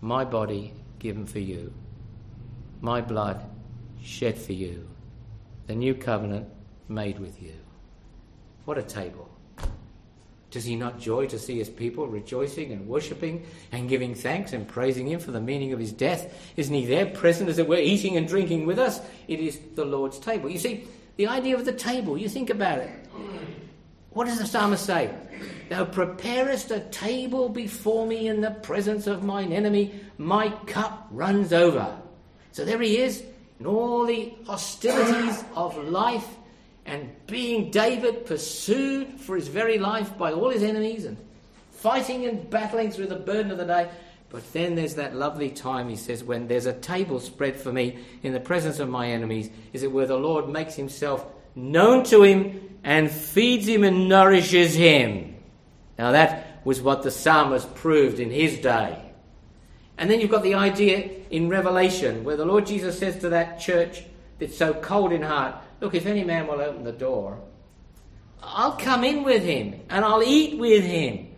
My 0.00 0.24
body 0.24 0.74
given 0.98 1.26
for 1.26 1.40
you, 1.40 1.72
my 2.80 3.00
blood 3.00 3.42
shed 4.02 4.38
for 4.38 4.52
you, 4.52 4.88
the 5.66 5.74
new 5.74 5.94
covenant 5.94 6.48
made 6.88 7.18
with 7.18 7.42
you. 7.42 7.54
What 8.64 8.78
a 8.78 8.82
table. 8.82 9.30
Does 10.50 10.64
he 10.64 10.76
not 10.76 11.00
joy 11.00 11.26
to 11.26 11.38
see 11.38 11.58
his 11.58 11.68
people 11.68 12.06
rejoicing 12.06 12.72
and 12.72 12.86
worshipping 12.86 13.44
and 13.72 13.88
giving 13.88 14.14
thanks 14.14 14.52
and 14.52 14.66
praising 14.66 15.08
him 15.08 15.18
for 15.18 15.32
the 15.32 15.40
meaning 15.40 15.72
of 15.72 15.78
his 15.78 15.92
death? 15.92 16.32
Isn't 16.56 16.74
he 16.74 16.86
there 16.86 17.06
present 17.06 17.50
as 17.50 17.58
it 17.58 17.68
were, 17.68 17.76
eating 17.76 18.16
and 18.16 18.28
drinking 18.28 18.66
with 18.66 18.78
us? 18.78 19.00
It 19.26 19.40
is 19.40 19.58
the 19.74 19.84
Lord's 19.84 20.18
table. 20.18 20.48
You 20.48 20.58
see, 20.58 20.86
the 21.16 21.26
idea 21.26 21.56
of 21.56 21.64
the 21.64 21.72
table, 21.72 22.16
you 22.16 22.28
think 22.28 22.50
about 22.50 22.78
it. 22.78 22.90
What 24.10 24.26
does 24.26 24.38
the 24.38 24.46
psalmist 24.46 24.86
say? 24.86 25.14
Thou 25.68 25.84
preparest 25.84 26.70
a 26.70 26.80
table 26.80 27.48
before 27.48 28.06
me 28.06 28.28
in 28.28 28.40
the 28.40 28.52
presence 28.52 29.06
of 29.06 29.24
mine 29.24 29.52
enemy, 29.52 30.00
my 30.16 30.48
cup 30.66 31.08
runs 31.10 31.52
over. 31.52 31.98
So 32.52 32.64
there 32.64 32.80
he 32.80 32.98
is, 32.98 33.22
in 33.58 33.66
all 33.66 34.06
the 34.06 34.32
hostilities 34.46 35.44
of 35.54 35.76
life 35.88 36.35
and 36.86 37.10
being 37.26 37.70
David 37.70 38.26
pursued 38.26 39.20
for 39.20 39.36
his 39.36 39.48
very 39.48 39.78
life 39.78 40.16
by 40.16 40.32
all 40.32 40.50
his 40.50 40.62
enemies 40.62 41.04
and 41.04 41.16
fighting 41.72 42.24
and 42.24 42.48
battling 42.48 42.90
through 42.90 43.08
the 43.08 43.16
burden 43.16 43.50
of 43.50 43.58
the 43.58 43.64
day. 43.64 43.88
But 44.30 44.52
then 44.52 44.74
there's 44.74 44.94
that 44.96 45.14
lovely 45.14 45.50
time, 45.50 45.88
he 45.88 45.96
says, 45.96 46.24
when 46.24 46.48
there's 46.48 46.66
a 46.66 46.72
table 46.72 47.20
spread 47.20 47.56
for 47.56 47.72
me 47.72 47.98
in 48.22 48.32
the 48.32 48.40
presence 48.40 48.78
of 48.78 48.88
my 48.88 49.08
enemies, 49.08 49.50
is 49.72 49.82
it 49.82 49.92
where 49.92 50.06
the 50.06 50.16
Lord 50.16 50.48
makes 50.48 50.74
himself 50.74 51.24
known 51.56 52.04
to 52.04 52.22
him 52.22 52.78
and 52.84 53.10
feeds 53.10 53.66
him 53.66 53.82
and 53.82 54.08
nourishes 54.08 54.74
him. 54.74 55.34
Now 55.98 56.12
that 56.12 56.60
was 56.64 56.80
what 56.80 57.02
the 57.02 57.10
psalmist 57.10 57.74
proved 57.74 58.20
in 58.20 58.30
his 58.30 58.58
day. 58.58 59.02
And 59.98 60.10
then 60.10 60.20
you've 60.20 60.30
got 60.30 60.42
the 60.42 60.54
idea 60.54 61.10
in 61.30 61.48
Revelation 61.48 62.22
where 62.22 62.36
the 62.36 62.44
Lord 62.44 62.66
Jesus 62.66 62.98
says 62.98 63.18
to 63.20 63.30
that 63.30 63.58
church 63.58 64.04
that's 64.38 64.56
so 64.56 64.74
cold 64.74 65.12
in 65.12 65.22
heart, 65.22 65.56
Look, 65.80 65.94
if 65.94 66.06
any 66.06 66.24
man 66.24 66.46
will 66.46 66.60
open 66.60 66.84
the 66.84 66.92
door, 66.92 67.38
I'll 68.42 68.76
come 68.76 69.04
in 69.04 69.22
with 69.22 69.42
him 69.42 69.80
and 69.90 70.04
I'll 70.04 70.22
eat 70.22 70.58
with 70.58 70.84
him. 70.84 71.28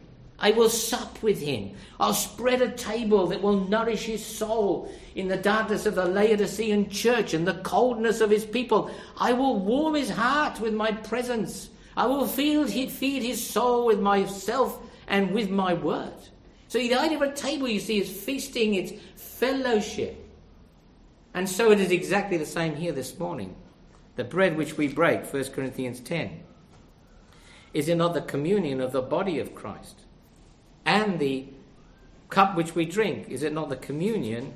I 0.40 0.52
will 0.52 0.68
sup 0.68 1.20
with 1.20 1.40
him. 1.40 1.72
I'll 1.98 2.14
spread 2.14 2.62
a 2.62 2.70
table 2.70 3.26
that 3.28 3.42
will 3.42 3.66
nourish 3.66 4.04
his 4.04 4.24
soul 4.24 4.92
in 5.16 5.26
the 5.26 5.36
darkness 5.36 5.84
of 5.84 5.96
the 5.96 6.04
Laodicean 6.04 6.90
church 6.90 7.34
and 7.34 7.46
the 7.46 7.54
coldness 7.54 8.20
of 8.20 8.30
his 8.30 8.44
people. 8.44 8.90
I 9.16 9.32
will 9.32 9.58
warm 9.58 9.94
his 9.94 10.10
heart 10.10 10.60
with 10.60 10.74
my 10.74 10.92
presence. 10.92 11.70
I 11.96 12.06
will 12.06 12.28
feed, 12.28 12.68
his 12.68 13.44
soul 13.44 13.86
with 13.86 13.98
myself 13.98 14.80
and 15.08 15.32
with 15.32 15.50
my 15.50 15.74
word. 15.74 16.14
So 16.68 16.78
the 16.78 16.94
idea 16.94 17.16
of 17.16 17.22
a 17.22 17.32
table, 17.32 17.66
you 17.66 17.80
see, 17.80 17.98
is 17.98 18.08
feasting, 18.08 18.74
it's 18.74 18.92
fellowship. 19.16 20.24
And 21.34 21.48
so 21.48 21.72
it 21.72 21.80
is 21.80 21.90
exactly 21.90 22.36
the 22.36 22.46
same 22.46 22.76
here 22.76 22.92
this 22.92 23.18
morning. 23.18 23.56
The 24.18 24.24
bread 24.24 24.56
which 24.56 24.76
we 24.76 24.88
break, 24.88 25.32
1 25.32 25.44
Corinthians 25.50 26.00
10, 26.00 26.40
is 27.72 27.88
it 27.88 27.94
not 27.94 28.14
the 28.14 28.20
communion 28.20 28.80
of 28.80 28.90
the 28.90 29.00
body 29.00 29.38
of 29.38 29.54
Christ? 29.54 30.00
And 30.84 31.20
the 31.20 31.46
cup 32.28 32.56
which 32.56 32.74
we 32.74 32.84
drink, 32.84 33.28
is 33.28 33.44
it 33.44 33.52
not 33.52 33.68
the 33.68 33.76
communion 33.76 34.54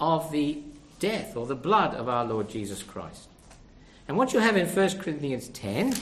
of 0.00 0.32
the 0.32 0.60
death 0.98 1.36
or 1.36 1.46
the 1.46 1.54
blood 1.54 1.94
of 1.94 2.08
our 2.08 2.24
Lord 2.24 2.48
Jesus 2.48 2.82
Christ? 2.82 3.28
And 4.08 4.16
what 4.16 4.32
you 4.32 4.40
have 4.40 4.56
in 4.56 4.66
1 4.66 4.98
Corinthians 4.98 5.46
10 5.50 5.94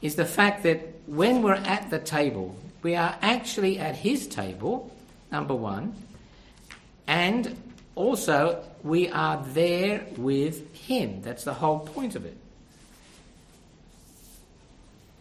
is 0.00 0.14
the 0.14 0.24
fact 0.24 0.62
that 0.62 0.80
when 1.04 1.42
we're 1.42 1.52
at 1.52 1.90
the 1.90 1.98
table, 1.98 2.56
we 2.80 2.96
are 2.96 3.14
actually 3.20 3.78
at 3.78 3.96
his 3.96 4.26
table, 4.26 4.90
number 5.30 5.54
one, 5.54 5.94
and 7.06 7.54
also 7.94 8.64
we 8.82 9.08
are 9.10 9.44
there 9.48 10.06
with 10.16 10.74
him. 10.74 11.22
That's 11.22 11.44
the 11.44 11.54
whole 11.54 11.80
point 11.80 12.16
of 12.16 12.24
it. 12.24 12.36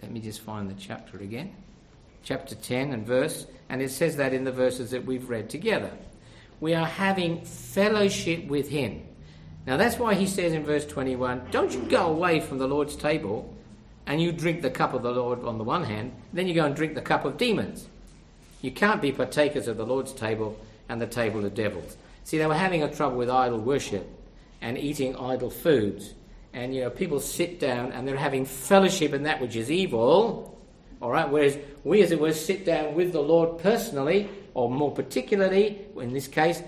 Let 0.02 0.12
me 0.12 0.20
just 0.20 0.42
find 0.42 0.70
the 0.70 0.76
chapter 0.80 1.18
again. 1.18 1.54
Chapter 2.24 2.56
10 2.56 2.94
and 2.94 3.06
verse, 3.06 3.48
and 3.70 3.82
it 3.82 3.92
says 3.92 4.18
that 4.18 4.34
in 4.34 4.44
the 4.44 4.52
verses 4.52 4.92
that 4.92 5.06
we've 5.06 5.30
read 5.30 5.50
together. 5.50 5.92
We 6.60 6.74
are 6.74 6.86
having 6.86 7.42
fellowship 7.46 8.48
with 8.48 8.70
him. 8.70 9.04
Now 9.66 9.78
that's 9.78 10.00
why 10.00 10.16
he 10.16 10.28
says 10.28 10.54
in 10.54 10.64
verse 10.64 10.86
21 10.86 11.48
don't 11.52 11.74
you 11.74 11.82
go 11.84 12.08
away 12.08 12.40
from 12.40 12.58
the 12.58 12.68
Lord's 12.68 12.96
table 12.96 13.54
and 14.08 14.22
you 14.22 14.32
drink 14.32 14.62
the 14.62 14.70
cup 14.70 14.94
of 14.94 15.04
the 15.04 15.12
Lord 15.12 15.44
on 15.44 15.58
the 15.58 15.64
one 15.64 15.84
hand, 15.84 16.12
then 16.34 16.48
you 16.48 16.56
go 16.56 16.66
and 16.66 16.76
drink 16.76 16.96
the 16.96 17.02
cup 17.02 17.26
of 17.26 17.38
demons. 17.38 17.88
You 18.62 18.72
can't 18.72 19.02
be 19.02 19.12
partakers 19.12 19.68
of 19.68 19.78
the 19.78 19.86
Lord's 19.86 20.12
table 20.12 20.60
and 20.90 21.00
the 21.00 21.08
table 21.08 21.46
of 21.46 21.54
devils. 21.54 21.96
See, 22.24 22.38
they 22.38 22.46
were 22.46 22.54
having 22.54 22.84
a 22.84 22.94
trouble 22.94 23.18
with 23.18 23.30
idol 23.30 23.60
worship 23.60 24.08
and 24.62 24.78
eating 24.78 25.16
idol 25.16 25.50
foods. 25.50 26.14
And, 26.54 26.74
you 26.74 26.82
know, 26.82 26.90
people 26.90 27.20
sit 27.20 27.60
down 27.60 27.92
and 27.92 28.08
they're 28.08 28.18
having 28.18 28.46
fellowship 28.46 29.14
in 29.14 29.24
that 29.24 29.40
which 29.42 29.56
is 29.56 29.70
evil, 29.70 30.60
all 31.02 31.12
right, 31.12 31.30
whereas 31.30 31.58
we, 31.84 32.02
as 32.02 32.12
it 32.12 32.20
were, 32.20 32.34
sit 32.34 32.66
down 32.66 32.94
with 32.94 33.14
the 33.14 33.22
Lord 33.22 33.60
personally, 33.60 34.30
or 34.54 34.70
more 34.70 34.92
particularly, 34.92 35.80
in 35.96 36.12
this 36.12 36.28
case, 36.28 36.62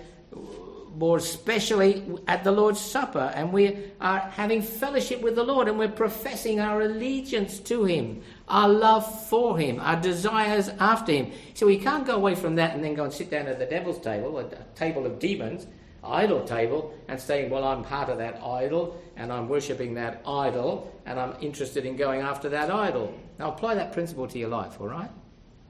more 0.95 1.17
especially 1.17 2.05
at 2.27 2.43
the 2.43 2.51
Lord's 2.51 2.79
Supper, 2.79 3.31
and 3.33 3.51
we 3.51 3.91
are 3.99 4.19
having 4.19 4.61
fellowship 4.61 5.21
with 5.21 5.35
the 5.35 5.43
Lord, 5.43 5.67
and 5.67 5.77
we're 5.77 5.89
professing 5.89 6.59
our 6.59 6.81
allegiance 6.81 7.59
to 7.59 7.83
Him, 7.83 8.21
our 8.51 8.69
love 8.69 9.27
for 9.29 9.57
Him, 9.57 9.79
our 9.79 9.99
desires 9.99 10.69
after 10.79 11.11
Him. 11.11 11.31
So 11.53 11.65
we 11.65 11.77
can't 11.77 12.05
go 12.05 12.15
away 12.15 12.35
from 12.35 12.55
that 12.55 12.75
and 12.75 12.83
then 12.83 12.93
go 12.93 13.05
and 13.05 13.13
sit 13.13 13.31
down 13.31 13.47
at 13.47 13.57
the 13.57 13.65
devil's 13.65 13.99
table, 13.99 14.37
a 14.37 14.45
table 14.75 15.05
of 15.05 15.19
demons, 15.19 15.67
idol 16.03 16.43
table, 16.43 16.93
and 17.07 17.19
saying, 17.19 17.49
Well, 17.49 17.63
I'm 17.63 17.83
part 17.83 18.09
of 18.09 18.17
that 18.17 18.43
idol, 18.43 19.01
and 19.15 19.31
I'm 19.31 19.47
worshipping 19.47 19.93
that 19.95 20.21
idol, 20.27 20.93
and 21.05 21.19
I'm 21.19 21.35
interested 21.41 21.85
in 21.85 21.95
going 21.95 22.21
after 22.21 22.49
that 22.49 22.69
idol. 22.69 23.17
Now 23.39 23.51
apply 23.51 23.75
that 23.75 23.93
principle 23.93 24.27
to 24.27 24.37
your 24.37 24.49
life, 24.49 24.79
all 24.81 24.89
right? 24.89 25.09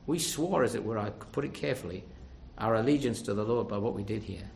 We 0.07 0.17
swore, 0.17 0.63
as 0.63 0.75
it 0.75 0.83
were, 0.83 0.97
I 0.97 1.11
put 1.11 1.45
it 1.45 1.53
carefully, 1.53 2.03
our 2.57 2.75
allegiance 2.75 3.21
to 3.23 3.33
the 3.33 3.45
Lord 3.45 3.67
by 3.67 3.77
what 3.77 3.93
we 3.93 4.03
did 4.03 4.23
here 4.23 4.49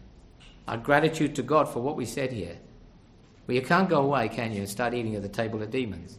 our 0.67 0.78
gratitude 0.78 1.36
to 1.36 1.43
God 1.43 1.69
for 1.69 1.80
what 1.80 1.95
we 1.95 2.05
said 2.05 2.32
here. 2.32 2.57
Well, 3.45 3.53
you 3.53 3.61
can't 3.61 3.88
go 3.88 4.01
away, 4.01 4.30
can 4.30 4.51
you, 4.51 4.61
and 4.61 4.69
start 4.69 4.93
eating 4.93 5.15
at 5.15 5.21
the 5.21 5.30
table 5.30 5.61
of 5.61 5.69
demons 5.69 6.17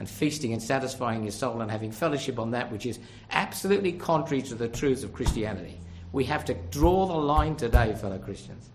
and 0.00 0.08
feasting 0.08 0.54
and 0.54 0.62
satisfying 0.62 1.22
your 1.22 1.30
soul 1.30 1.60
and 1.60 1.70
having 1.70 1.92
fellowship 1.92 2.38
on 2.38 2.52
that 2.52 2.72
which 2.72 2.86
is 2.86 2.98
absolutely 3.32 3.92
contrary 3.92 4.40
to 4.40 4.54
the 4.54 4.66
truths 4.66 5.04
of 5.04 5.12
Christianity. 5.12 5.78
We 6.10 6.24
have 6.24 6.42
to 6.46 6.54
draw 6.54 7.04
the 7.04 7.12
line 7.12 7.54
today, 7.54 7.94
fellow 7.94 8.16
Christians. 8.16 8.70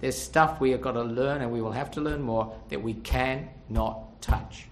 There's 0.00 0.16
stuff 0.16 0.62
we 0.62 0.70
have 0.70 0.80
got 0.80 0.92
to 0.92 1.02
learn, 1.02 1.42
and 1.42 1.52
we 1.52 1.60
will 1.60 1.72
have 1.72 1.90
to 1.92 2.00
learn 2.00 2.22
more, 2.22 2.56
that 2.70 2.82
we 2.82 2.94
cannot 2.94 4.22
touch. 4.22 4.64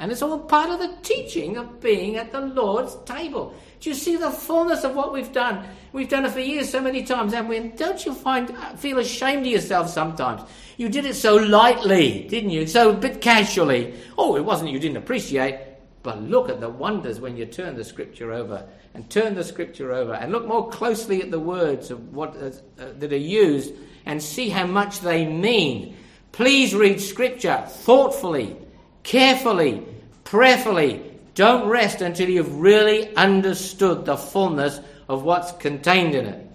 And 0.00 0.10
it's 0.10 0.22
all 0.22 0.38
part 0.38 0.70
of 0.70 0.78
the 0.78 0.96
teaching 1.02 1.58
of 1.58 1.78
being 1.78 2.16
at 2.16 2.32
the 2.32 2.40
Lord's 2.40 2.96
table. 3.04 3.54
Do 3.80 3.90
you 3.90 3.94
see 3.94 4.16
the 4.16 4.30
fullness 4.30 4.82
of 4.82 4.94
what 4.94 5.12
we've 5.12 5.30
done? 5.30 5.68
We've 5.92 6.08
done 6.08 6.24
it 6.24 6.32
for 6.32 6.40
years 6.40 6.70
so 6.70 6.80
many 6.80 7.02
times, 7.02 7.34
haven't 7.34 7.50
we? 7.50 7.58
And 7.58 7.76
don't 7.76 8.04
you 8.06 8.14
find 8.14 8.56
feel 8.78 8.98
ashamed 8.98 9.46
of 9.46 9.52
yourself 9.52 9.90
sometimes? 9.90 10.40
You 10.78 10.88
did 10.88 11.04
it 11.04 11.16
so 11.16 11.36
lightly, 11.36 12.26
didn't 12.28 12.48
you? 12.48 12.66
So 12.66 12.90
a 12.90 12.94
bit 12.94 13.20
casually. 13.20 13.94
Oh, 14.16 14.36
it 14.36 14.44
wasn't 14.44 14.70
you 14.70 14.78
didn't 14.78 14.96
appreciate, 14.96 15.60
but 16.02 16.22
look 16.22 16.48
at 16.48 16.60
the 16.60 16.70
wonders 16.70 17.20
when 17.20 17.36
you 17.36 17.44
turn 17.44 17.76
the 17.76 17.84
scripture 17.84 18.32
over 18.32 18.66
and 18.94 19.08
turn 19.10 19.34
the 19.34 19.44
scripture 19.44 19.92
over 19.92 20.14
and 20.14 20.32
look 20.32 20.46
more 20.46 20.70
closely 20.70 21.20
at 21.20 21.30
the 21.30 21.38
words 21.38 21.90
of 21.90 22.14
what 22.14 22.34
uh, 22.38 22.52
that 22.76 23.12
are 23.12 23.16
used 23.16 23.74
and 24.06 24.22
see 24.22 24.48
how 24.48 24.66
much 24.66 25.00
they 25.00 25.26
mean. 25.26 25.94
Please 26.32 26.74
read 26.74 27.02
scripture 27.02 27.62
thoughtfully, 27.66 28.56
carefully, 29.02 29.86
prayerfully. 30.24 31.02
Don't 31.34 31.68
rest 31.68 32.00
until 32.00 32.28
you've 32.28 32.60
really 32.60 33.14
understood 33.16 34.04
the 34.04 34.16
fullness 34.16 34.80
of 35.08 35.22
what's 35.22 35.52
contained 35.52 36.14
in 36.14 36.26
it. 36.26 36.46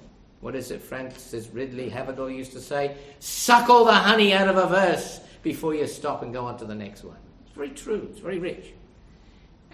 What 0.41 0.55
is 0.55 0.69
it 0.69 0.81
Frances 0.81 1.49
Ridley 1.49 1.89
Havergal 1.89 2.29
used 2.29 2.51
to 2.51 2.61
say? 2.61 2.95
Suck 3.19 3.69
all 3.69 3.85
the 3.85 3.93
honey 3.93 4.33
out 4.33 4.47
of 4.47 4.57
a 4.57 4.67
verse 4.67 5.19
before 5.41 5.73
you 5.73 5.87
stop 5.87 6.21
and 6.21 6.31
go 6.33 6.45
on 6.45 6.57
to 6.59 6.65
the 6.65 6.75
next 6.75 7.03
one. 7.03 7.17
It's 7.45 7.55
very 7.55 7.69
true, 7.69 8.07
it's 8.11 8.19
very 8.19 8.37
rich. 8.37 8.73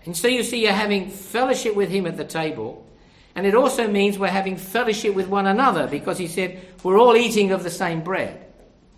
And 0.05 0.15
so 0.15 0.27
you 0.27 0.43
see, 0.43 0.63
you're 0.63 0.71
having 0.71 1.09
fellowship 1.09 1.75
with 1.75 1.89
him 1.89 2.07
at 2.07 2.17
the 2.17 2.23
table. 2.23 2.87
And 3.35 3.45
it 3.45 3.55
also 3.55 3.87
means 3.87 4.17
we're 4.17 4.27
having 4.27 4.57
fellowship 4.57 5.13
with 5.13 5.27
one 5.27 5.47
another 5.47 5.87
because 5.87 6.17
he 6.17 6.27
said 6.27 6.61
we're 6.83 6.99
all 6.99 7.15
eating 7.15 7.51
of 7.51 7.63
the 7.63 7.69
same 7.69 8.01
bread, 8.01 8.45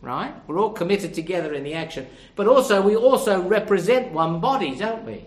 right? 0.03 0.35
We're 0.47 0.59
all 0.59 0.71
committed 0.71 1.13
together 1.13 1.53
in 1.53 1.63
the 1.63 1.73
action. 1.73 2.07
But 2.35 2.47
also, 2.47 2.81
we 2.81 2.95
also 2.95 3.41
represent 3.41 4.11
one 4.11 4.39
body, 4.39 4.75
don't 4.75 5.05
we? 5.05 5.25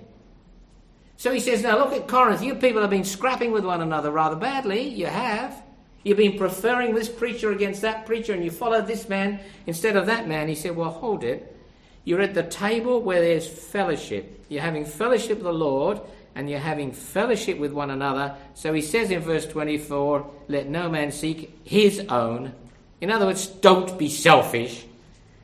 So 1.16 1.32
he 1.32 1.40
says, 1.40 1.62
now 1.62 1.78
look 1.78 1.94
at 1.94 2.06
Corinth. 2.06 2.42
You 2.42 2.54
people 2.54 2.82
have 2.82 2.90
been 2.90 3.04
scrapping 3.04 3.50
with 3.50 3.64
one 3.64 3.80
another 3.80 4.10
rather 4.10 4.36
badly. 4.36 4.82
You 4.82 5.06
have. 5.06 5.62
You've 6.04 6.18
been 6.18 6.38
preferring 6.38 6.94
this 6.94 7.08
preacher 7.08 7.50
against 7.50 7.80
that 7.82 8.06
preacher, 8.06 8.32
and 8.32 8.44
you 8.44 8.50
followed 8.50 8.86
this 8.86 9.08
man 9.08 9.40
instead 9.66 9.96
of 9.96 10.06
that 10.06 10.28
man. 10.28 10.46
He 10.46 10.54
said, 10.54 10.76
well, 10.76 10.90
hold 10.90 11.24
it. 11.24 11.56
You're 12.04 12.20
at 12.20 12.34
the 12.34 12.44
table 12.44 13.00
where 13.00 13.20
there's 13.20 13.48
fellowship. 13.48 14.44
You're 14.48 14.62
having 14.62 14.84
fellowship 14.84 15.38
with 15.38 15.46
the 15.46 15.52
Lord 15.52 16.00
and 16.36 16.50
you're 16.50 16.60
having 16.60 16.92
fellowship 16.92 17.58
with 17.58 17.72
one 17.72 17.90
another. 17.90 18.36
So 18.54 18.74
he 18.74 18.82
says 18.82 19.10
in 19.10 19.20
verse 19.20 19.46
24, 19.46 20.30
let 20.48 20.68
no 20.68 20.90
man 20.90 21.10
seek 21.10 21.58
his 21.64 21.98
own. 22.10 22.52
In 23.00 23.10
other 23.10 23.26
words, 23.26 23.46
don't 23.46 23.98
be 23.98 24.08
selfish 24.08 24.84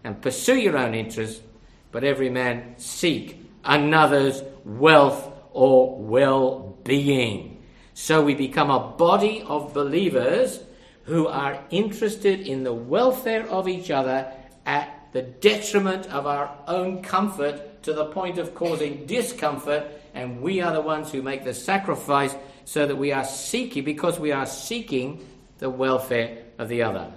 and 0.04 0.20
pursue 0.20 0.56
your 0.56 0.78
own 0.78 0.94
interests, 0.94 1.42
but 1.90 2.04
every 2.04 2.30
man 2.30 2.74
seek 2.78 3.38
another's 3.64 4.42
wealth 4.64 5.30
or 5.52 5.98
well 5.98 6.76
being. 6.84 7.62
So 7.94 8.22
we 8.22 8.34
become 8.34 8.70
a 8.70 8.80
body 8.96 9.42
of 9.46 9.74
believers 9.74 10.60
who 11.04 11.26
are 11.28 11.62
interested 11.70 12.40
in 12.40 12.64
the 12.64 12.72
welfare 12.72 13.46
of 13.48 13.68
each 13.68 13.90
other 13.90 14.32
at 14.64 15.08
the 15.12 15.22
detriment 15.22 16.06
of 16.06 16.26
our 16.26 16.56
own 16.66 17.02
comfort 17.02 17.82
to 17.82 17.92
the 17.92 18.06
point 18.06 18.38
of 18.38 18.54
causing 18.54 19.04
discomfort, 19.04 19.84
and 20.14 20.40
we 20.40 20.60
are 20.60 20.72
the 20.72 20.80
ones 20.80 21.10
who 21.10 21.20
make 21.20 21.44
the 21.44 21.52
sacrifice 21.52 22.34
so 22.64 22.86
that 22.86 22.96
we 22.96 23.12
are 23.12 23.24
seeking, 23.24 23.84
because 23.84 24.18
we 24.18 24.32
are 24.32 24.46
seeking 24.46 25.26
the 25.58 25.68
welfare 25.68 26.38
of 26.58 26.68
the 26.68 26.82
other. 26.82 27.12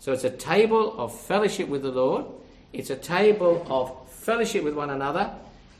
So 0.00 0.12
it's 0.12 0.24
a 0.24 0.30
table 0.30 0.98
of 0.98 1.14
fellowship 1.14 1.68
with 1.68 1.82
the 1.82 1.90
Lord, 1.90 2.24
it's 2.72 2.90
a 2.90 2.96
table 2.96 3.64
of 3.68 4.10
fellowship 4.10 4.64
with 4.64 4.74
one 4.74 4.90
another, 4.90 5.30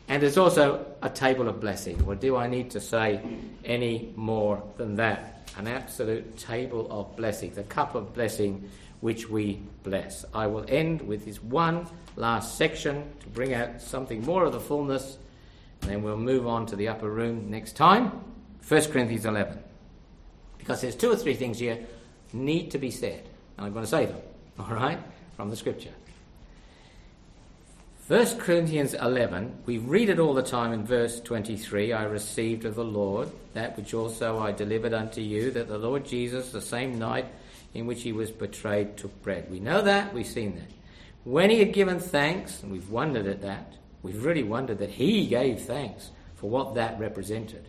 and 0.08 0.22
it's 0.22 0.36
also 0.36 0.84
a 1.02 1.08
table 1.08 1.48
of 1.48 1.58
blessing. 1.58 2.04
Well, 2.04 2.16
do 2.16 2.36
I 2.36 2.46
need 2.46 2.70
to 2.72 2.80
say 2.80 3.20
any 3.64 4.12
more 4.16 4.62
than 4.76 4.96
that? 4.96 5.48
An 5.56 5.66
absolute 5.66 6.36
table 6.36 6.86
of 6.90 7.16
blessing, 7.16 7.52
the 7.54 7.62
cup 7.62 7.94
of 7.94 8.12
blessing 8.12 8.68
which 9.00 9.30
we 9.30 9.62
bless. 9.82 10.26
I 10.34 10.46
will 10.48 10.66
end 10.68 11.00
with 11.00 11.24
this 11.24 11.42
one 11.42 11.86
last 12.16 12.58
section 12.58 13.04
to 13.20 13.28
bring 13.28 13.54
out 13.54 13.80
something 13.80 14.22
more 14.26 14.44
of 14.44 14.52
the 14.52 14.60
fullness, 14.60 15.16
and 15.80 15.90
then 15.90 16.02
we'll 16.02 16.18
move 16.18 16.46
on 16.46 16.66
to 16.66 16.76
the 16.76 16.88
upper 16.88 17.08
room 17.08 17.50
next 17.50 17.72
time. 17.72 18.20
1 18.68 18.84
Corinthians 18.86 19.24
11. 19.24 19.58
Because 20.58 20.82
there's 20.82 20.94
two 20.94 21.10
or 21.10 21.16
three 21.16 21.34
things 21.34 21.58
here 21.58 21.78
need 22.34 22.70
to 22.72 22.78
be 22.78 22.90
said, 22.90 23.30
and 23.61 23.66
I'm 23.66 23.74
going 23.74 23.84
to 23.84 23.90
say 23.90 24.06
them, 24.06 24.16
all 24.58 24.74
right, 24.74 24.98
from 25.36 25.50
the 25.50 25.56
scripture. 25.56 25.92
1 28.08 28.38
Corinthians 28.38 28.94
11, 28.94 29.58
we 29.66 29.76
read 29.76 30.08
it 30.08 30.18
all 30.18 30.32
the 30.32 30.42
time 30.42 30.72
in 30.72 30.84
verse 30.84 31.20
23 31.20 31.92
I 31.92 32.04
received 32.04 32.64
of 32.64 32.74
the 32.74 32.84
Lord 32.84 33.30
that 33.52 33.76
which 33.76 33.92
also 33.92 34.38
I 34.38 34.50
delivered 34.50 34.94
unto 34.94 35.20
you, 35.20 35.50
that 35.52 35.68
the 35.68 35.78
Lord 35.78 36.06
Jesus, 36.06 36.50
the 36.50 36.62
same 36.62 36.98
night 36.98 37.26
in 37.74 37.86
which 37.86 38.02
he 38.02 38.12
was 38.12 38.30
betrayed 38.30 38.96
took 38.96 39.22
bread. 39.22 39.48
We 39.50 39.61
know 39.61 39.82
that, 39.82 40.14
we've 40.14 40.26
seen 40.26 40.56
that. 40.56 40.70
When 41.24 41.50
he 41.50 41.58
had 41.58 41.74
given 41.74 42.00
thanks, 42.00 42.62
and 42.62 42.72
we've 42.72 42.90
wondered 42.90 43.26
at 43.26 43.42
that, 43.42 43.74
we've 44.02 44.24
really 44.24 44.42
wondered 44.42 44.78
that 44.78 44.90
he 44.90 45.26
gave 45.26 45.61
thanks 45.61 46.11
for 46.34 46.48
what 46.48 46.74
that 46.76 46.98
represented. 46.98 47.68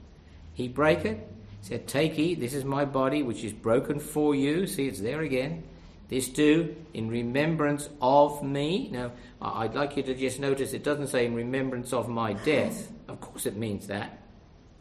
He 0.54 0.70
brake 0.70 1.04
it, 1.04 1.28
said, 1.62 1.86
Take, 1.86 2.18
eat, 2.18 2.40
this 2.40 2.54
is 2.54 2.64
my 2.64 2.86
body 2.86 3.24
which 3.24 3.44
is 3.44 3.54
broken 3.54 4.00
for 4.00 4.34
you. 4.34 4.66
See, 4.66 4.88
it's 4.88 5.02
there 5.02 5.22
again. 5.22 5.64
This 6.12 6.30
do 6.30 6.76
in 6.94 7.10
remembrance 7.10 7.90
of 8.00 8.44
me. 8.44 8.90
Now, 8.92 9.14
I'd 9.42 9.74
like 9.74 9.98
you 9.98 10.04
to 10.04 10.14
just 10.14 10.40
notice 10.40 10.74
it 10.74 10.84
doesn't 10.84 11.08
say 11.08 11.26
in 11.26 11.34
remembrance 11.34 11.92
of 11.92 12.08
my 12.08 12.34
death. 12.34 12.92
Of 13.08 13.20
course, 13.20 13.48
it 13.48 13.58
means 13.58 13.88
that. 13.88 14.22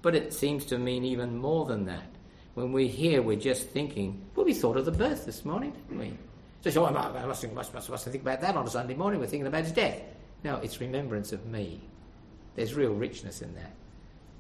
But 0.03 0.15
it 0.15 0.35
seems 0.35 0.67
to 0.67 0.79
mean 0.79 1.05
even 1.05 1.39
more 1.39 1.65
than 1.65 1.87
that 1.87 2.11
when 2.55 2.73
we're 2.73 2.89
here, 2.89 3.23
we're 3.23 3.39
just 3.39 3.69
thinking, 3.69 4.21
well, 4.35 4.45
we 4.45 4.55
thought 4.55 4.77
of 4.77 4.85
the 4.85 4.93
birth 4.93 5.25
this 5.25 5.45
morning, 5.45 5.73
didn't 5.73 5.99
we? 5.99 6.13
So, 6.63 6.71
so 6.71 6.85
I 6.85 6.91
must, 6.91 7.53
must, 7.53 7.75
must, 7.75 7.91
must 7.91 8.05
think 8.05 8.23
about 8.23 8.41
that 8.41 8.57
on 8.57 8.67
a 8.67 8.71
Sunday 8.71 8.95
morning. 8.95 9.21
We're 9.21 9.27
thinking 9.27 9.47
about 9.47 9.65
his 9.65 9.73
death. 9.73 10.01
No, 10.45 10.57
it's 10.57 10.81
remembrance 10.81 11.33
of 11.33 11.47
me. 11.47 11.81
There's 12.57 12.75
real 12.75 12.93
richness 12.93 13.41
in 13.41 13.55
that. 13.55 13.73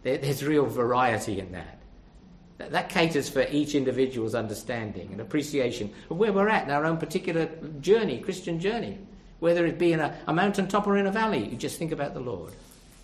There, 0.02 0.18
there's 0.18 0.44
real 0.44 0.66
variety 0.66 1.40
in 1.40 1.52
that. 1.52 1.79
That. 2.60 2.70
That 2.70 2.88
caters 2.88 3.28
for 3.28 3.46
each 3.50 3.74
individual's 3.74 4.34
understanding 4.34 5.08
and 5.12 5.20
appreciation 5.20 5.92
of 6.10 6.16
where 6.16 6.32
we're 6.32 6.48
at 6.48 6.64
in 6.64 6.70
our 6.70 6.84
own 6.84 6.98
particular 6.98 7.46
journey, 7.80 8.20
Christian 8.20 8.60
journey. 8.60 8.98
Whether 9.40 9.66
it 9.66 9.78
be 9.78 9.92
in 9.92 10.00
a, 10.00 10.16
a 10.26 10.32
mountaintop 10.32 10.86
or 10.86 10.96
in 10.96 11.06
a 11.06 11.10
valley, 11.10 11.48
you 11.48 11.56
just 11.56 11.78
think 11.78 11.92
about 11.92 12.14
the 12.14 12.20
Lord. 12.20 12.52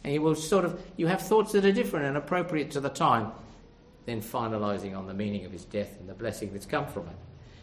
And 0.04 0.12
you 0.12 0.22
will 0.22 0.34
sort 0.34 0.64
of, 0.64 0.80
you 0.96 1.07
have 1.07 1.22
thoughts 1.22 1.52
that 1.52 1.64
are 1.64 1.72
different 1.72 2.07
and 2.07 2.16
appropriate 2.16 2.70
to 2.72 2.80
the 2.80 2.90
time 2.90 3.32
then 4.07 4.22
finalizing 4.22 4.96
on 4.96 5.07
the 5.07 5.14
meaning 5.14 5.44
of 5.44 5.52
his 5.52 5.64
death 5.64 5.98
and 5.98 6.09
the 6.09 6.14
blessing 6.14 6.50
that's 6.52 6.66
come 6.66 6.86
from 6.86 7.09
it. 7.09 7.16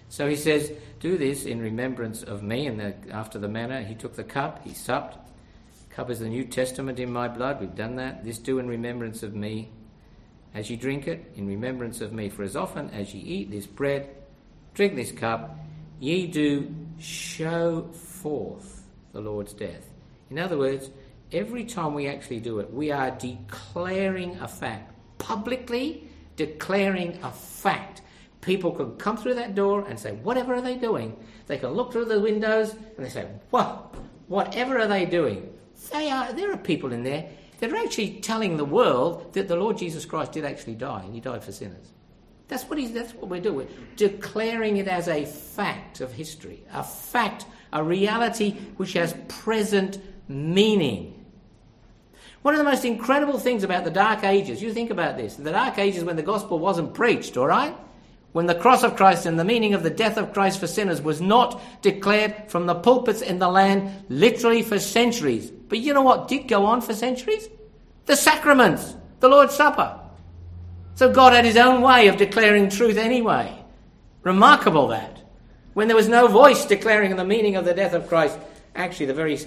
So 0.09 0.27
he 0.27 0.35
says, 0.35 0.71
Do 0.99 1.17
this 1.17 1.45
in 1.45 1.61
remembrance 1.61 2.21
of 2.21 2.43
me. 2.43 2.67
And 2.67 2.79
the, 2.79 2.95
after 3.09 3.39
the 3.39 3.47
manner, 3.47 3.81
he 3.81 3.95
took 3.95 4.15
the 4.15 4.23
cup, 4.23 4.63
he 4.63 4.73
supped. 4.73 5.17
Cup 5.89 6.09
is 6.09 6.19
the 6.19 6.27
New 6.27 6.43
Testament 6.43 6.99
in 6.99 7.11
my 7.11 7.27
blood. 7.27 7.59
We've 7.59 7.75
done 7.75 7.95
that. 7.95 8.25
This 8.25 8.39
do 8.39 8.59
in 8.59 8.67
remembrance 8.67 9.23
of 9.23 9.35
me. 9.35 9.69
As 10.53 10.69
ye 10.69 10.75
drink 10.75 11.07
it, 11.07 11.31
in 11.35 11.47
remembrance 11.47 12.01
of 12.01 12.13
me. 12.13 12.29
For 12.29 12.43
as 12.43 12.55
often 12.55 12.89
as 12.91 13.13
ye 13.13 13.21
eat 13.21 13.51
this 13.51 13.65
bread, 13.65 14.09
drink 14.73 14.95
this 14.95 15.11
cup, 15.11 15.57
ye 15.99 16.27
do 16.27 16.73
show 16.99 17.89
forth 17.93 18.83
the 19.13 19.21
Lord's 19.21 19.53
death. 19.53 19.89
In 20.29 20.37
other 20.37 20.57
words, 20.57 20.89
every 21.31 21.65
time 21.65 21.93
we 21.93 22.07
actually 22.07 22.39
do 22.39 22.59
it, 22.59 22.71
we 22.73 22.91
are 22.91 23.11
declaring 23.11 24.37
a 24.39 24.47
fact 24.47 24.93
publicly 25.23 26.09
declaring 26.35 27.17
a 27.23 27.31
fact. 27.31 28.01
People 28.41 28.71
could 28.71 28.99
come 28.99 29.15
through 29.15 29.35
that 29.35 29.55
door 29.55 29.85
and 29.87 29.97
say, 29.97 30.11
Whatever 30.11 30.55
are 30.55 30.61
they 30.61 30.75
doing? 30.75 31.15
They 31.47 31.57
can 31.57 31.69
look 31.69 31.91
through 31.91 32.05
the 32.05 32.19
windows 32.19 32.73
and 32.73 33.05
they 33.05 33.09
say, 33.09 33.27
What? 33.49 33.95
Whatever 34.27 34.79
are 34.79 34.87
they 34.87 35.05
doing? 35.05 35.49
They 35.91 36.09
are, 36.09 36.33
there 36.33 36.51
are 36.51 36.57
people 36.57 36.91
in 36.91 37.03
there 37.03 37.29
that 37.63 37.71
are 37.71 37.77
actually 37.77 38.19
telling 38.19 38.57
the 38.57 38.65
world 38.65 39.31
that 39.35 39.47
the 39.47 39.55
Lord 39.55 39.77
Jesus 39.77 40.03
Christ 40.03 40.33
did 40.33 40.43
actually 40.43 40.75
die 40.75 41.01
and 41.05 41.13
he 41.15 41.21
died 41.21 41.45
for 41.45 41.53
sinners. 41.53 41.93
That's 42.49 42.65
what, 42.65 42.77
he's, 42.77 42.91
that's 42.91 43.13
what 43.13 43.29
we're 43.29 43.39
doing. 43.39 43.55
We're 43.55 43.67
declaring 43.95 44.75
it 44.75 44.89
as 44.89 45.07
a 45.07 45.23
fact 45.23 46.01
of 46.01 46.11
history, 46.11 46.61
a 46.73 46.83
fact, 46.83 47.45
a 47.71 47.81
reality 47.81 48.51
which 48.75 48.91
has 48.93 49.15
present 49.29 49.97
meaning. 50.27 51.25
One 52.41 52.53
of 52.53 52.57
the 52.57 52.65
most 52.65 52.83
incredible 52.83 53.39
things 53.39 53.63
about 53.63 53.85
the 53.85 53.91
Dark 53.91 54.25
Ages, 54.25 54.61
you 54.61 54.73
think 54.73 54.89
about 54.89 55.15
this, 55.15 55.35
the 55.35 55.51
Dark 55.51 55.79
Ages 55.79 56.03
when 56.03 56.17
the 56.17 56.21
gospel 56.21 56.59
wasn't 56.59 56.93
preached, 56.93 57.37
all 57.37 57.47
right? 57.47 57.73
When 58.33 58.47
the 58.47 58.55
cross 58.55 58.83
of 58.83 58.97
Christ 58.97 59.25
and 59.25 59.39
the 59.39 59.45
meaning 59.45 59.73
of 59.73 59.83
the 59.83 59.89
death 59.89 60.17
of 60.17 60.33
Christ 60.33 60.59
for 60.59 60.67
sinners 60.67 61.01
was 61.01 61.21
not 61.21 61.61
declared 61.81 62.49
from 62.49 62.65
the 62.65 62.75
pulpits 62.75 63.21
in 63.21 63.39
the 63.39 63.47
land 63.47 64.03
literally 64.09 64.63
for 64.63 64.79
centuries. 64.79 65.49
But 65.49 65.79
you 65.79 65.93
know 65.93 66.01
what 66.01 66.27
did 66.27 66.47
go 66.47 66.65
on 66.65 66.81
for 66.81 66.93
centuries? 66.93 67.47
The 68.05 68.15
sacraments, 68.15 68.95
the 69.19 69.29
Lord's 69.29 69.55
Supper. 69.55 69.99
So 70.95 71.11
God 71.11 71.33
had 71.33 71.45
his 71.45 71.57
own 71.57 71.81
way 71.81 72.07
of 72.07 72.17
declaring 72.17 72.69
truth 72.69 72.97
anyway. 72.97 73.57
Remarkable 74.23 74.87
that. 74.89 75.21
When 75.73 75.87
there 75.87 75.97
was 75.97 76.07
no 76.07 76.27
voice 76.27 76.65
declaring 76.65 77.15
the 77.15 77.25
meaning 77.25 77.55
of 77.55 77.65
the 77.65 77.73
death 77.73 77.93
of 77.93 78.07
Christ, 78.07 78.37
actually 78.75 79.07
the 79.07 79.13
very 79.13 79.39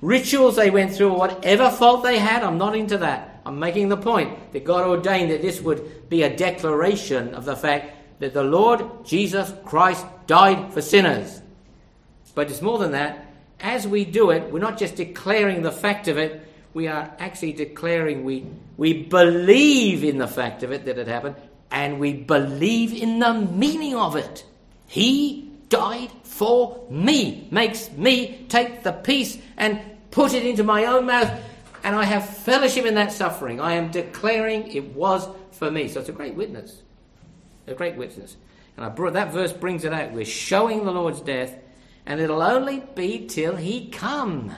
rituals 0.00 0.56
they 0.56 0.70
went 0.70 0.94
through, 0.94 1.10
or 1.10 1.18
whatever 1.18 1.70
fault 1.70 2.02
they 2.02 2.18
had. 2.18 2.42
I'm 2.42 2.58
not 2.58 2.76
into 2.76 2.98
that. 2.98 3.40
I'm 3.44 3.58
making 3.58 3.88
the 3.88 3.96
point 3.96 4.52
that 4.52 4.64
God 4.64 4.86
ordained 4.86 5.30
that 5.30 5.42
this 5.42 5.60
would 5.60 6.08
be 6.08 6.22
a 6.22 6.36
declaration 6.36 7.34
of 7.34 7.44
the 7.44 7.56
fact 7.56 7.96
that 8.20 8.34
the 8.34 8.44
Lord 8.44 9.04
Jesus 9.04 9.52
Christ 9.64 10.04
died 10.26 10.72
for 10.72 10.82
sinners. 10.82 11.40
But 12.34 12.50
it's 12.50 12.62
more 12.62 12.78
than 12.78 12.92
that. 12.92 13.26
As 13.60 13.86
we 13.86 14.04
do 14.04 14.30
it, 14.30 14.50
we're 14.52 14.58
not 14.58 14.78
just 14.78 14.96
declaring 14.96 15.62
the 15.62 15.72
fact 15.72 16.08
of 16.08 16.18
it, 16.18 16.46
we 16.72 16.88
are 16.88 17.12
actually 17.18 17.52
declaring 17.52 18.24
we, 18.24 18.46
we 18.76 19.02
believe 19.02 20.04
in 20.04 20.18
the 20.18 20.28
fact 20.28 20.62
of 20.62 20.72
it 20.72 20.84
that 20.84 20.98
it 20.98 21.08
happened, 21.08 21.36
and 21.70 22.00
we 22.00 22.12
believe 22.12 22.92
in 22.92 23.18
the 23.18 23.34
meaning 23.34 23.94
of 23.94 24.16
it. 24.16 24.44
He 24.86 25.50
died 25.68 26.10
for 26.24 26.84
me, 26.90 27.48
makes 27.50 27.90
me 27.92 28.44
take 28.48 28.82
the 28.82 28.92
piece 28.92 29.38
and 29.56 29.80
put 30.10 30.34
it 30.34 30.44
into 30.44 30.64
my 30.64 30.86
own 30.86 31.06
mouth, 31.06 31.30
and 31.84 31.94
I 31.94 32.04
have 32.04 32.28
fellowship 32.28 32.84
in 32.84 32.94
that 32.94 33.12
suffering. 33.12 33.60
I 33.60 33.74
am 33.74 33.90
declaring 33.90 34.68
it 34.68 34.94
was 34.94 35.28
for 35.52 35.70
me. 35.70 35.88
So 35.88 36.00
it's 36.00 36.08
a 36.08 36.12
great 36.12 36.34
witness. 36.34 36.82
A 37.66 37.74
great 37.74 37.96
witness. 37.96 38.36
And 38.76 38.84
I 38.84 38.88
brought, 38.88 39.12
that 39.14 39.32
verse 39.32 39.52
brings 39.52 39.84
it 39.84 39.92
out. 39.92 40.12
We're 40.12 40.24
showing 40.24 40.84
the 40.84 40.90
Lord's 40.90 41.20
death, 41.20 41.54
and 42.06 42.20
it'll 42.20 42.42
only 42.42 42.82
be 42.94 43.26
till 43.26 43.56
he 43.56 43.88
come. 43.88 44.52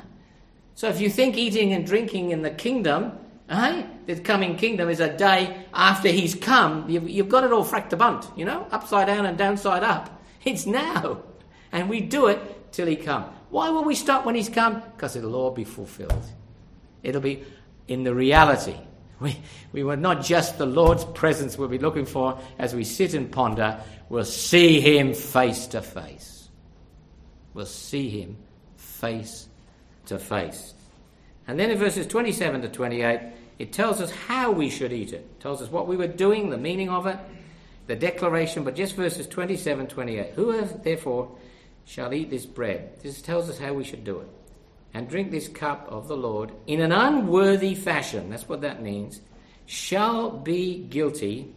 So 0.75 0.89
if 0.89 1.01
you 1.01 1.11
think 1.11 1.37
eating 1.37 1.73
and 1.73 1.87
drinking 1.87 2.31
in 2.31 2.43
the 2.43 2.51
kingdom, 2.51 3.13
eh, 3.49 3.85
the 4.07 4.17
coming 4.17 4.57
kingdom 4.57 4.89
is 4.89 5.01
a 5.01 5.15
day 5.17 5.65
after 5.73 6.09
he's 6.09 6.35
come, 6.35 6.89
you've, 6.89 7.09
you've 7.09 7.29
got 7.29 7.45
it 7.45 7.53
all 7.53 7.65
fracked 7.65 7.97
bunt, 7.97 8.27
you 8.37 8.45
know, 8.45 8.67
upside 8.71 9.07
down 9.07 9.27
and 9.27 9.37
downside 9.37 9.83
up. 9.83 10.23
It's 10.45 10.67
now. 10.67 11.23
And 11.71 11.89
we 11.89 12.01
do 12.01 12.27
it 12.27 12.73
till 12.73 12.87
he 12.87 12.97
come. 12.97 13.25
Why 13.51 13.71
will 13.71 13.85
we 13.85 13.95
stop 13.95 14.25
when 14.25 14.35
he's 14.35 14.49
come? 14.49 14.81
Because 14.81 15.15
it'll 15.17 15.35
all 15.35 15.51
be 15.51 15.65
fulfilled. 15.65 16.25
It'll 17.03 17.21
be 17.21 17.45
in 17.89 18.03
the 18.05 18.15
reality. 18.15 18.77
We, 19.21 19.41
we 19.71 19.85
will 19.85 19.97
not 19.97 20.25
just 20.25 20.59
the 20.59 20.67
Lord's 20.67 21.05
presence 21.05 21.57
we'll 21.57 21.69
be 21.69 21.79
looking 21.79 22.07
for 22.07 22.41
as 22.59 22.75
we 22.75 22.83
sit 22.83 23.15
and 23.15 23.31
ponder, 23.31 23.81
we'll 24.09 24.25
see 24.25 24.81
him 24.81 25.15
face 25.15 25.69
to 25.69 25.81
face. 25.81 26.49
We'll 27.55 27.67
see 27.67 28.09
him 28.09 28.37
face 28.77 29.49
to 30.13 30.19
face. 30.19 30.75
And 31.47 31.59
then 31.59 31.71
in 31.71 31.79
verses 31.79 32.07
27 32.07 32.63
to 32.63 32.69
28, 32.69 33.21
it 33.59 33.73
tells 33.73 34.01
us 34.01 34.11
how 34.11 34.51
we 34.51 34.71
should 34.71 34.93
eat 34.93 35.13
it. 35.13 35.17
it. 35.17 35.41
tells 35.41 35.61
us 35.61 35.71
what 35.71 35.87
we 35.87 35.97
were 35.97 36.07
doing, 36.07 36.51
the 36.51 36.59
meaning 36.59 36.89
of 36.89 37.07
it, 37.07 37.19
the 37.87 37.97
declaration, 37.97 38.65
but 38.65 38.77
just 38.77 38.95
verses 38.95 39.27
27 39.27 39.89
28. 39.89 40.31
Who 40.35 40.65
therefore 40.85 41.37
shall 41.85 42.15
eat 42.15 42.31
this 42.31 42.47
bread? 42.47 43.01
This 43.03 43.21
tells 43.21 43.51
us 43.51 43.59
how 43.59 43.73
we 43.73 43.85
should 43.85 44.05
do 44.05 44.21
it. 44.21 44.29
And 44.95 45.09
drink 45.09 45.31
this 45.31 45.49
cup 45.49 45.87
of 45.89 46.07
the 46.07 46.17
Lord 46.17 46.53
in 46.67 46.81
an 46.81 46.93
unworthy 46.93 47.75
fashion. 47.75 48.31
That's 48.31 48.49
what 48.49 48.61
that 48.61 48.83
means. 48.83 49.21
Shall 49.65 50.31
be 50.31 50.79
guilty 50.79 51.55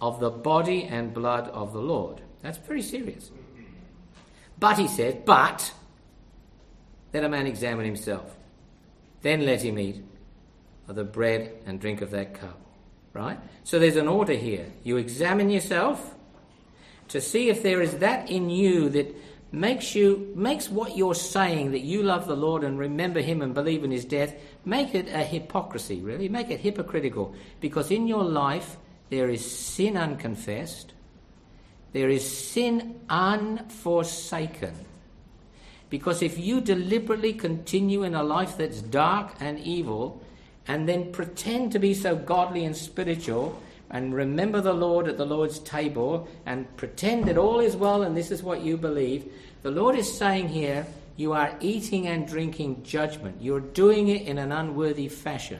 of 0.00 0.18
the 0.18 0.30
body 0.30 0.84
and 0.84 1.12
blood 1.12 1.48
of 1.48 1.72
the 1.72 1.80
Lord. 1.80 2.20
That's 2.40 2.58
very 2.58 2.82
serious. 2.82 3.30
But 4.58 4.78
he 4.78 4.88
says, 4.88 5.16
but 5.24 5.72
let 7.12 7.24
a 7.24 7.28
man 7.28 7.46
examine 7.46 7.84
himself. 7.84 8.36
Then 9.22 9.44
let 9.44 9.62
him 9.62 9.78
eat 9.78 10.04
of 10.86 10.96
the 10.96 11.04
bread 11.04 11.52
and 11.66 11.80
drink 11.80 12.00
of 12.00 12.10
that 12.10 12.34
cup. 12.34 12.60
Right? 13.12 13.38
So 13.64 13.78
there's 13.78 13.96
an 13.96 14.08
order 14.08 14.34
here. 14.34 14.66
You 14.84 14.96
examine 14.96 15.50
yourself 15.50 16.14
to 17.08 17.20
see 17.20 17.48
if 17.48 17.62
there 17.62 17.80
is 17.80 17.98
that 17.98 18.30
in 18.30 18.50
you 18.50 18.88
that 18.90 19.14
makes 19.50 19.94
you 19.94 20.30
makes 20.36 20.68
what 20.68 20.96
you're 20.96 21.14
saying 21.14 21.70
that 21.70 21.80
you 21.80 22.02
love 22.02 22.26
the 22.26 22.36
Lord 22.36 22.64
and 22.64 22.78
remember 22.78 23.20
him 23.20 23.40
and 23.40 23.54
believe 23.54 23.82
in 23.82 23.90
his 23.90 24.04
death, 24.04 24.34
make 24.64 24.94
it 24.94 25.08
a 25.08 25.24
hypocrisy, 25.24 26.00
really. 26.00 26.28
Make 26.28 26.50
it 26.50 26.60
hypocritical. 26.60 27.34
Because 27.60 27.90
in 27.90 28.06
your 28.06 28.24
life 28.24 28.76
there 29.08 29.30
is 29.30 29.50
sin 29.50 29.96
unconfessed, 29.96 30.92
there 31.92 32.10
is 32.10 32.30
sin 32.30 33.00
unforsaken 33.08 34.74
because 35.90 36.22
if 36.22 36.38
you 36.38 36.60
deliberately 36.60 37.32
continue 37.32 38.02
in 38.02 38.14
a 38.14 38.22
life 38.22 38.56
that's 38.56 38.82
dark 38.82 39.34
and 39.40 39.58
evil, 39.58 40.22
and 40.66 40.88
then 40.88 41.12
pretend 41.12 41.72
to 41.72 41.78
be 41.78 41.94
so 41.94 42.14
godly 42.14 42.64
and 42.64 42.76
spiritual, 42.76 43.60
and 43.90 44.14
remember 44.14 44.60
the 44.60 44.74
Lord 44.74 45.08
at 45.08 45.16
the 45.16 45.24
Lord's 45.24 45.58
table, 45.60 46.28
and 46.44 46.76
pretend 46.76 47.24
that 47.24 47.38
all 47.38 47.60
is 47.60 47.74
well 47.74 48.02
and 48.02 48.16
this 48.16 48.30
is 48.30 48.42
what 48.42 48.60
you 48.60 48.76
believe, 48.76 49.32
the 49.62 49.70
Lord 49.70 49.96
is 49.96 50.12
saying 50.12 50.48
here, 50.48 50.86
you 51.16 51.32
are 51.32 51.56
eating 51.60 52.06
and 52.06 52.28
drinking 52.28 52.84
judgment. 52.84 53.42
You're 53.42 53.60
doing 53.60 54.08
it 54.08 54.22
in 54.22 54.38
an 54.38 54.52
unworthy 54.52 55.08
fashion. 55.08 55.58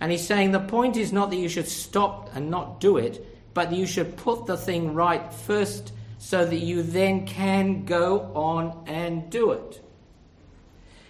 And 0.00 0.10
he's 0.10 0.26
saying 0.26 0.50
the 0.50 0.58
point 0.58 0.96
is 0.96 1.12
not 1.12 1.30
that 1.30 1.36
you 1.36 1.48
should 1.48 1.68
stop 1.68 2.34
and 2.34 2.50
not 2.50 2.80
do 2.80 2.96
it, 2.96 3.24
but 3.54 3.72
you 3.72 3.86
should 3.86 4.16
put 4.16 4.46
the 4.46 4.56
thing 4.56 4.94
right 4.94 5.32
first 5.32 5.92
so 6.22 6.46
that 6.46 6.60
you 6.60 6.84
then 6.84 7.26
can 7.26 7.84
go 7.84 8.30
on 8.32 8.84
and 8.86 9.28
do 9.28 9.50
it. 9.50 9.84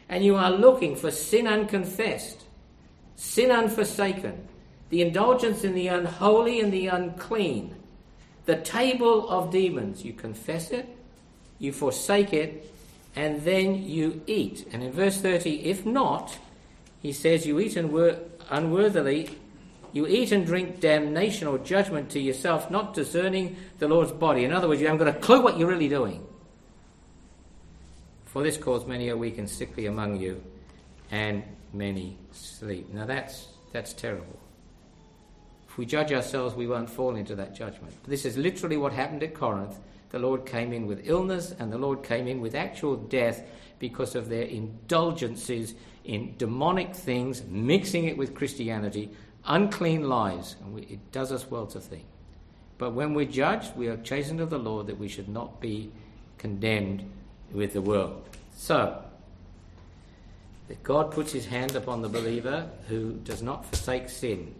And 0.08 0.24
you 0.24 0.36
are 0.36 0.50
looking 0.50 0.96
for 0.96 1.10
sin 1.10 1.46
unconfessed, 1.46 2.42
sin 3.14 3.50
unforsaken, 3.50 4.48
the 4.88 5.02
indulgence 5.02 5.64
in 5.64 5.74
the 5.74 5.88
unholy 5.88 6.60
and 6.60 6.72
the 6.72 6.86
unclean, 6.86 7.74
the 8.46 8.56
table 8.56 9.28
of 9.28 9.50
demons. 9.50 10.02
You 10.02 10.14
confess 10.14 10.70
it, 10.70 10.88
you 11.58 11.74
forsake 11.74 12.32
it, 12.32 12.72
and 13.14 13.42
then 13.42 13.84
you 13.84 14.22
eat. 14.26 14.66
And 14.72 14.82
in 14.82 14.92
verse 14.92 15.18
30, 15.20 15.66
if 15.66 15.84
not, 15.84 16.38
he 17.02 17.12
says, 17.12 17.46
You 17.46 17.60
eat 17.60 17.76
unworthily 17.76 19.28
you 19.92 20.06
eat 20.06 20.32
and 20.32 20.46
drink 20.46 20.80
damnation 20.80 21.46
or 21.46 21.58
judgment 21.58 22.10
to 22.10 22.20
yourself, 22.20 22.70
not 22.70 22.94
discerning 22.94 23.56
the 23.78 23.88
Lord's 23.88 24.12
body. 24.12 24.44
In 24.44 24.52
other 24.52 24.68
words, 24.68 24.80
you 24.80 24.86
haven't 24.86 25.04
got 25.04 25.14
a 25.14 25.18
clue 25.18 25.42
what 25.42 25.58
you're 25.58 25.68
really 25.68 25.88
doing. 25.88 26.26
For 28.26 28.42
this 28.42 28.56
cause 28.56 28.86
many 28.86 29.10
are 29.10 29.16
weak 29.16 29.36
and 29.36 29.48
sickly 29.48 29.86
among 29.86 30.18
you, 30.18 30.42
and 31.10 31.42
many 31.72 32.16
sleep. 32.32 32.92
Now 32.92 33.04
that's, 33.04 33.48
that's 33.72 33.92
terrible. 33.92 34.38
If 35.68 35.76
we 35.78 35.86
judge 35.86 36.12
ourselves, 36.12 36.54
we 36.54 36.66
won't 36.66 36.88
fall 36.88 37.16
into 37.16 37.34
that 37.36 37.54
judgment. 37.54 37.94
This 38.06 38.24
is 38.24 38.36
literally 38.36 38.76
what 38.76 38.92
happened 38.92 39.22
at 39.22 39.34
Corinth. 39.34 39.78
The 40.10 40.18
Lord 40.18 40.44
came 40.46 40.72
in 40.72 40.86
with 40.86 41.08
illness, 41.08 41.54
and 41.58 41.72
the 41.72 41.78
Lord 41.78 42.02
came 42.02 42.26
in 42.26 42.40
with 42.40 42.54
actual 42.54 42.96
death 42.96 43.42
because 43.78 44.14
of 44.14 44.28
their 44.28 44.44
indulgences 44.44 45.74
in 46.04 46.34
demonic 46.36 46.94
things, 46.94 47.42
mixing 47.44 48.04
it 48.04 48.16
with 48.16 48.34
Christianity, 48.34 49.10
unclean 49.46 50.08
lives, 50.08 50.56
and 50.62 50.74
we, 50.74 50.82
it 50.82 51.12
does 51.12 51.32
us 51.32 51.50
well 51.50 51.66
to 51.68 51.80
think. 51.80 52.04
But 52.78 52.92
when 52.92 53.14
we're 53.14 53.26
judged, 53.26 53.76
we 53.76 53.88
are 53.88 53.96
chastened 53.98 54.40
of 54.40 54.50
the 54.50 54.58
Lord 54.58 54.86
that 54.86 54.98
we 54.98 55.08
should 55.08 55.28
not 55.28 55.60
be 55.60 55.92
condemned 56.38 57.04
with 57.52 57.72
the 57.72 57.80
world. 57.80 58.28
So, 58.56 59.02
that 60.68 60.82
God 60.82 61.10
puts 61.10 61.32
his 61.32 61.46
hand 61.46 61.76
upon 61.76 62.02
the 62.02 62.08
believer 62.08 62.68
who 62.88 63.12
does 63.24 63.42
not 63.42 63.66
forsake 63.66 64.08
sin 64.08 64.54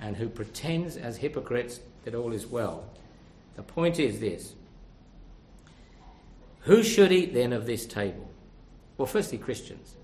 and 0.00 0.16
who 0.16 0.28
pretends 0.28 0.96
as 0.96 1.16
hypocrites 1.16 1.80
that 2.04 2.14
all 2.14 2.32
is 2.32 2.46
well. 2.46 2.84
The 3.56 3.62
point 3.62 3.98
is 3.98 4.20
this 4.20 4.54
Who 6.60 6.82
should 6.82 7.12
eat 7.12 7.34
then 7.34 7.52
of 7.52 7.66
this 7.66 7.86
table? 7.86 8.30
Well, 8.96 9.06
firstly, 9.06 9.38
Christians. 9.38 9.94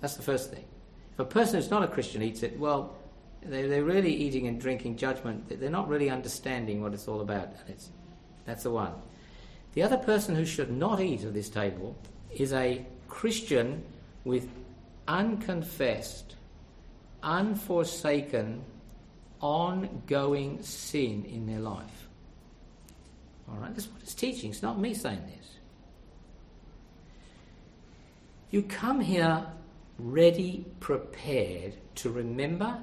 That's 0.00 0.16
the 0.16 0.22
first 0.22 0.50
thing. 0.50 0.64
If 1.12 1.18
a 1.18 1.24
person 1.24 1.56
who's 1.56 1.70
not 1.70 1.82
a 1.82 1.88
Christian 1.88 2.22
eats 2.22 2.42
it, 2.42 2.58
well, 2.58 2.96
they're, 3.42 3.68
they're 3.68 3.84
really 3.84 4.14
eating 4.14 4.46
and 4.46 4.60
drinking 4.60 4.96
judgment. 4.96 5.60
They're 5.60 5.70
not 5.70 5.88
really 5.88 6.10
understanding 6.10 6.82
what 6.82 6.92
it's 6.92 7.08
all 7.08 7.20
about. 7.20 7.48
And 7.48 7.68
it's, 7.68 7.90
that's 8.44 8.64
the 8.64 8.70
one. 8.70 8.92
The 9.74 9.82
other 9.82 9.96
person 9.96 10.34
who 10.34 10.44
should 10.44 10.70
not 10.70 11.00
eat 11.00 11.24
at 11.24 11.32
this 11.32 11.48
table 11.48 11.96
is 12.30 12.52
a 12.52 12.84
Christian 13.08 13.84
with 14.24 14.48
unconfessed, 15.08 16.36
unforsaken, 17.22 18.62
ongoing 19.40 20.62
sin 20.62 21.24
in 21.24 21.46
their 21.46 21.60
life. 21.60 22.08
All 23.48 23.56
right, 23.56 23.74
that's 23.74 23.88
what 23.88 24.02
it's 24.02 24.14
teaching. 24.14 24.50
It's 24.50 24.62
not 24.62 24.78
me 24.78 24.94
saying 24.94 25.22
this. 25.26 25.50
You 28.50 28.62
come 28.62 29.00
here 29.00 29.46
ready, 29.98 30.66
prepared 30.80 31.74
to 31.96 32.10
remember 32.10 32.78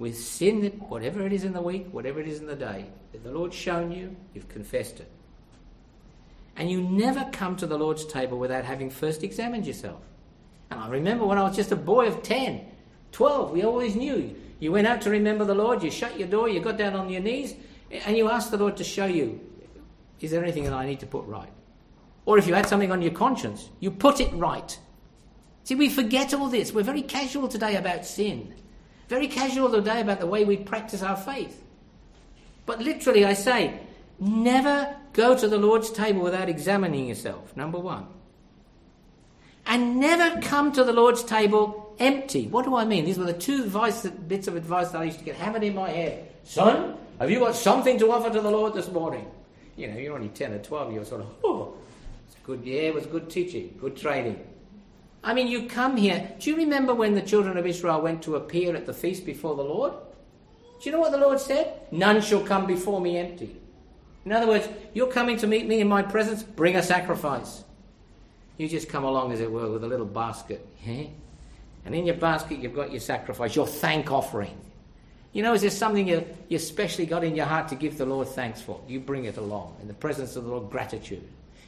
with 0.00 0.18
sin 0.18 0.62
that 0.62 0.74
whatever 0.88 1.24
it 1.26 1.32
is 1.32 1.44
in 1.44 1.52
the 1.52 1.60
week, 1.60 1.86
whatever 1.92 2.20
it 2.20 2.26
is 2.26 2.40
in 2.40 2.46
the 2.46 2.56
day, 2.56 2.86
that 3.12 3.22
the 3.22 3.30
Lord's 3.30 3.54
shown 3.54 3.92
you, 3.92 4.16
you've 4.32 4.48
confessed 4.48 4.98
it. 4.98 5.12
And 6.56 6.70
you 6.70 6.80
never 6.82 7.28
come 7.32 7.54
to 7.56 7.66
the 7.66 7.76
Lord's 7.76 8.06
table 8.06 8.38
without 8.38 8.64
having 8.64 8.88
first 8.88 9.22
examined 9.22 9.66
yourself. 9.66 10.00
And 10.70 10.80
I 10.80 10.88
remember 10.88 11.26
when 11.26 11.36
I 11.36 11.42
was 11.42 11.54
just 11.54 11.70
a 11.70 11.76
boy 11.76 12.06
of 12.06 12.22
10, 12.22 12.64
12, 13.12 13.50
we 13.52 13.62
always 13.62 13.94
knew. 13.94 14.34
You 14.58 14.72
went 14.72 14.86
out 14.86 15.02
to 15.02 15.10
remember 15.10 15.44
the 15.44 15.54
Lord, 15.54 15.82
you 15.82 15.90
shut 15.90 16.18
your 16.18 16.28
door, 16.28 16.48
you 16.48 16.60
got 16.60 16.78
down 16.78 16.94
on 16.94 17.10
your 17.10 17.20
knees, 17.20 17.54
and 17.90 18.16
you 18.16 18.30
asked 18.30 18.50
the 18.50 18.56
Lord 18.56 18.78
to 18.78 18.84
show 18.84 19.06
you, 19.06 19.38
is 20.18 20.30
there 20.30 20.42
anything 20.42 20.64
that 20.64 20.72
I 20.72 20.86
need 20.86 21.00
to 21.00 21.06
put 21.06 21.26
right? 21.26 21.52
Or 22.24 22.38
if 22.38 22.46
you 22.46 22.54
had 22.54 22.66
something 22.66 22.90
on 22.90 23.02
your 23.02 23.12
conscience, 23.12 23.68
you 23.80 23.90
put 23.90 24.18
it 24.18 24.32
right. 24.32 24.78
See, 25.64 25.74
we 25.74 25.90
forget 25.90 26.32
all 26.32 26.48
this. 26.48 26.72
We're 26.72 26.84
very 26.84 27.02
casual 27.02 27.48
today 27.48 27.76
about 27.76 28.06
sin, 28.06 28.54
very 29.10 29.26
casual 29.26 29.68
today 29.68 30.00
about 30.00 30.20
the 30.20 30.26
way 30.26 30.44
we 30.44 30.56
practice 30.56 31.02
our 31.02 31.16
faith. 31.16 31.60
But 32.64 32.80
literally, 32.80 33.24
I 33.24 33.32
say, 33.32 33.80
never 34.20 34.94
go 35.14 35.36
to 35.36 35.48
the 35.48 35.58
Lord's 35.58 35.90
table 35.90 36.22
without 36.22 36.48
examining 36.48 37.08
yourself, 37.08 37.56
number 37.56 37.78
one. 37.78 38.06
And 39.66 39.98
never 39.98 40.40
come 40.40 40.70
to 40.72 40.84
the 40.84 40.92
Lord's 40.92 41.24
table 41.24 41.92
empty. 41.98 42.46
What 42.46 42.64
do 42.64 42.76
I 42.76 42.84
mean? 42.84 43.04
These 43.04 43.18
were 43.18 43.24
the 43.24 43.32
two 43.32 43.64
advice, 43.64 44.06
bits 44.06 44.46
of 44.46 44.54
advice 44.54 44.90
that 44.90 45.00
I 45.00 45.04
used 45.04 45.18
to 45.18 45.24
get 45.24 45.34
hammered 45.34 45.64
in 45.64 45.74
my 45.74 45.90
head. 45.90 46.30
Son, 46.44 46.96
have 47.18 47.32
you 47.32 47.40
got 47.40 47.56
something 47.56 47.98
to 47.98 48.12
offer 48.12 48.30
to 48.30 48.40
the 48.40 48.50
Lord 48.50 48.74
this 48.74 48.88
morning? 48.92 49.28
You 49.76 49.88
know, 49.88 49.96
you're 49.96 50.14
only 50.14 50.28
10 50.28 50.52
or 50.52 50.58
12, 50.58 50.92
you're 50.92 51.04
sort 51.04 51.22
of, 51.22 51.34
oh, 51.42 51.74
it's 52.28 52.36
good, 52.44 52.62
yeah, 52.64 52.82
it 52.82 52.94
was 52.94 53.06
good 53.06 53.28
teaching, 53.28 53.76
good 53.80 53.96
training. 53.96 54.38
I 55.22 55.34
mean, 55.34 55.48
you 55.48 55.68
come 55.68 55.96
here. 55.96 56.32
Do 56.38 56.50
you 56.50 56.56
remember 56.56 56.94
when 56.94 57.14
the 57.14 57.20
children 57.20 57.56
of 57.58 57.66
Israel 57.66 58.00
went 58.00 58.22
to 58.22 58.36
appear 58.36 58.74
at 58.74 58.86
the 58.86 58.94
feast 58.94 59.26
before 59.26 59.54
the 59.54 59.62
Lord? 59.62 59.92
Do 60.80 60.88
you 60.88 60.92
know 60.92 61.00
what 61.00 61.12
the 61.12 61.18
Lord 61.18 61.38
said? 61.38 61.80
None 61.90 62.22
shall 62.22 62.42
come 62.42 62.66
before 62.66 63.00
me 63.00 63.18
empty. 63.18 63.54
In 64.24 64.32
other 64.32 64.46
words, 64.46 64.68
you're 64.94 65.10
coming 65.10 65.36
to 65.38 65.46
meet 65.46 65.66
me 65.66 65.80
in 65.80 65.88
my 65.88 66.02
presence, 66.02 66.42
bring 66.42 66.76
a 66.76 66.82
sacrifice. 66.82 67.64
You 68.56 68.68
just 68.68 68.88
come 68.88 69.04
along, 69.04 69.32
as 69.32 69.40
it 69.40 69.50
were, 69.50 69.70
with 69.70 69.84
a 69.84 69.86
little 69.86 70.06
basket. 70.06 70.66
Eh? 70.86 71.06
And 71.84 71.94
in 71.94 72.06
your 72.06 72.16
basket, 72.16 72.58
you've 72.58 72.74
got 72.74 72.90
your 72.90 73.00
sacrifice, 73.00 73.56
your 73.56 73.66
thank 73.66 74.10
offering. 74.10 74.56
You 75.32 75.42
know, 75.42 75.54
is 75.54 75.62
there 75.62 75.70
something 75.70 76.08
you, 76.08 76.26
you 76.48 76.56
especially 76.56 77.06
got 77.06 77.24
in 77.24 77.36
your 77.36 77.46
heart 77.46 77.68
to 77.68 77.74
give 77.74 77.96
the 77.96 78.04
Lord 78.04 78.28
thanks 78.28 78.60
for? 78.60 78.80
You 78.88 79.00
bring 79.00 79.24
it 79.26 79.36
along 79.36 79.76
in 79.80 79.88
the 79.88 79.94
presence 79.94 80.36
of 80.36 80.44
the 80.44 80.50
Lord, 80.50 80.70
gratitude. 80.70 81.26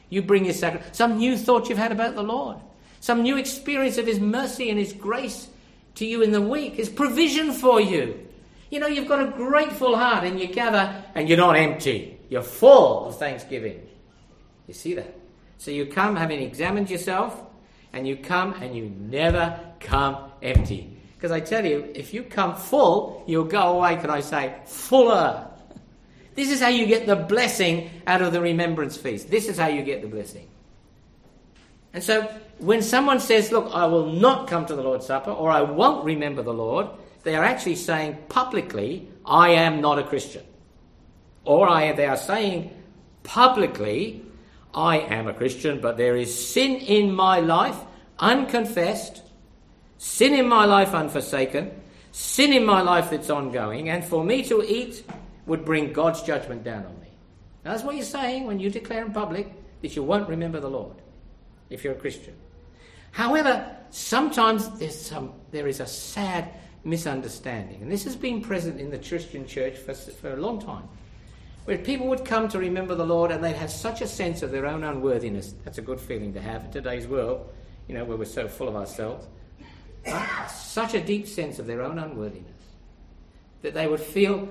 You 0.09 0.21
bring 0.21 0.45
your 0.45 0.53
sacrifice, 0.53 0.95
some 0.95 1.17
new 1.17 1.37
thought 1.37 1.69
you've 1.69 1.77
had 1.77 1.91
about 1.91 2.15
the 2.15 2.23
Lord, 2.23 2.57
some 3.03 3.21
new 3.21 3.35
experience 3.35 3.97
of 3.97 4.07
His 4.07 4.21
mercy 4.21 4.69
and 4.69 4.79
His 4.79 4.93
grace 4.93 5.49
to 5.95 6.05
you 6.05 6.21
in 6.21 6.31
the 6.31 6.41
week, 6.41 6.75
His 6.75 6.87
provision 6.87 7.51
for 7.51 7.81
you. 7.81 8.17
You 8.69 8.79
know, 8.79 8.87
you've 8.87 9.09
got 9.09 9.19
a 9.19 9.29
grateful 9.29 9.97
heart 9.97 10.23
and 10.23 10.39
you 10.39 10.47
gather 10.47 11.03
and 11.13 11.27
you're 11.27 11.37
not 11.37 11.57
empty. 11.57 12.17
You're 12.29 12.43
full 12.43 13.07
of 13.07 13.19
thanksgiving. 13.19 13.85
You 14.69 14.73
see 14.73 14.93
that? 14.93 15.13
So 15.57 15.69
you 15.69 15.85
come 15.85 16.15
having 16.15 16.41
examined 16.41 16.89
yourself, 16.89 17.41
and 17.91 18.07
you 18.07 18.15
come 18.15 18.53
and 18.61 18.73
you 18.73 18.89
never 18.97 19.59
come 19.81 20.31
empty. 20.41 20.97
Because 21.17 21.31
I 21.31 21.41
tell 21.41 21.65
you, 21.65 21.91
if 21.93 22.13
you 22.13 22.23
come 22.23 22.55
full, 22.55 23.25
you'll 23.27 23.43
go 23.43 23.79
away, 23.79 23.97
can 23.97 24.11
I 24.11 24.21
say, 24.21 24.55
fuller. 24.65 25.49
This 26.35 26.49
is 26.49 26.61
how 26.61 26.69
you 26.69 26.85
get 26.85 27.05
the 27.05 27.17
blessing 27.17 27.89
out 28.07 28.21
of 28.21 28.31
the 28.31 28.39
remembrance 28.39 28.95
feast. 28.95 29.29
This 29.29 29.49
is 29.49 29.57
how 29.57 29.67
you 29.67 29.83
get 29.83 30.01
the 30.01 30.07
blessing. 30.07 30.47
And 31.93 32.03
so, 32.03 32.23
when 32.57 32.81
someone 32.81 33.19
says, 33.19 33.51
Look, 33.51 33.69
I 33.73 33.85
will 33.85 34.11
not 34.11 34.47
come 34.47 34.65
to 34.65 34.75
the 34.75 34.81
Lord's 34.81 35.05
Supper, 35.05 35.31
or 35.31 35.51
I 35.51 35.61
won't 35.61 36.03
remember 36.03 36.41
the 36.41 36.53
Lord, 36.53 36.87
they 37.23 37.35
are 37.35 37.43
actually 37.43 37.75
saying 37.75 38.17
publicly, 38.29 39.07
I 39.25 39.49
am 39.49 39.79
not 39.79 39.99
a 39.99 40.03
Christian. 40.03 40.43
Or 41.45 41.69
I, 41.69 41.91
they 41.93 42.05
are 42.05 42.17
saying 42.17 42.71
publicly, 43.21 44.25
I 44.73 44.99
am 44.99 45.27
a 45.27 45.33
Christian, 45.33 45.79
but 45.81 45.97
there 45.97 46.17
is 46.17 46.47
sin 46.47 46.77
in 46.77 47.13
my 47.13 47.39
life, 47.39 47.77
unconfessed, 48.17 49.21
sin 49.97 50.33
in 50.33 50.47
my 50.47 50.65
life 50.65 50.93
unforsaken, 50.93 51.71
sin 52.11 52.53
in 52.53 52.65
my 52.65 52.81
life 52.81 53.11
that's 53.11 53.29
ongoing, 53.29 53.89
and 53.89 54.03
for 54.03 54.23
me 54.23 54.43
to 54.43 54.63
eat 54.63 55.03
would 55.45 55.63
bring 55.63 55.93
God's 55.93 56.23
judgment 56.23 56.63
down 56.63 56.85
on 56.85 56.99
me. 57.01 57.07
Now, 57.63 57.71
that's 57.71 57.83
what 57.83 57.95
you're 57.95 58.03
saying 58.05 58.47
when 58.47 58.59
you 58.59 58.69
declare 58.69 59.05
in 59.05 59.13
public 59.13 59.53
that 59.81 59.95
you 59.95 60.03
won't 60.03 60.27
remember 60.27 60.59
the 60.59 60.69
Lord 60.69 61.02
if 61.73 61.83
you're 61.83 61.93
a 61.93 61.97
Christian. 61.97 62.35
However, 63.11 63.75
sometimes 63.89 64.69
there's 64.79 64.99
some, 64.99 65.33
there 65.51 65.67
is 65.67 65.79
a 65.79 65.87
sad 65.87 66.49
misunderstanding, 66.83 67.81
and 67.81 67.91
this 67.91 68.03
has 68.03 68.15
been 68.15 68.41
present 68.41 68.79
in 68.79 68.89
the 68.89 68.97
Christian 68.97 69.45
church 69.45 69.77
for, 69.77 69.93
for 69.93 70.33
a 70.33 70.37
long 70.37 70.59
time 70.59 70.87
where 71.65 71.77
people 71.77 72.07
would 72.07 72.25
come 72.25 72.47
to 72.49 72.59
remember 72.59 72.93
the 72.95 73.05
Lord 73.05 73.31
and 73.31 73.43
they'd 73.43 73.55
have 73.55 73.71
such 73.71 74.01
a 74.01 74.07
sense 74.07 74.41
of 74.41 74.51
their 74.51 74.65
own 74.65 74.83
unworthiness. 74.83 75.53
That's 75.63 75.77
a 75.77 75.81
good 75.81 75.99
feeling 75.99 76.33
to 76.33 76.41
have 76.41 76.65
in 76.65 76.71
today's 76.71 77.07
world, 77.07 77.49
you 77.87 77.95
know, 77.95 78.03
where 78.03 78.17
we're 78.17 78.25
so 78.25 78.47
full 78.47 78.67
of 78.67 78.75
ourselves. 78.75 79.25
Such 80.49 80.93
a 80.93 81.01
deep 81.01 81.27
sense 81.27 81.59
of 81.59 81.67
their 81.67 81.81
own 81.81 81.99
unworthiness 81.99 82.51
that 83.61 83.73
they 83.73 83.87
would 83.87 84.01
feel 84.01 84.49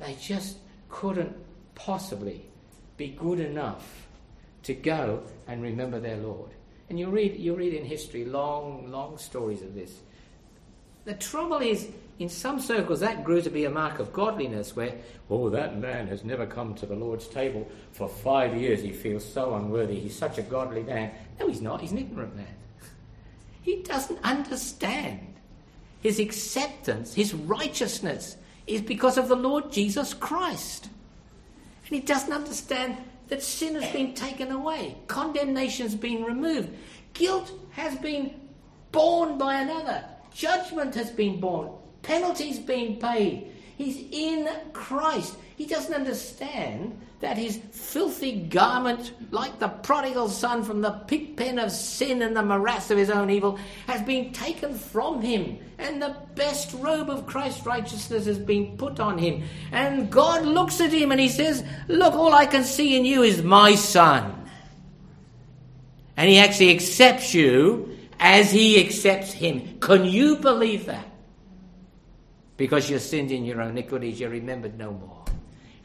they 0.00 0.16
just 0.20 0.56
couldn't 0.88 1.36
possibly 1.76 2.44
be 2.96 3.08
good 3.08 3.38
enough 3.38 4.08
to 4.64 4.74
go 4.74 5.22
and 5.52 5.62
remember 5.62 6.00
their 6.00 6.16
Lord. 6.16 6.50
And 6.88 6.98
you 6.98 7.08
read, 7.08 7.36
you 7.36 7.54
read 7.54 7.74
in 7.74 7.84
history 7.84 8.24
long, 8.24 8.90
long 8.90 9.18
stories 9.18 9.62
of 9.62 9.74
this. 9.74 10.00
The 11.04 11.14
trouble 11.14 11.58
is, 11.58 11.88
in 12.18 12.28
some 12.28 12.58
circles, 12.58 13.00
that 13.00 13.24
grew 13.24 13.42
to 13.42 13.50
be 13.50 13.64
a 13.64 13.70
mark 13.70 13.98
of 13.98 14.12
godliness 14.12 14.74
where, 14.74 14.94
oh, 15.28 15.50
that 15.50 15.78
man 15.78 16.06
has 16.08 16.24
never 16.24 16.46
come 16.46 16.74
to 16.74 16.86
the 16.86 16.94
Lord's 16.94 17.26
table 17.26 17.68
for 17.92 18.08
five 18.08 18.56
years. 18.56 18.82
He 18.82 18.92
feels 18.92 19.24
so 19.24 19.54
unworthy. 19.54 19.98
He's 20.00 20.16
such 20.16 20.38
a 20.38 20.42
godly 20.42 20.82
man. 20.82 21.10
No, 21.38 21.48
he's 21.48 21.60
not. 21.60 21.80
He's 21.80 21.92
an 21.92 21.98
ignorant 21.98 22.36
man. 22.36 22.46
He 23.62 23.76
doesn't 23.82 24.18
understand. 24.24 25.34
His 26.00 26.18
acceptance, 26.18 27.14
his 27.14 27.32
righteousness, 27.32 28.36
is 28.66 28.80
because 28.80 29.16
of 29.16 29.28
the 29.28 29.36
Lord 29.36 29.70
Jesus 29.70 30.14
Christ. 30.14 30.88
And 31.86 31.94
he 31.94 32.00
doesn't 32.00 32.32
understand 32.32 32.96
that 33.32 33.42
sin 33.42 33.80
has 33.80 33.90
been 33.94 34.12
taken 34.12 34.50
away, 34.52 34.94
condemnation 35.08 35.86
has 35.86 35.94
been 35.94 36.22
removed, 36.22 36.68
guilt 37.14 37.50
has 37.70 37.96
been 37.96 38.38
borne 38.90 39.38
by 39.38 39.54
another, 39.54 40.04
judgment 40.34 40.94
has 40.94 41.10
been 41.10 41.40
borne, 41.40 41.70
Penalty's 42.02 42.58
been 42.58 42.96
paid. 42.96 43.50
He's 43.78 44.04
in 44.10 44.50
Christ. 44.74 45.36
He 45.56 45.64
doesn't 45.64 45.94
understand 45.94 47.00
that 47.22 47.38
his 47.38 47.56
filthy 47.70 48.42
garment, 48.42 49.12
like 49.30 49.58
the 49.58 49.68
prodigal 49.68 50.28
son 50.28 50.62
from 50.62 50.82
the 50.82 50.90
pigpen 50.90 51.58
of 51.58 51.72
sin 51.72 52.20
and 52.20 52.36
the 52.36 52.42
morass 52.42 52.90
of 52.90 52.98
his 52.98 53.08
own 53.08 53.30
evil, 53.30 53.58
has 53.86 54.02
been 54.02 54.32
taken 54.32 54.74
from 54.74 55.22
him, 55.22 55.58
and 55.78 56.02
the 56.02 56.14
best 56.34 56.74
robe 56.74 57.08
of 57.08 57.26
Christ's 57.26 57.64
righteousness 57.64 58.26
has 58.26 58.38
been 58.38 58.76
put 58.76 59.00
on 59.00 59.16
him. 59.16 59.42
And 59.72 60.10
God 60.10 60.44
looks 60.44 60.80
at 60.80 60.92
him 60.92 61.10
and 61.10 61.20
he 61.20 61.28
says, 61.28 61.64
Look, 61.88 62.14
all 62.14 62.34
I 62.34 62.44
can 62.44 62.64
see 62.64 62.96
in 62.96 63.04
you 63.04 63.22
is 63.22 63.42
my 63.42 63.74
son. 63.74 64.38
And 66.16 66.28
he 66.28 66.38
actually 66.38 66.70
accepts 66.74 67.32
you 67.32 67.96
as 68.20 68.52
he 68.52 68.84
accepts 68.84 69.32
him. 69.32 69.78
Can 69.80 70.04
you 70.04 70.36
believe 70.36 70.86
that? 70.86 71.06
because 72.62 72.88
you 72.88 72.96
sinned 73.00 73.32
in 73.32 73.44
your 73.44 73.60
own 73.60 73.70
iniquities, 73.70 74.20
you're 74.20 74.30
remembered 74.30 74.78
no 74.78 74.92
more. 74.92 75.24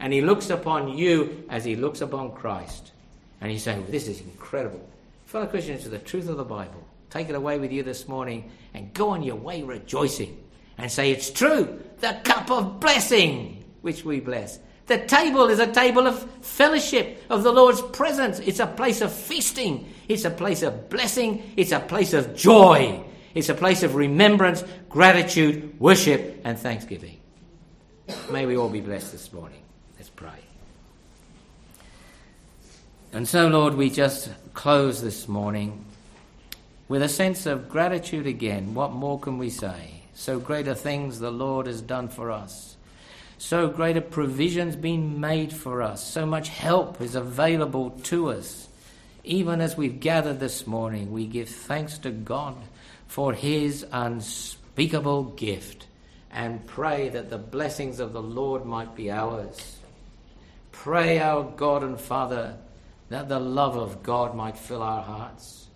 And 0.00 0.12
he 0.12 0.20
looks 0.20 0.50
upon 0.50 0.96
you 0.96 1.44
as 1.48 1.64
he 1.64 1.76
looks 1.76 2.00
upon 2.00 2.32
Christ. 2.32 2.92
And 3.40 3.50
he's 3.50 3.62
saying, 3.62 3.86
This 3.88 4.08
is 4.08 4.20
incredible. 4.20 4.88
Fellow 5.26 5.46
Christians, 5.46 5.82
to 5.82 5.88
the 5.88 5.98
truth 5.98 6.28
of 6.28 6.36
the 6.36 6.44
Bible. 6.44 6.86
Take 7.10 7.28
it 7.28 7.34
away 7.34 7.58
with 7.58 7.72
you 7.72 7.82
this 7.82 8.06
morning 8.06 8.50
and 8.74 8.92
go 8.92 9.10
on 9.10 9.22
your 9.22 9.36
way 9.36 9.62
rejoicing 9.62 10.42
and 10.76 10.90
say, 10.90 11.10
It's 11.10 11.30
true, 11.30 11.82
the 12.00 12.20
cup 12.24 12.50
of 12.50 12.80
blessing 12.80 13.64
which 13.80 14.04
we 14.04 14.20
bless. 14.20 14.58
The 14.86 14.98
table 14.98 15.48
is 15.48 15.58
a 15.58 15.70
table 15.70 16.06
of 16.06 16.18
fellowship, 16.40 17.22
of 17.28 17.42
the 17.42 17.52
Lord's 17.52 17.82
presence. 17.82 18.38
It's 18.38 18.58
a 18.58 18.66
place 18.66 19.02
of 19.02 19.12
feasting. 19.12 19.92
It's 20.08 20.24
a 20.24 20.30
place 20.30 20.62
of 20.62 20.88
blessing. 20.88 21.52
It's 21.56 21.72
a 21.72 21.80
place 21.80 22.14
of 22.14 22.34
joy. 22.34 23.04
It's 23.34 23.50
a 23.50 23.54
place 23.54 23.82
of 23.82 23.94
remembrance, 23.94 24.64
gratitude, 24.88 25.78
worship, 25.78 26.40
and 26.44 26.58
thanksgiving. 26.58 27.20
May 28.30 28.46
we 28.46 28.56
all 28.56 28.70
be 28.70 28.80
blessed 28.80 29.12
this 29.12 29.30
morning. 29.30 29.60
Pray. 30.18 30.42
And 33.12 33.28
so, 33.28 33.46
Lord, 33.46 33.74
we 33.74 33.88
just 33.88 34.28
close 34.52 35.00
this 35.00 35.28
morning 35.28 35.84
with 36.88 37.02
a 37.02 37.08
sense 37.08 37.46
of 37.46 37.68
gratitude 37.68 38.26
again. 38.26 38.74
What 38.74 38.90
more 38.90 39.20
can 39.20 39.38
we 39.38 39.48
say? 39.48 40.02
So 40.14 40.40
greater 40.40 40.74
things 40.74 41.20
the 41.20 41.30
Lord 41.30 41.68
has 41.68 41.80
done 41.80 42.08
for 42.08 42.32
us. 42.32 42.76
So 43.38 43.68
greater 43.68 44.00
provisions 44.00 44.74
been 44.74 45.20
made 45.20 45.52
for 45.52 45.82
us. 45.82 46.04
So 46.04 46.26
much 46.26 46.48
help 46.48 47.00
is 47.00 47.14
available 47.14 47.90
to 47.90 48.30
us. 48.30 48.66
Even 49.22 49.60
as 49.60 49.76
we've 49.76 50.00
gathered 50.00 50.40
this 50.40 50.66
morning, 50.66 51.12
we 51.12 51.28
give 51.28 51.48
thanks 51.48 51.96
to 51.98 52.10
God 52.10 52.56
for 53.06 53.34
his 53.34 53.86
unspeakable 53.92 55.22
gift 55.36 55.86
and 56.32 56.66
pray 56.66 57.08
that 57.08 57.30
the 57.30 57.38
blessings 57.38 58.00
of 58.00 58.12
the 58.12 58.20
Lord 58.20 58.64
might 58.64 58.96
be 58.96 59.12
ours. 59.12 59.77
Pray, 60.82 61.18
our 61.18 61.42
God 61.42 61.82
and 61.82 62.00
Father, 62.00 62.54
that 63.08 63.28
the 63.28 63.40
love 63.40 63.76
of 63.76 64.04
God 64.04 64.36
might 64.36 64.56
fill 64.56 64.80
our 64.80 65.02
hearts. 65.02 65.66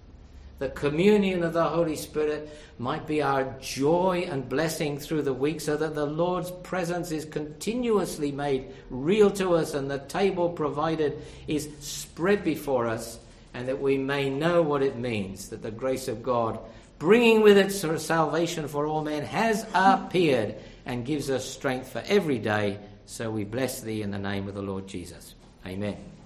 The 0.61 0.68
communion 0.68 1.42
of 1.42 1.55
the 1.55 1.64
Holy 1.64 1.96
Spirit 1.96 2.48
might 2.78 3.05
be 3.05 3.20
our 3.20 3.53
joy 3.61 4.28
and 4.30 4.48
blessing 4.48 5.00
through 5.00 5.22
the 5.22 5.32
week 5.32 5.61
so 5.61 5.76
that 5.76 5.96
the 5.96 6.07
Lord's 6.07 6.53
presence 6.62 7.11
is 7.11 7.24
continuously 7.24 8.30
made 8.30 8.72
real 8.90 9.28
to 9.32 9.55
us 9.55 9.74
and 9.74 9.90
the 9.90 9.98
table 9.98 10.50
provided 10.50 11.20
is 11.48 11.68
spread 11.80 12.44
before 12.44 12.86
us 12.86 13.18
and 13.55 13.66
that 13.66 13.82
we 13.82 13.98
may 13.98 14.30
know 14.30 14.62
what 14.62 14.84
it 14.84 14.96
means 14.96 15.48
that 15.48 15.62
the 15.62 15.72
grace 15.72 16.07
of 16.07 16.22
God 16.22 16.61
bringing 17.03 17.40
with 17.40 17.59
it 17.59 17.72
salvation 17.72 18.68
for 18.68 18.86
all 18.86 19.03
men, 19.03 19.24
has 19.24 19.66
appeared 19.74 20.55
and 20.86 21.05
gives 21.05 21.30
us 21.30 21.44
strength 21.44 21.88
for 21.88 22.00
every 22.07 22.38
day. 22.38 22.78
So 23.12 23.30
we 23.30 23.44
bless 23.44 23.82
thee 23.82 24.00
in 24.00 24.10
the 24.10 24.18
name 24.18 24.48
of 24.48 24.54
the 24.54 24.62
Lord 24.62 24.86
Jesus. 24.86 25.34
Amen. 25.66 26.11